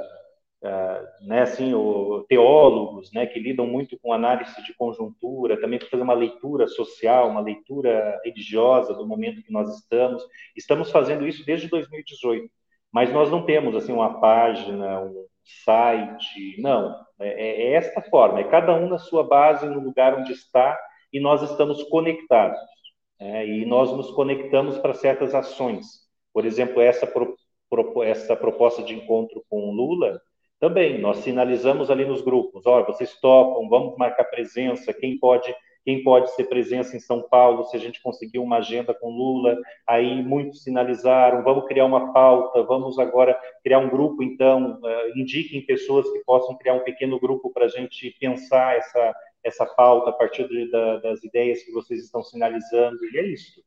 uh, 0.68 1.28
né, 1.28 1.42
assim, 1.42 1.74
o, 1.74 2.26
teólogos, 2.28 3.12
né, 3.14 3.26
que 3.26 3.40
lidam 3.40 3.66
muito 3.66 3.98
com 4.00 4.14
análise 4.14 4.62
de 4.64 4.74
conjuntura, 4.76 5.60
também 5.60 5.80
para 5.80 5.90
fazer 5.90 6.04
uma 6.04 6.14
leitura 6.14 6.68
social, 6.68 7.30
uma 7.30 7.42
leitura 7.42 8.20
religiosa 8.24 8.94
do 8.94 9.08
momento 9.08 9.42
que 9.44 9.52
nós 9.52 9.74
estamos. 9.78 10.24
Estamos 10.56 10.92
fazendo 10.92 11.28
isso 11.28 11.46
desde 11.46 11.68
2018, 11.68 12.50
mas 12.92 13.12
nós 13.12 13.30
não 13.30 13.46
temos 13.46 13.76
assim 13.76 13.92
uma 13.92 14.20
página, 14.20 15.02
um 15.02 15.26
site, 15.64 16.60
não. 16.62 16.96
É, 17.20 17.68
é 17.68 17.74
esta 17.74 18.02
forma, 18.02 18.40
é 18.40 18.44
cada 18.44 18.74
um 18.74 18.88
na 18.88 18.98
sua 18.98 19.24
base, 19.24 19.68
no 19.68 19.80
lugar 19.80 20.16
onde 20.16 20.32
está, 20.32 20.80
e 21.12 21.20
nós 21.20 21.42
estamos 21.42 21.84
conectados. 21.84 22.60
É, 23.20 23.46
e 23.46 23.66
nós 23.66 23.92
nos 23.92 24.12
conectamos 24.12 24.78
para 24.78 24.94
certas 24.94 25.36
ações. 25.36 25.86
Por 26.34 26.46
exemplo, 26.46 26.82
essa, 26.82 27.06
pro, 27.06 27.36
pro, 27.70 28.04
essa 28.04 28.36
proposta 28.36 28.82
de 28.82 28.94
encontro 28.94 29.44
com 29.50 29.72
Lula, 29.72 30.22
também 30.60 31.00
nós 31.00 31.18
sinalizamos 31.18 31.90
ali 31.90 32.06
nos 32.06 32.22
grupos, 32.22 32.66
olha, 32.66 32.86
vocês 32.86 33.18
topam, 33.20 33.68
vamos 33.70 33.98
marcar 33.98 34.26
presença, 34.26 34.94
quem 34.94 35.18
pode 35.18 35.54
quem 35.86 36.04
pode 36.04 36.34
ser 36.36 36.46
presença 36.46 36.96
em 36.96 37.00
São 37.00 37.22
Paulo, 37.22 37.64
se 37.66 37.76
a 37.76 37.80
gente 37.80 38.02
conseguir 38.02 38.40
uma 38.40 38.58
agenda 38.58 38.94
com 38.94 39.10
Lula, 39.10 39.58
aí 39.88 40.22
muitos 40.22 40.64
sinalizaram, 40.64 41.44
vamos 41.44 41.66
criar 41.68 41.86
uma 41.86 42.14
pauta, 42.14 42.64
vamos 42.64 43.00
agora 43.00 43.40
criar 43.64 43.80
um 43.80 43.90
grupo, 43.90 44.22
então, 44.22 44.80
uh, 44.82 45.20
indiquem 45.20 45.66
pessoas 45.66 46.10
que 46.12 46.20
possam 46.20 46.58
criar 46.58 46.74
um 46.74 46.84
pequeno 46.84 47.20
grupo 47.20 47.52
para 47.52 47.66
a 47.66 47.70
gente 47.70 48.16
pensar 48.20 48.78
essa, 48.78 49.16
essa 49.44 49.66
pauta 49.66 50.10
a 50.10 50.14
partir 50.14 50.48
de, 50.48 50.70
da, 50.70 50.98
das 50.98 51.24
ideias 51.24 51.64
que 51.64 51.72
vocês 51.72 52.04
estão 52.04 52.24
sinalizando, 52.24 52.98
e 53.14 53.18
é 53.18 53.26
isso. 53.26 53.62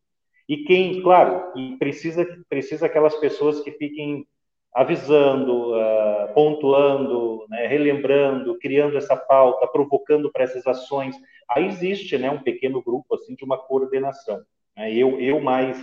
E 0.48 0.64
quem, 0.64 1.02
claro, 1.02 1.52
e 1.56 1.76
precisa, 1.76 2.26
precisa 2.48 2.86
aquelas 2.86 3.16
pessoas 3.16 3.60
que 3.60 3.72
fiquem 3.72 4.26
avisando, 4.74 5.74
uh, 5.74 6.32
pontuando, 6.34 7.46
né, 7.48 7.66
relembrando, 7.66 8.58
criando 8.58 8.96
essa 8.96 9.16
pauta, 9.16 9.66
provocando 9.66 10.32
para 10.32 10.44
essas 10.44 10.66
ações. 10.66 11.14
Aí 11.54 11.66
existe 11.66 12.16
né, 12.18 12.30
um 12.30 12.42
pequeno 12.42 12.82
grupo 12.82 13.14
assim 13.14 13.34
de 13.34 13.44
uma 13.44 13.58
coordenação. 13.58 14.42
Né? 14.76 14.92
Eu, 14.94 15.20
eu 15.20 15.40
mais 15.40 15.78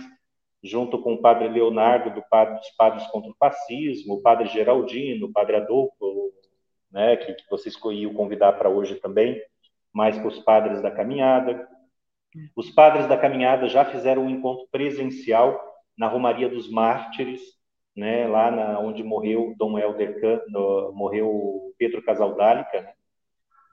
junto 0.62 1.00
com 1.00 1.14
o 1.14 1.22
padre 1.22 1.48
Leonardo, 1.48 2.10
do 2.10 2.22
padre, 2.22 2.58
dos 2.58 2.70
Padres 2.70 3.06
contra 3.06 3.30
o 3.30 3.36
Fascismo, 3.38 4.14
o 4.14 4.20
padre 4.20 4.48
Geraldino, 4.48 5.26
o 5.26 5.32
padre 5.32 5.56
Adolfo, 5.56 6.32
né, 6.90 7.16
que, 7.16 7.32
que 7.34 7.44
vocês 7.50 7.74
iam 7.92 8.14
convidar 8.14 8.52
para 8.52 8.68
hoje 8.68 8.96
também, 8.96 9.40
mais 9.92 10.18
com 10.18 10.28
os 10.28 10.38
padres 10.40 10.82
da 10.82 10.90
caminhada. 10.90 11.68
Os 12.54 12.70
padres 12.70 13.08
da 13.08 13.16
caminhada 13.16 13.68
já 13.68 13.84
fizeram 13.84 14.24
um 14.24 14.30
encontro 14.30 14.68
presencial 14.70 15.58
na 15.96 16.08
Romaria 16.08 16.48
dos 16.48 16.70
Mártires, 16.70 17.40
né, 17.96 18.26
lá 18.26 18.50
na, 18.50 18.78
onde 18.80 19.02
morreu 19.02 19.54
Dom 19.58 19.78
Helder, 19.78 20.44
no, 20.48 20.92
morreu 20.92 21.74
Pedro 21.78 22.02
Casaldálica, 22.02 22.82
né, 22.82 22.92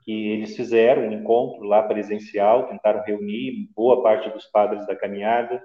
que 0.08 0.30
eles 0.30 0.56
fizeram 0.56 1.02
um 1.02 1.12
encontro 1.12 1.64
lá 1.64 1.82
presencial, 1.82 2.66
tentaram 2.66 3.04
reunir 3.04 3.68
boa 3.76 4.02
parte 4.02 4.30
dos 4.30 4.46
padres 4.46 4.86
da 4.86 4.96
caminhada. 4.96 5.62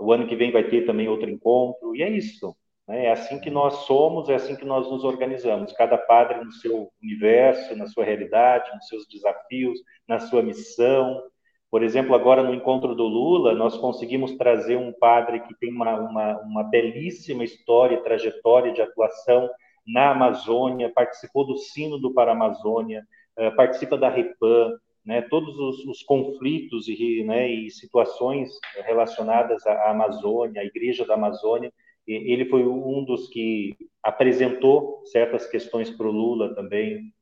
O 0.00 0.12
ano 0.12 0.26
que 0.26 0.34
vem 0.34 0.50
vai 0.50 0.64
ter 0.64 0.84
também 0.84 1.06
outro 1.06 1.30
encontro, 1.30 1.94
e 1.94 2.02
é 2.02 2.10
isso. 2.10 2.56
Né? 2.88 3.04
É 3.04 3.12
assim 3.12 3.38
que 3.38 3.48
nós 3.48 3.86
somos, 3.86 4.28
é 4.28 4.34
assim 4.34 4.56
que 4.56 4.64
nós 4.64 4.90
nos 4.90 5.04
organizamos. 5.04 5.72
Cada 5.74 5.96
padre 5.96 6.44
no 6.44 6.50
seu 6.50 6.90
universo, 7.00 7.76
na 7.76 7.86
sua 7.86 8.04
realidade, 8.04 8.74
nos 8.74 8.88
seus 8.88 9.06
desafios, 9.06 9.78
na 10.08 10.18
sua 10.18 10.42
missão. 10.42 11.22
Por 11.70 11.84
exemplo, 11.84 12.16
agora 12.16 12.42
no 12.42 12.52
encontro 12.52 12.96
do 12.96 13.04
Lula, 13.04 13.54
nós 13.54 13.76
conseguimos 13.76 14.36
trazer 14.36 14.74
um 14.74 14.92
padre 14.92 15.38
que 15.38 15.54
tem 15.54 15.72
uma, 15.72 15.94
uma, 15.94 16.40
uma 16.40 16.64
belíssima 16.64 17.44
história, 17.44 18.02
trajetória 18.02 18.72
de 18.72 18.82
atuação 18.82 19.48
na 19.86 20.10
Amazônia, 20.10 20.90
participou 20.92 21.46
do 21.46 21.56
Sino 21.56 21.96
do 21.96 22.12
Paramazônia, 22.12 22.98
eh, 22.98 23.15
participa 23.56 23.96
da 23.98 24.08
REPAM, 24.08 24.78
né, 25.06 25.22
todos 25.22 25.56
os, 25.56 25.84
os 25.86 26.02
conflitos 26.02 26.88
e, 26.88 27.22
né, 27.22 27.48
e, 27.48 27.70
situações 27.70 28.50
relacionadas 28.84 29.64
à 29.64 29.90
Amazônia, 29.90 30.62
à 30.62 30.64
Igreja 30.64 31.06
da 31.06 31.14
Amazônia, 31.14 31.72
ele 32.06 32.44
foi 32.46 32.64
um 32.64 33.04
dos 33.04 33.28
que 33.28 33.76
apresentou 34.02 35.02
certas 35.06 35.46
questões 35.48 35.90
para 35.90 36.06
o 36.06 36.12
Lula 36.12 36.54
também. 36.54 37.12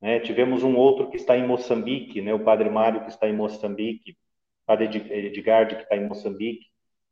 Né? 0.00 0.20
Tivemos 0.20 0.62
um 0.62 0.76
outro 0.76 1.10
que 1.10 1.16
está 1.16 1.36
em 1.36 1.46
Moçambique, 1.46 2.20
né, 2.20 2.32
o 2.32 2.44
Padre 2.44 2.68
Mário 2.68 3.02
que 3.02 3.10
está 3.10 3.28
em 3.28 3.34
Moçambique, 3.34 4.12
o 4.12 4.66
Padre 4.66 4.86
Edgardo 4.86 5.76
que 5.76 5.82
está 5.82 5.96
em 5.96 6.06
Moçambique 6.06 6.66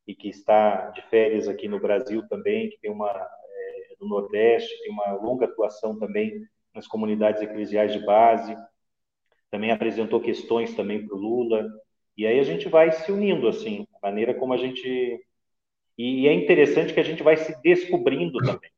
e 0.07 0.15
que 0.15 0.29
está 0.29 0.91
de 0.91 1.03
férias 1.09 1.49
aqui 1.49 1.69
no 1.69 1.81
Brasil 1.81 2.27
também, 2.29 2.71
que 2.71 2.79
tem 2.81 2.91
uma 2.91 3.11
é, 3.11 3.95
no 4.01 4.09
Nordeste, 4.09 4.83
tem 4.83 4.93
uma 4.93 5.13
longa 5.13 5.47
atuação 5.47 5.99
também 5.99 6.33
nas 6.75 6.87
comunidades 6.87 7.43
eclesiais 7.43 7.93
de 7.93 8.05
base 8.05 8.57
também 9.53 9.71
apresentou 9.71 10.19
questões 10.19 10.75
também 10.75 11.07
para 11.07 11.15
o 11.15 11.21
Lula, 11.21 11.69
e 12.17 12.27
aí 12.27 12.41
a 12.41 12.43
gente 12.43 12.71
vai 12.71 12.91
se 12.91 13.13
unindo, 13.13 13.47
assim, 13.47 13.87
a 14.03 14.07
maneira 14.09 14.33
como 14.35 14.55
a 14.55 14.57
gente... 14.57 15.21
E 15.97 16.27
é 16.27 16.33
interessante 16.33 16.95
que 16.95 17.01
a 17.01 17.05
gente 17.05 17.23
vai 17.23 17.37
se 17.37 17.61
descobrindo 17.61 18.39
também, 18.39 18.71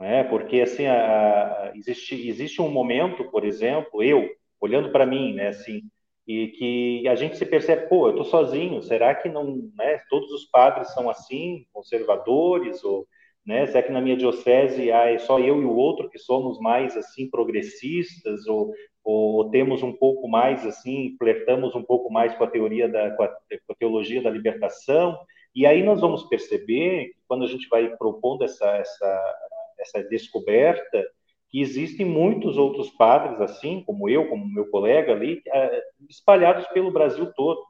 né? 0.00 0.24
porque, 0.24 0.62
assim, 0.62 0.86
a, 0.86 0.94
a, 0.94 1.72
existe, 1.76 2.14
existe 2.26 2.62
um 2.62 2.70
momento, 2.70 3.30
por 3.30 3.44
exemplo, 3.44 4.02
eu, 4.02 4.26
olhando 4.58 4.90
para 4.90 5.04
mim, 5.04 5.34
né, 5.34 5.48
assim, 5.48 5.82
e 6.26 6.48
que 6.48 7.06
a 7.06 7.14
gente 7.14 7.36
se 7.36 7.44
percebe, 7.44 7.88
pô, 7.88 8.06
eu 8.06 8.10
estou 8.10 8.24
sozinho, 8.24 8.82
será 8.82 9.14
que 9.14 9.28
não, 9.28 9.70
né, 9.76 9.98
todos 10.08 10.32
os 10.32 10.46
padres 10.46 10.94
são 10.94 11.10
assim, 11.10 11.66
conservadores, 11.74 12.82
ou, 12.82 13.06
né, 13.46 13.66
será 13.66 13.82
que 13.82 13.92
na 13.92 14.00
minha 14.00 14.16
diocese 14.16 14.90
é 14.90 15.18
só 15.18 15.38
eu 15.38 15.60
e 15.60 15.64
o 15.64 15.74
outro 15.74 16.10
que 16.10 16.18
somos 16.18 16.60
mais, 16.60 16.96
assim, 16.96 17.28
progressistas, 17.28 18.46
ou 18.46 18.72
ou 19.02 19.50
temos 19.50 19.82
um 19.82 19.92
pouco 19.92 20.28
mais 20.28 20.66
assim, 20.66 21.16
flertamos 21.18 21.74
um 21.74 21.82
pouco 21.82 22.12
mais 22.12 22.34
com 22.34 22.44
a 22.44 22.50
teoria 22.50 22.88
da 22.88 23.10
com 23.12 23.22
a, 23.22 23.28
com 23.28 23.72
a 23.72 23.74
teologia 23.78 24.22
da 24.22 24.30
libertação, 24.30 25.18
e 25.54 25.66
aí 25.66 25.82
nós 25.82 26.00
vamos 26.00 26.24
perceber 26.24 27.06
que 27.06 27.16
quando 27.26 27.44
a 27.44 27.48
gente 27.48 27.66
vai 27.68 27.96
propondo 27.96 28.44
essa 28.44 28.66
essa 28.76 29.34
essa 29.80 30.02
descoberta 30.04 31.02
que 31.48 31.60
existem 31.60 32.06
muitos 32.06 32.56
outros 32.56 32.90
padres 32.90 33.40
assim, 33.40 33.82
como 33.84 34.08
eu, 34.08 34.28
como 34.28 34.46
meu 34.46 34.68
colega 34.70 35.12
ali, 35.12 35.42
eh, 35.46 35.82
espalhados 36.08 36.66
pelo 36.68 36.92
Brasil 36.92 37.32
todo. 37.34 37.60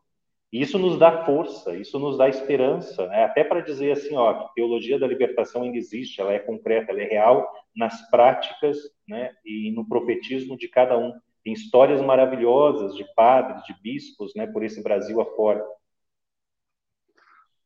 E 0.53 0.61
isso 0.61 0.79
nos 0.79 0.99
dá 0.99 1.25
força, 1.25 1.77
isso 1.77 1.99
nos 1.99 2.19
dá 2.19 2.29
esperança, 2.29 3.07
né? 3.07 3.25
até 3.25 3.45
para 3.45 3.61
dizer 3.61 3.93
assim, 3.93 4.17
ó, 4.17 4.35
que 4.35 4.45
a 4.45 4.49
teologia 4.49 4.99
da 4.99 5.07
libertação 5.07 5.63
ainda 5.63 5.77
existe, 5.77 6.21
ela 6.21 6.33
é 6.33 6.41
concreta, 6.41 6.91
ela 6.91 7.01
é 7.01 7.07
real 7.07 7.49
nas 7.75 8.11
práticas, 8.11 8.79
né, 9.09 9.33
e 9.45 9.73
no 9.73 9.87
profetismo 9.87 10.57
de 10.57 10.69
cada 10.69 10.99
um. 10.99 11.13
Tem 11.45 11.53
histórias 11.53 12.01
maravilhosas 12.03 12.95
de 12.95 13.05
padres, 13.15 13.65
de 13.65 13.75
bispos, 13.81 14.33
né, 14.35 14.47
por 14.47 14.65
esse 14.65 14.83
Brasil 14.83 15.21
afora. 15.21 15.65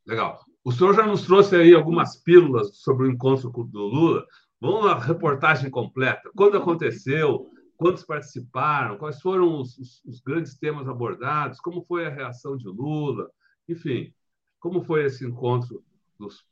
Legal. 0.07 0.41
O 0.63 0.71
senhor 0.71 0.95
já 0.95 1.07
nos 1.07 1.23
trouxe 1.23 1.57
aí 1.57 1.75
algumas 1.75 2.17
pílulas 2.17 2.79
sobre 2.79 3.07
o 3.07 3.11
encontro 3.11 3.51
do 3.51 3.81
Lula. 3.81 4.27
Vamos 4.61 4.87
à 4.87 4.99
reportagem 4.99 5.71
completa. 5.71 6.31
Quando 6.35 6.57
aconteceu? 6.57 7.51
Quantos 7.77 8.05
participaram? 8.05 8.97
Quais 8.99 9.21
foram 9.21 9.61
os, 9.61 9.77
os, 9.79 10.05
os 10.05 10.21
grandes 10.21 10.59
temas 10.59 10.89
abordados? 10.89 11.61
Como 11.61 11.83
foi 11.83 12.07
a 12.07 12.11
reação 12.11 12.57
de 12.57 12.69
Lula? 12.69 13.31
Enfim, 13.69 14.13
como 14.61 14.83
foi 14.83 15.05
esse 15.05 15.27
encontro 15.27 15.83
dos 16.19 16.45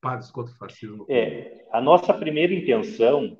padres 0.00 0.30
contra 0.30 0.52
o 0.52 0.56
fascismo? 0.56 1.06
É, 1.08 1.66
a 1.72 1.80
nossa 1.80 2.12
primeira 2.14 2.54
intenção 2.54 3.36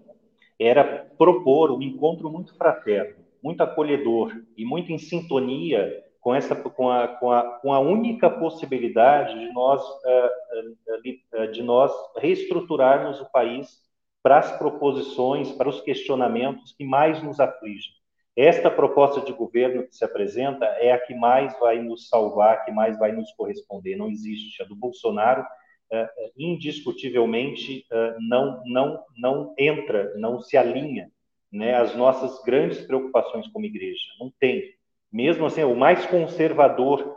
era 0.59 0.85
propor 1.17 1.71
um 1.71 1.81
encontro 1.81 2.31
muito 2.31 2.55
fraterno, 2.55 3.25
muito 3.43 3.63
acolhedor 3.63 4.33
e 4.57 4.65
muito 4.65 4.93
em 4.93 4.99
sintonia 4.99 6.05
com 6.21 6.35
essa 6.35 6.55
com 6.55 6.91
a, 6.91 7.09
com 7.09 7.33
a, 7.33 7.43
com 7.61 7.73
a 7.73 7.81
única 7.81 8.29
possibilidade 8.29 9.39
de 9.39 9.53
nós 9.55 9.83
uh, 9.83 11.43
uh, 11.43 11.51
de 11.51 11.63
nós 11.63 11.91
reestruturarmos 12.19 13.21
o 13.21 13.31
país 13.33 13.81
para 14.23 14.39
as 14.39 14.57
proposições, 14.59 15.53
para 15.53 15.69
os 15.69 15.81
questionamentos 15.81 16.75
que 16.77 16.85
mais 16.85 17.23
nos 17.23 17.41
afligem. 17.41 17.93
Esta 18.37 18.71
proposta 18.71 19.21
de 19.21 19.33
governo 19.33 19.87
que 19.87 19.95
se 19.95 20.05
apresenta 20.05 20.65
é 20.65 20.93
a 20.93 20.99
que 20.99 21.15
mais 21.15 21.59
vai 21.59 21.81
nos 21.81 22.09
salvar, 22.09 22.65
que 22.65 22.71
mais 22.71 22.99
vai 22.99 23.13
nos 23.13 23.33
corresponder. 23.33 23.97
Não 23.97 24.09
existe. 24.09 24.63
A 24.63 24.67
do 24.67 24.77
Bolsonaro, 24.77 25.43
uh, 25.43 26.07
indiscutivelmente, 26.39 27.85
uh, 27.91 28.17
não, 28.21 28.63
não, 28.67 29.05
não 29.19 29.55
entra, 29.59 30.15
não 30.17 30.41
se 30.41 30.57
alinha 30.57 31.11
né, 31.53 31.75
às 31.75 31.95
nossas 31.97 32.43
grandes 32.45 32.81
preocupações 32.81 33.49
como 33.49 33.67
igreja. 33.67 34.05
Não 34.19 34.33
tem. 34.39 34.73
Mesmo 35.13 35.47
assim, 35.47 35.65
o 35.65 35.75
mais 35.75 36.07
conservador, 36.07 37.17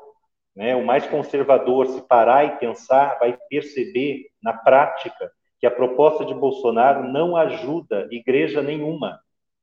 né, 0.55 0.75
o 0.75 0.85
mais 0.85 1.05
conservador, 1.05 1.87
se 1.87 2.01
parar 2.07 2.43
e 2.45 2.57
pensar, 2.57 3.19
vai 3.19 3.37
perceber 3.49 4.25
na 4.41 4.53
prática 4.53 5.31
que 5.63 5.67
a 5.67 5.71
proposta 5.71 6.25
de 6.25 6.33
Bolsonaro 6.33 7.07
não 7.07 7.37
ajuda 7.37 8.09
igreja 8.11 8.61
nenhuma. 8.61 9.21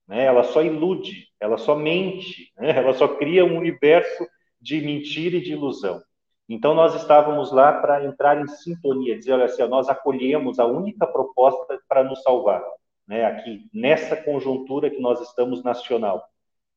Né? 0.08 0.24
Ela 0.24 0.42
só 0.44 0.62
ilude, 0.62 1.28
ela 1.38 1.58
só 1.58 1.76
mente, 1.76 2.50
né? 2.56 2.70
ela 2.74 2.94
só 2.94 3.06
cria 3.06 3.44
um 3.44 3.58
universo 3.58 4.26
de 4.58 4.80
mentira 4.80 5.36
e 5.36 5.42
de 5.42 5.52
ilusão. 5.52 6.00
Então, 6.48 6.72
nós 6.72 6.94
estávamos 6.94 7.52
lá 7.52 7.82
para 7.82 8.02
entrar 8.02 8.40
em 8.40 8.48
sintonia, 8.48 9.18
dizer, 9.18 9.34
olha 9.34 9.44
assim, 9.44 9.62
nós 9.68 9.90
acolhemos 9.90 10.58
a 10.58 10.64
única 10.64 11.06
proposta 11.06 11.78
para 11.86 12.02
nos 12.02 12.22
salvar, 12.22 12.64
né? 13.06 13.26
aqui, 13.26 13.68
nessa 13.70 14.16
conjuntura 14.16 14.88
que 14.88 15.02
nós 15.02 15.20
estamos 15.20 15.62
nacional. 15.62 16.24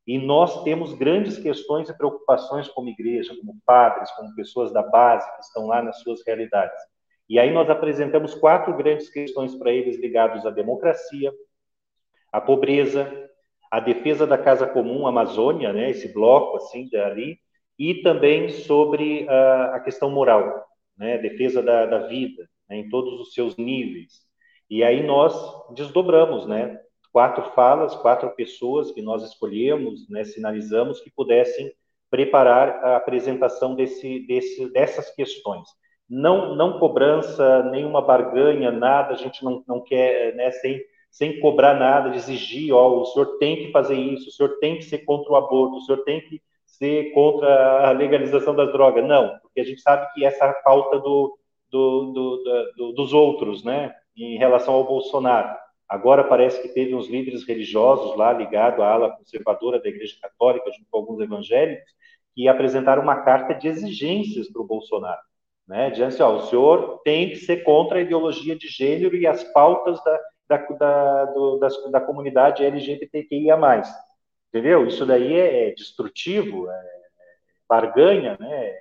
E 0.06 0.20
nós 0.20 0.66
temos 0.66 0.94
grandes 0.94 1.38
questões 1.38 1.88
e 1.88 1.98
preocupações 1.98 2.68
como 2.68 2.90
igreja, 2.90 3.34
como 3.40 3.56
padres, 3.66 4.12
como 4.12 4.36
pessoas 4.36 4.74
da 4.74 4.82
base 4.82 5.26
que 5.38 5.44
estão 5.44 5.68
lá 5.68 5.82
nas 5.82 6.02
suas 6.02 6.22
realidades. 6.28 6.78
E 7.30 7.40
aí 7.40 7.52
nós 7.52 7.70
apresentamos 7.70 8.36
quatro 8.36 8.76
grandes 8.76 9.10
questões 9.10 9.56
para 9.56 9.72
eles 9.72 9.98
ligados 9.98 10.46
à 10.46 10.50
democracia, 10.50 11.32
à 12.32 12.42
pobreza, 12.42 13.30
à 13.72 13.80
defesa 13.80 14.28
da 14.28 14.38
casa 14.38 14.68
comum 14.68 15.08
Amazônia, 15.08 15.72
né, 15.72 15.90
esse 15.90 16.12
bloco 16.14 16.58
assim 16.58 16.90
dali, 16.90 17.40
e 17.80 17.96
também 18.02 18.50
sobre 18.50 19.28
a, 19.28 19.76
a 19.76 19.80
questão 19.80 20.12
moral, 20.12 20.66
né, 20.98 21.18
defesa 21.18 21.62
da, 21.62 21.86
da 21.86 22.08
vida, 22.08 22.48
né, 22.70 22.78
em 22.78 22.90
todos 22.90 23.20
os 23.20 23.34
seus 23.34 23.56
níveis. 23.58 24.22
E 24.70 24.84
aí 24.84 25.02
nós 25.02 25.34
desdobramos, 25.74 26.46
né, 26.46 26.80
quatro 27.12 27.52
falas, 27.52 27.96
quatro 27.96 28.30
pessoas 28.36 28.92
que 28.92 29.02
nós 29.02 29.24
escolhemos, 29.24 30.10
né, 30.10 30.24
sinalizamos 30.24 31.00
que 31.00 31.10
pudessem 31.10 31.72
preparar 32.12 32.84
a 32.84 32.98
apresentação 32.98 33.76
desse, 33.76 34.20
desse, 34.28 34.72
dessas 34.72 35.10
questões 35.16 35.68
não, 36.14 36.55
não 36.55 36.78
cobrança, 36.78 37.64
nenhuma 37.72 37.99
barganha, 37.99 38.72
nada, 38.72 39.14
a 39.14 39.18
gente 39.18 39.43
não, 39.43 39.64
não 39.68 39.82
quer, 39.82 40.36
né, 40.36 40.51
sem, 40.51 40.80
sem 41.09 41.39
cobrar 41.39 41.74
nada, 41.74 42.11
de 42.11 42.18
exigir, 42.18 42.72
ó, 42.72 43.01
o 43.01 43.05
senhor 43.05 43.38
tem 43.39 43.55
que 43.57 43.72
fazer 43.72 43.95
isso, 43.95 44.30
o 44.30 44.32
senhor 44.32 44.59
tem 44.59 44.78
que 44.78 44.84
ser 44.84 44.99
contra 44.99 45.34
o 45.34 45.36
aborto, 45.36 45.78
o 45.78 45.82
senhor 45.82 46.03
tem 46.03 46.22
que 46.22 46.39
ser 46.66 47.11
contra 47.14 47.89
a 47.89 47.91
legalização 47.91 48.55
das 48.55 48.72
drogas. 48.72 49.03
Não, 49.03 49.39
porque 49.41 49.59
a 49.59 49.64
gente 49.64 49.82
sabe 49.82 50.07
que 50.14 50.24
essa 50.24 50.45
é 50.45 50.49
a 50.49 50.53
pauta 50.53 50.99
do, 50.99 51.36
do, 51.72 52.11
do, 52.11 52.74
do, 52.78 52.91
dos 52.93 53.11
outros, 53.11 53.64
né, 53.64 53.91
em 54.16 54.38
relação 54.38 54.76
ao 54.76 54.86
Bolsonaro. 54.86 55.57
Agora 55.89 56.24
parece 56.24 56.61
que 56.61 56.70
teve 56.70 56.93
uns 56.93 57.07
líderes 57.09 57.43
religiosos 57.43 58.16
lá 58.16 58.32
ligados 58.32 58.80
à 58.80 58.93
ala 58.93 59.16
conservadora 59.18 59.82
da 59.82 59.89
Igreja 59.89 60.16
Católica, 60.22 60.72
junto 60.72 60.88
com 60.91 60.97
alguns 60.97 61.20
evangélicos, 61.20 61.91
que 62.36 62.47
apresentaram 62.47 63.01
uma 63.01 63.24
carta 63.24 63.55
de 63.55 63.68
exigências 63.68 64.51
para 64.51 64.61
o 64.61 64.66
Bolsonaro, 64.66 65.22
né, 65.68 65.88
assim, 65.88 66.22
ó, 66.22 66.36
o 66.36 66.47
senhor 66.47 67.01
tem 67.03 67.30
que 67.30 67.38
ser 67.38 67.64
contra 67.64 67.97
a 67.97 68.01
ideologia 68.01 68.55
de 68.55 68.68
gênero 68.68 69.16
e 69.16 69.26
as 69.26 69.43
pautas 69.53 70.03
da, 70.03 70.22
da, 70.49 70.57
da, 70.57 71.26
do, 71.26 71.57
das, 71.57 71.91
da 71.91 72.01
comunidade 72.01 72.66
LGBTQIA+. 72.66 73.57
Entendeu? 74.49 74.86
Isso 74.86 75.05
daí 75.05 75.34
é, 75.34 75.70
é 75.70 75.74
destrutivo, 75.74 76.70
é 76.70 76.84
barganha, 77.68 78.38
né? 78.39 78.78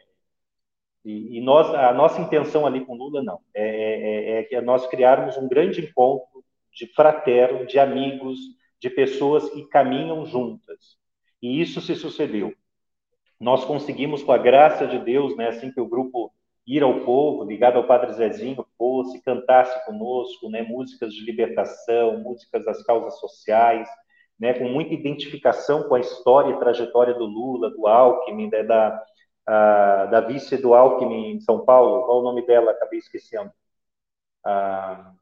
E, 1.04 1.38
e, 1.38 1.40
nós, 1.40 1.72
a 1.74 1.92
nossa 1.92 2.20
intenção 2.20 2.66
ali 2.66 2.84
com 2.84 2.94
Lula, 2.94 3.22
não. 3.22 3.40
É, 3.54 3.64
é, 3.64 4.02
é, 4.04 4.40
é 4.40 4.42
que 4.44 4.60
nós 4.60 4.86
criarmos 4.86 5.36
um 5.36 5.48
grande 5.48 5.80
encontro 5.80 6.44
de 6.72 6.86
fraterno, 6.86 7.66
de 7.66 7.78
amigos, 7.78 8.38
de 8.80 8.90
pessoas 8.90 9.48
que 9.50 9.66
caminham 9.68 10.24
juntas. 10.26 10.96
E 11.40 11.60
isso 11.60 11.80
se 11.80 11.94
sucedeu. 11.94 12.54
Nós 13.40 13.64
conseguimos, 13.64 14.22
com 14.22 14.32
a 14.32 14.38
graça 14.38 14.86
de 14.86 14.98
Deus, 14.98 15.36
né, 15.36 15.48
assim 15.48 15.72
que 15.72 15.80
o 15.80 15.88
grupo 15.88 16.32
ir 16.66 16.82
ao 16.82 17.00
povo, 17.00 17.44
ligado 17.44 17.76
ao 17.76 17.86
Padre 17.86 18.12
Zezinho, 18.12 18.64
fosse, 18.78 19.20
cantasse 19.22 19.84
conosco, 19.84 20.48
né, 20.48 20.62
músicas 20.62 21.12
de 21.12 21.24
libertação, 21.24 22.18
músicas 22.20 22.64
das 22.64 22.82
causas 22.84 23.18
sociais, 23.18 23.88
né, 24.38 24.54
com 24.54 24.68
muita 24.68 24.94
identificação 24.94 25.88
com 25.88 25.94
a 25.94 26.00
história 26.00 26.52
e 26.52 26.58
trajetória 26.58 27.14
do 27.14 27.24
Lula, 27.24 27.70
do 27.70 27.86
Alckmin, 27.86 28.48
né, 28.50 28.62
da, 28.62 29.02
a, 29.46 30.06
da 30.06 30.20
vice 30.20 30.56
do 30.56 30.74
Alckmin 30.74 31.32
em 31.32 31.40
São 31.40 31.64
Paulo, 31.64 32.06
qual 32.06 32.20
o 32.20 32.24
nome 32.24 32.46
dela? 32.46 32.70
Acabei 32.70 32.98
esquecendo. 32.98 33.50
Ah, 34.44 35.12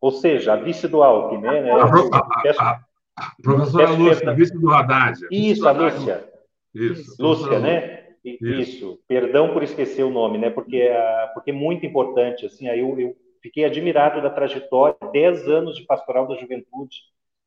ou 0.00 0.12
seja, 0.12 0.52
a 0.52 0.56
vice 0.56 0.86
do 0.86 1.02
Alckmin, 1.02 1.40
né? 1.40 1.70
A, 1.70 2.62
a, 2.62 2.80
a, 3.16 3.32
professora 3.42 3.90
Lúcia, 3.90 4.34
vice 4.34 4.56
do 4.58 4.70
Haddad. 4.70 5.18
Isso, 5.30 5.66
a 5.66 5.72
Lúcia. 5.72 6.28
Isso. 6.74 7.22
Lúcia, 7.22 7.58
né? 7.58 7.95
Isso. 8.26 8.46
Isso. 8.46 9.00
Perdão 9.06 9.52
por 9.52 9.62
esquecer 9.62 10.02
o 10.02 10.10
nome, 10.10 10.38
né? 10.38 10.50
Porque 10.50 10.78
é, 10.78 11.26
porque 11.34 11.50
é 11.50 11.54
muito 11.54 11.86
importante, 11.86 12.44
assim, 12.44 12.68
aí 12.68 12.80
eu, 12.80 12.98
eu 12.98 13.16
fiquei 13.40 13.64
admirado 13.64 14.20
da 14.20 14.30
trajetória, 14.30 14.96
10 15.12 15.48
anos 15.48 15.76
de 15.76 15.84
pastoral 15.84 16.26
da 16.26 16.34
juventude, 16.34 17.02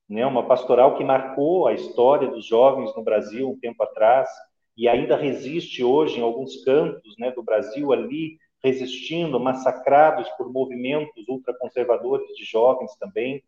né? 0.08 0.26
Uma 0.26 0.48
pastoral 0.48 0.98
que 0.98 1.04
marcou 1.04 1.68
a 1.68 1.74
história 1.74 2.30
dos 2.30 2.46
jovens 2.46 2.96
no 2.96 3.04
Brasil 3.04 3.50
um 3.50 3.60
tempo 3.60 3.84
atrás 3.84 4.30
e 4.78 4.88
ainda 4.88 5.18
resiste 5.18 5.84
hoje 5.84 6.20
em 6.20 6.24
alguns 6.24 6.64
cantos, 6.64 7.16
né, 7.20 7.32
do 7.32 7.44
Brasil 7.44 7.92
ali 7.92 8.38
resistindo, 8.64 9.38
massacrados 9.40 10.30
por 10.32 10.52
movimentos 10.52 11.28
ultraconservadores 11.28 12.28
de 12.36 12.46
jovens 12.46 12.96
também. 12.98 13.44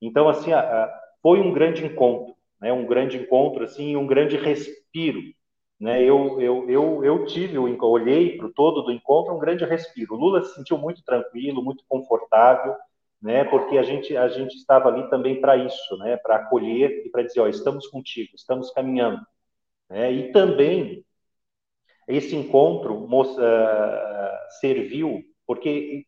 Então, 0.00 0.28
assim, 0.28 0.50
foi 1.20 1.40
um 1.40 1.52
grande 1.52 1.84
encontro, 1.84 2.34
né? 2.60 2.72
Um 2.72 2.86
grande 2.86 3.16
encontro, 3.16 3.64
assim, 3.64 3.96
um 3.96 4.06
grande 4.06 4.36
respiro 4.36 5.20
né, 5.82 6.00
eu, 6.00 6.40
eu, 6.40 6.70
eu, 6.70 7.04
eu 7.04 7.26
tive, 7.26 7.56
eu 7.56 7.64
olhei 7.80 8.36
para 8.36 8.46
o 8.46 8.52
todo 8.52 8.82
do 8.82 8.92
encontro, 8.92 9.34
um 9.34 9.38
grande 9.40 9.64
respiro. 9.64 10.14
O 10.14 10.16
Lula 10.16 10.44
se 10.44 10.54
sentiu 10.54 10.78
muito 10.78 11.02
tranquilo, 11.02 11.60
muito 11.60 11.84
confortável, 11.88 12.76
né, 13.20 13.42
porque 13.42 13.76
a 13.76 13.82
gente, 13.82 14.16
a 14.16 14.28
gente 14.28 14.54
estava 14.54 14.88
ali 14.88 15.10
também 15.10 15.40
para 15.40 15.56
isso, 15.56 15.96
né, 15.98 16.16
para 16.18 16.36
acolher 16.36 17.04
e 17.04 17.10
para 17.10 17.24
dizer, 17.24 17.40
ó, 17.40 17.48
estamos 17.48 17.88
contigo, 17.88 18.30
estamos 18.36 18.70
caminhando. 18.70 19.26
Né, 19.90 20.12
e 20.12 20.30
também 20.30 21.04
esse 22.06 22.36
encontro 22.36 22.94
uh, 22.94 23.40
serviu, 24.60 25.20
porque 25.44 26.06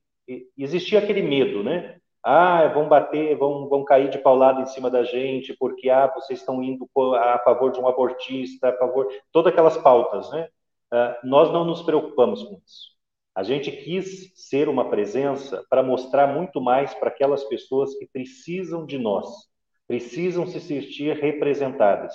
existia 0.57 1.01
aquele 1.01 1.23
medo, 1.23 1.65
né? 1.65 1.99
Ah, 2.25 2.67
vão 2.69 2.89
bater, 2.89 3.37
vão, 3.37 3.69
vão 3.69 3.85
cair 3.85 4.09
de 4.09 4.19
paulada 4.19 4.63
em 4.63 4.67
cima 4.67 4.91
da 4.91 5.05
gente, 5.05 5.55
porque 5.59 5.91
ah, 5.91 6.11
vocês 6.15 6.41
estão 6.41 6.63
indo 6.63 6.89
a 7.17 7.39
favor 7.41 7.71
de 7.71 7.79
um 7.79 7.87
abortista, 7.87 8.71
a 8.71 8.79
favor. 8.79 9.07
Todas 9.31 9.53
aquelas 9.53 9.77
pautas, 9.77 10.31
né? 10.31 10.49
Uh, 10.93 11.29
nós 11.29 11.53
não 11.53 11.65
nos 11.65 11.83
preocupamos 11.83 12.43
com 12.43 12.61
isso. 12.65 12.95
A 13.35 13.43
gente 13.43 13.71
quis 13.71 14.33
ser 14.35 14.69
uma 14.69 14.89
presença 14.89 15.65
para 15.69 15.83
mostrar 15.83 16.29
muito 16.29 16.61
mais 16.63 16.95
para 16.95 17.09
aquelas 17.09 17.45
pessoas 17.45 17.95
que 17.97 18.07
precisam 18.07 18.87
de 18.87 18.97
nós, 18.97 19.29
precisam 19.87 20.47
se 20.47 20.61
sentir 20.61 21.17
representadas. 21.17 22.15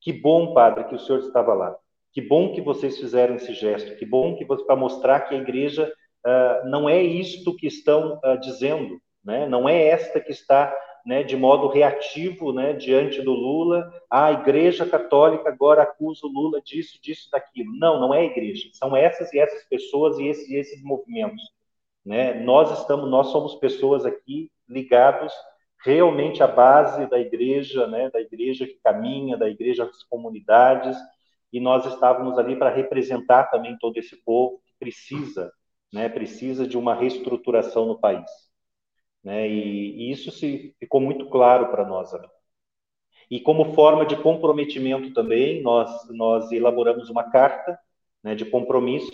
Que 0.00 0.12
bom, 0.12 0.52
padre, 0.52 0.84
que 0.84 0.94
o 0.94 0.98
senhor 0.98 1.20
estava 1.20 1.54
lá. 1.54 1.74
Que 2.12 2.20
bom 2.20 2.52
que 2.52 2.60
vocês 2.60 2.98
fizeram 2.98 3.36
esse 3.36 3.54
gesto. 3.54 3.96
Que 3.96 4.04
bom 4.04 4.36
que 4.36 4.44
para 4.44 4.76
mostrar 4.76 5.20
que 5.20 5.34
a 5.34 5.38
igreja 5.38 5.90
uh, 6.26 6.68
não 6.68 6.88
é 6.88 7.00
isto 7.02 7.56
que 7.56 7.66
estão 7.66 8.20
uh, 8.24 8.38
dizendo 8.40 9.00
né? 9.28 9.46
Não 9.46 9.68
é 9.68 9.88
esta 9.88 10.18
que 10.20 10.32
está 10.32 10.74
né, 11.04 11.22
de 11.22 11.36
modo 11.36 11.68
reativo 11.68 12.50
né, 12.50 12.72
diante 12.72 13.20
do 13.20 13.32
Lula. 13.32 13.92
a 14.10 14.32
Igreja 14.32 14.86
Católica 14.86 15.50
agora 15.50 15.82
acusa 15.82 16.26
o 16.26 16.30
Lula 16.30 16.62
disso, 16.62 16.98
disso, 17.02 17.28
daquilo. 17.30 17.70
Não, 17.78 18.00
não 18.00 18.14
é 18.14 18.20
a 18.20 18.24
Igreja. 18.24 18.70
São 18.72 18.96
essas 18.96 19.30
e 19.34 19.38
essas 19.38 19.68
pessoas 19.68 20.18
e 20.18 20.26
esses, 20.26 20.50
esses 20.50 20.82
movimentos. 20.82 21.42
Né? 22.06 22.40
Nós 22.40 22.80
estamos, 22.80 23.10
nós 23.10 23.26
somos 23.26 23.54
pessoas 23.56 24.06
aqui 24.06 24.50
ligados 24.66 25.30
realmente 25.84 26.42
à 26.42 26.46
base 26.46 27.06
da 27.10 27.20
Igreja, 27.20 27.86
né, 27.86 28.08
da 28.08 28.22
Igreja 28.22 28.66
que 28.66 28.80
caminha, 28.82 29.36
da 29.36 29.48
Igreja 29.48 29.84
das 29.84 30.02
comunidades. 30.04 30.96
E 31.52 31.60
nós 31.60 31.84
estávamos 31.84 32.38
ali 32.38 32.56
para 32.56 32.70
representar 32.70 33.50
também 33.50 33.76
todo 33.78 33.98
esse 33.98 34.16
povo 34.24 34.62
que 34.64 34.72
precisa, 34.78 35.52
né, 35.92 36.08
precisa 36.08 36.66
de 36.66 36.78
uma 36.78 36.94
reestruturação 36.94 37.84
no 37.84 38.00
país. 38.00 38.47
Né? 39.28 39.46
E, 39.46 40.08
e 40.08 40.10
isso 40.10 40.30
se 40.30 40.74
ficou 40.80 41.02
muito 41.02 41.28
claro 41.28 41.68
para 41.68 41.86
nós. 41.86 42.10
E 43.30 43.38
como 43.38 43.74
forma 43.74 44.06
de 44.06 44.16
comprometimento 44.16 45.12
também, 45.12 45.62
nós, 45.62 45.90
nós 46.08 46.50
elaboramos 46.50 47.10
uma 47.10 47.30
carta 47.30 47.78
né, 48.24 48.34
de 48.34 48.46
compromisso 48.46 49.12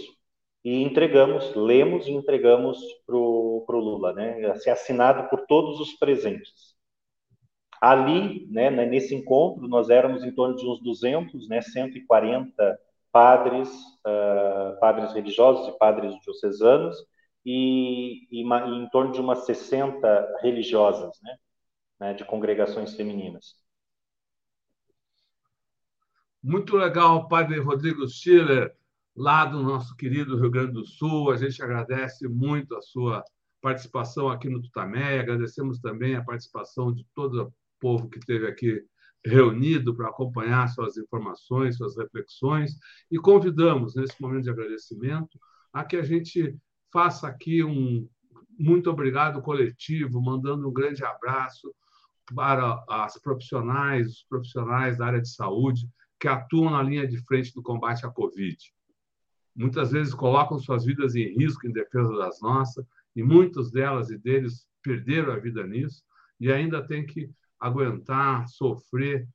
e 0.64 0.84
entregamos, 0.84 1.52
lemos 1.56 2.06
e 2.06 2.12
entregamos 2.12 2.78
para 3.04 3.16
o 3.16 3.66
Lula, 3.68 4.12
né, 4.12 4.46
a 4.46 4.54
ser 4.54 4.70
assinado 4.70 5.28
por 5.28 5.46
todos 5.48 5.80
os 5.80 5.94
presentes. 5.94 6.76
Ali, 7.80 8.46
né, 8.52 8.70
nesse 8.70 9.16
encontro, 9.16 9.66
nós 9.66 9.90
éramos 9.90 10.22
em 10.22 10.30
torno 10.30 10.54
de 10.54 10.64
uns 10.64 10.80
200, 10.80 11.48
né, 11.48 11.60
140 11.60 12.78
padres, 13.10 13.68
uh, 14.06 14.78
padres 14.78 15.12
religiosos 15.12 15.74
e 15.74 15.76
padres 15.76 16.14
diocesanos, 16.20 16.96
e, 17.44 18.26
e, 18.30 18.42
e 18.42 18.74
em 18.76 18.88
torno 18.90 19.12
de 19.12 19.20
umas 19.20 19.44
60 19.46 20.38
religiosas, 20.40 21.18
né, 21.22 21.36
né, 22.00 22.14
de 22.14 22.24
congregações 22.24 22.94
femininas. 22.94 23.54
Muito 26.42 26.76
legal, 26.76 27.26
Padre 27.26 27.58
Rodrigo 27.58 28.06
Schiller, 28.08 28.74
lá 29.16 29.46
do 29.46 29.62
nosso 29.62 29.96
querido 29.96 30.36
Rio 30.38 30.50
Grande 30.50 30.72
do 30.72 30.84
Sul. 30.84 31.30
A 31.30 31.36
gente 31.36 31.62
agradece 31.62 32.28
muito 32.28 32.76
a 32.76 32.82
sua 32.82 33.24
participação 33.62 34.28
aqui 34.28 34.48
no 34.48 34.60
Tutameia, 34.60 35.22
agradecemos 35.22 35.78
também 35.80 36.16
a 36.16 36.22
participação 36.22 36.92
de 36.92 37.06
todo 37.14 37.44
o 37.44 37.54
povo 37.80 38.10
que 38.10 38.18
esteve 38.18 38.46
aqui 38.46 38.84
reunido 39.24 39.96
para 39.96 40.08
acompanhar 40.08 40.68
suas 40.68 40.98
informações, 40.98 41.78
suas 41.78 41.96
reflexões, 41.96 42.72
e 43.10 43.16
convidamos, 43.16 43.94
nesse 43.94 44.20
momento 44.20 44.44
de 44.44 44.50
agradecimento, 44.50 45.38
a 45.72 45.82
que 45.82 45.96
a 45.96 46.02
gente 46.02 46.54
faça 46.94 47.26
aqui 47.26 47.64
um 47.64 48.08
muito 48.56 48.88
obrigado 48.88 49.42
coletivo, 49.42 50.22
mandando 50.22 50.68
um 50.68 50.72
grande 50.72 51.04
abraço 51.04 51.74
para 52.32 52.84
as 52.88 53.18
profissionais, 53.20 54.06
os 54.06 54.22
profissionais 54.28 54.96
da 54.96 55.06
área 55.06 55.20
de 55.20 55.28
saúde 55.28 55.88
que 56.20 56.28
atuam 56.28 56.70
na 56.70 56.80
linha 56.80 57.04
de 57.04 57.18
frente 57.26 57.52
do 57.52 57.60
combate 57.60 58.06
à 58.06 58.10
Covid. 58.10 58.56
Muitas 59.56 59.90
vezes 59.90 60.14
colocam 60.14 60.56
suas 60.60 60.84
vidas 60.84 61.16
em 61.16 61.36
risco 61.36 61.66
em 61.66 61.72
defesa 61.72 62.16
das 62.16 62.40
nossas, 62.40 62.86
e 63.16 63.24
muitos 63.24 63.72
delas 63.72 64.10
e 64.10 64.16
deles 64.16 64.68
perderam 64.80 65.32
a 65.32 65.38
vida 65.38 65.66
nisso, 65.66 66.04
e 66.38 66.52
ainda 66.52 66.86
tem 66.86 67.04
que 67.04 67.28
aguentar, 67.58 68.46
sofrer 68.46 69.28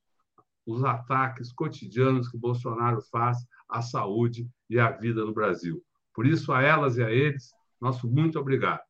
os 0.65 0.81
ataques 0.85 1.51
cotidianos 1.51 2.29
que 2.29 2.37
Bolsonaro 2.37 3.01
faz 3.11 3.37
à 3.67 3.81
saúde 3.81 4.49
e 4.69 4.79
à 4.79 4.91
vida 4.91 5.25
no 5.25 5.33
Brasil. 5.33 5.83
Por 6.19 6.27
isso, 6.27 6.51
a 6.51 6.61
elas 6.61 6.97
e 6.97 7.01
a 7.01 7.09
eles, 7.09 7.53
nosso 7.79 8.05
muito 8.05 8.37
obrigado. 8.37 8.81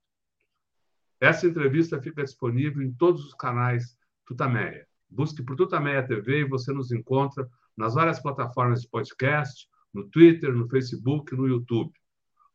Essa 1.20 1.46
entrevista 1.46 2.02
fica 2.02 2.24
disponível 2.24 2.82
em 2.82 2.92
todos 2.92 3.24
os 3.24 3.36
canais 3.36 3.96
Tutameia. 4.26 4.88
Busque 5.08 5.44
por 5.44 5.56
Tutameia 5.56 6.02
TV 6.02 6.40
e 6.40 6.50
você 6.50 6.74
nos 6.74 6.92
encontra 6.92 7.48
nas 7.78 7.94
várias 7.94 8.20
plataformas 8.20 8.82
de 8.82 8.90
podcast, 8.90 9.70
no 9.94 10.10
Twitter, 10.10 10.52
no 10.52 10.68
Facebook, 10.68 11.36
no 11.36 11.48
YouTube. 11.48 11.94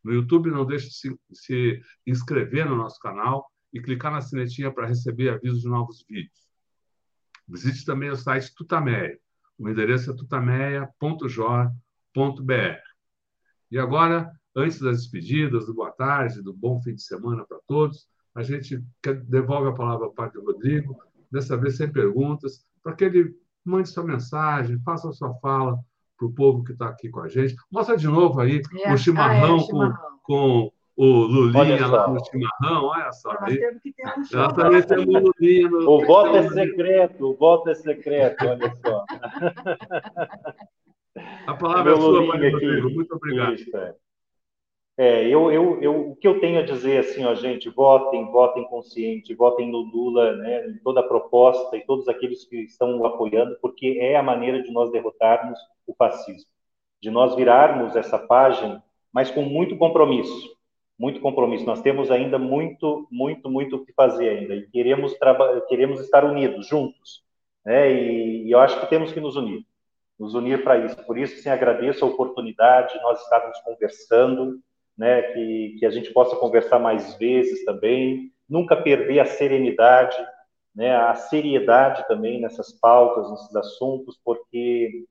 No 0.03 0.11
YouTube, 0.11 0.51
não 0.51 0.65
deixe 0.65 0.89
de 0.89 0.95
se, 0.95 1.17
se 1.31 1.81
inscrever 2.05 2.65
no 2.65 2.75
nosso 2.75 2.99
canal 2.99 3.49
e 3.71 3.79
clicar 3.79 4.11
na 4.11 4.19
sinetinha 4.19 4.73
para 4.73 4.87
receber 4.87 5.29
avisos 5.29 5.61
de 5.61 5.69
novos 5.69 6.03
vídeos. 6.05 6.49
Visite 7.47 7.85
também 7.85 8.09
o 8.09 8.15
site 8.17 8.53
Tutameia. 8.53 9.17
O 9.57 9.69
endereço 9.69 10.11
é 10.11 10.13
tutameia.jor.br. 10.13 12.81
E 13.71 13.79
agora, 13.79 14.29
antes 14.55 14.79
das 14.79 14.97
despedidas, 14.97 15.65
do 15.65 15.73
boa 15.73 15.91
tarde, 15.91 16.41
do 16.41 16.53
bom 16.53 16.81
fim 16.81 16.95
de 16.95 17.01
semana 17.01 17.45
para 17.45 17.59
todos, 17.67 18.07
a 18.33 18.41
gente 18.41 18.83
devolve 19.25 19.69
a 19.69 19.73
palavra 19.73 20.05
ao 20.05 20.13
Padre 20.13 20.39
Rodrigo, 20.39 20.97
dessa 21.31 21.57
vez 21.57 21.77
sem 21.77 21.91
perguntas, 21.91 22.65
para 22.83 22.93
que 22.93 23.05
ele 23.05 23.35
mande 23.63 23.89
sua 23.89 24.03
mensagem, 24.03 24.79
faça 24.83 25.09
a 25.09 25.13
sua 25.13 25.33
fala 25.35 25.79
para 26.17 26.27
o 26.27 26.33
povo 26.33 26.63
que 26.63 26.71
está 26.71 26.87
aqui 26.87 27.09
com 27.09 27.21
a 27.21 27.27
gente. 27.27 27.55
Mostra 27.71 27.97
de 27.97 28.07
novo 28.07 28.39
aí 28.39 28.61
é, 28.83 28.93
o 28.93 28.97
chimarrão, 28.97 29.55
ah, 29.55 29.57
é, 29.57 29.59
chimarrão. 29.59 30.19
Com, 30.23 30.71
com 30.97 31.03
o 31.03 31.05
Lulinha 31.05 31.87
lá 31.87 32.07
no 32.07 32.23
chimarrão, 32.23 32.85
olha 32.85 33.11
só. 33.11 33.33
Nós 33.33 33.43
aí. 33.43 33.57
temos 33.57 33.81
que 33.81 33.91
ter 33.93 34.07
um 34.07 34.23
Nós 34.37 34.53
também 34.53 34.81
temos 34.83 35.05
o 35.07 35.19
Lulinha. 35.19 35.69
No... 35.69 35.89
O 35.89 36.05
voto 36.05 36.37
é 36.37 36.49
secreto, 36.49 37.25
o 37.25 37.35
voto 37.35 37.69
é 37.69 37.75
secreto, 37.75 38.45
olha 38.45 38.73
só. 38.75 39.05
A 41.47 41.53
palavra 41.53 41.91
é, 41.91 41.95
é 41.95 41.99
sua, 41.99 42.25
Mário 42.27 42.51
Rodrigo. 42.51 42.89
Muito 42.91 43.15
obrigado. 43.15 43.55
Isso, 43.55 43.75
é. 43.75 43.95
É, 44.97 45.27
eu, 45.27 45.51
eu, 45.51 45.81
eu, 45.81 46.11
o 46.11 46.15
que 46.15 46.25
eu 46.25 46.39
tenho 46.39 46.57
a 46.57 46.63
dizer 46.63 46.99
assim, 46.99 47.25
ó, 47.25 47.35
gente, 47.35 47.69
votem, 47.69 48.31
votem 48.31 48.63
consciente, 48.63 49.35
votem 49.35 49.69
no 49.69 49.79
Lula, 49.79 50.37
né, 50.37 50.69
em 50.69 50.77
toda 50.77 51.01
a 51.01 51.07
proposta 51.07 51.75
e 51.75 51.85
todos 51.85 52.07
aqueles 52.07 52.45
que 52.45 52.57
estão 52.61 52.97
o 52.99 53.05
apoiando, 53.05 53.57
porque 53.61 53.97
é 53.99 54.15
a 54.15 54.23
maneira 54.23 54.63
de 54.63 54.71
nós 54.71 54.89
derrotarmos 54.91 55.59
o 55.85 55.93
fascismo, 55.93 56.49
de 57.01 57.11
nós 57.11 57.35
virarmos 57.35 57.95
essa 57.97 58.17
página, 58.17 58.81
mas 59.11 59.29
com 59.29 59.41
muito 59.41 59.77
compromisso, 59.77 60.55
muito 60.97 61.19
compromisso. 61.19 61.65
Nós 61.65 61.81
temos 61.81 62.09
ainda 62.09 62.39
muito, 62.39 63.05
muito, 63.11 63.49
muito 63.49 63.75
o 63.75 63.85
que 63.85 63.91
fazer 63.91 64.29
ainda 64.29 64.55
e 64.55 64.67
queremos 64.69 65.13
queremos 65.67 65.99
estar 65.99 66.23
unidos, 66.23 66.67
juntos, 66.67 67.21
né? 67.65 67.91
E, 67.91 68.47
e 68.47 68.51
eu 68.51 68.59
acho 68.59 68.79
que 68.79 68.87
temos 68.87 69.11
que 69.11 69.19
nos 69.19 69.35
unir, 69.35 69.65
nos 70.17 70.33
unir 70.35 70.63
para 70.63 70.77
isso. 70.85 70.95
Por 71.05 71.17
isso, 71.17 71.41
sim, 71.41 71.49
agradeço 71.49 72.05
a 72.05 72.07
oportunidade, 72.07 72.97
nós 73.01 73.21
estávamos 73.21 73.59
conversando 73.59 74.61
né, 74.97 75.21
que, 75.33 75.75
que 75.79 75.85
a 75.85 75.89
gente 75.89 76.11
possa 76.11 76.35
conversar 76.35 76.79
mais 76.79 77.15
vezes 77.15 77.65
também, 77.65 78.31
nunca 78.47 78.75
perder 78.75 79.19
a 79.19 79.25
serenidade, 79.25 80.15
né, 80.73 80.95
a 80.95 81.13
seriedade 81.15 82.07
também 82.07 82.39
nessas 82.39 82.71
pautas, 82.71 83.29
nesses 83.31 83.55
assuntos, 83.55 84.19
porque 84.23 85.05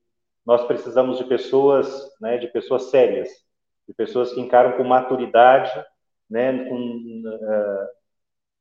nós 0.45 0.65
precisamos 0.65 1.17
de 1.17 1.23
pessoas, 1.25 2.11
né, 2.19 2.37
de 2.37 2.47
pessoas 2.47 2.83
sérias, 2.89 3.29
de 3.87 3.93
pessoas 3.93 4.33
que 4.33 4.41
encaram 4.41 4.77
com 4.77 4.83
maturidade, 4.83 5.71
né, 6.29 6.67
com 6.67 7.23
uh, 7.25 7.87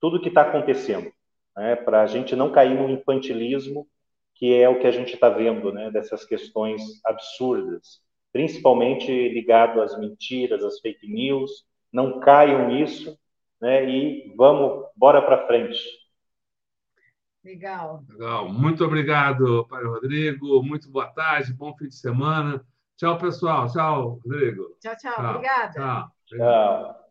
tudo 0.01 0.21
que 0.21 0.29
está 0.29 0.43
acontecendo, 0.43 1.11
né, 1.57 1.77
para 1.77 2.03
a 2.03 2.07
gente 2.07 2.37
não 2.37 2.53
cair 2.53 2.75
no 2.75 2.91
infantilismo, 2.91 3.87
que 4.35 4.55
é 4.55 4.69
o 4.69 4.81
que 4.81 4.87
a 4.87 4.91
gente 4.91 5.15
está 5.15 5.29
vendo, 5.29 5.73
né, 5.73 5.91
dessas 5.91 6.25
questões 6.25 6.83
absurdas 7.05 8.04
principalmente 8.35 9.29
ligado 9.29 9.81
às 9.81 9.97
mentiras, 9.97 10.65
às 10.65 10.81
fake 10.81 11.07
news. 11.07 11.65
Não 11.93 12.19
caiam 12.19 12.67
nisso, 12.67 13.17
né? 13.61 13.89
E 13.89 14.35
vamos, 14.37 14.87
bora 14.97 15.23
para 15.23 15.47
frente. 15.47 15.79
Legal. 17.45 18.03
Legal. 18.09 18.49
Muito 18.53 18.85
obrigado, 18.85 19.65
Pai 19.69 19.85
Rodrigo. 19.85 20.61
Muito 20.65 20.91
boa 20.91 21.07
tarde, 21.07 21.55
bom 21.55 21.77
fim 21.77 21.87
de 21.87 21.95
semana. 21.95 22.67
Tchau, 22.97 23.17
pessoal. 23.19 23.71
Tchau, 23.71 24.21
Rodrigo. 24.25 24.77
Tchau, 24.81 24.97
tchau. 24.97 25.15
tchau. 25.15 25.31
Obrigada. 25.31 25.73
Tchau. 25.73 26.13
tchau. 26.27 27.05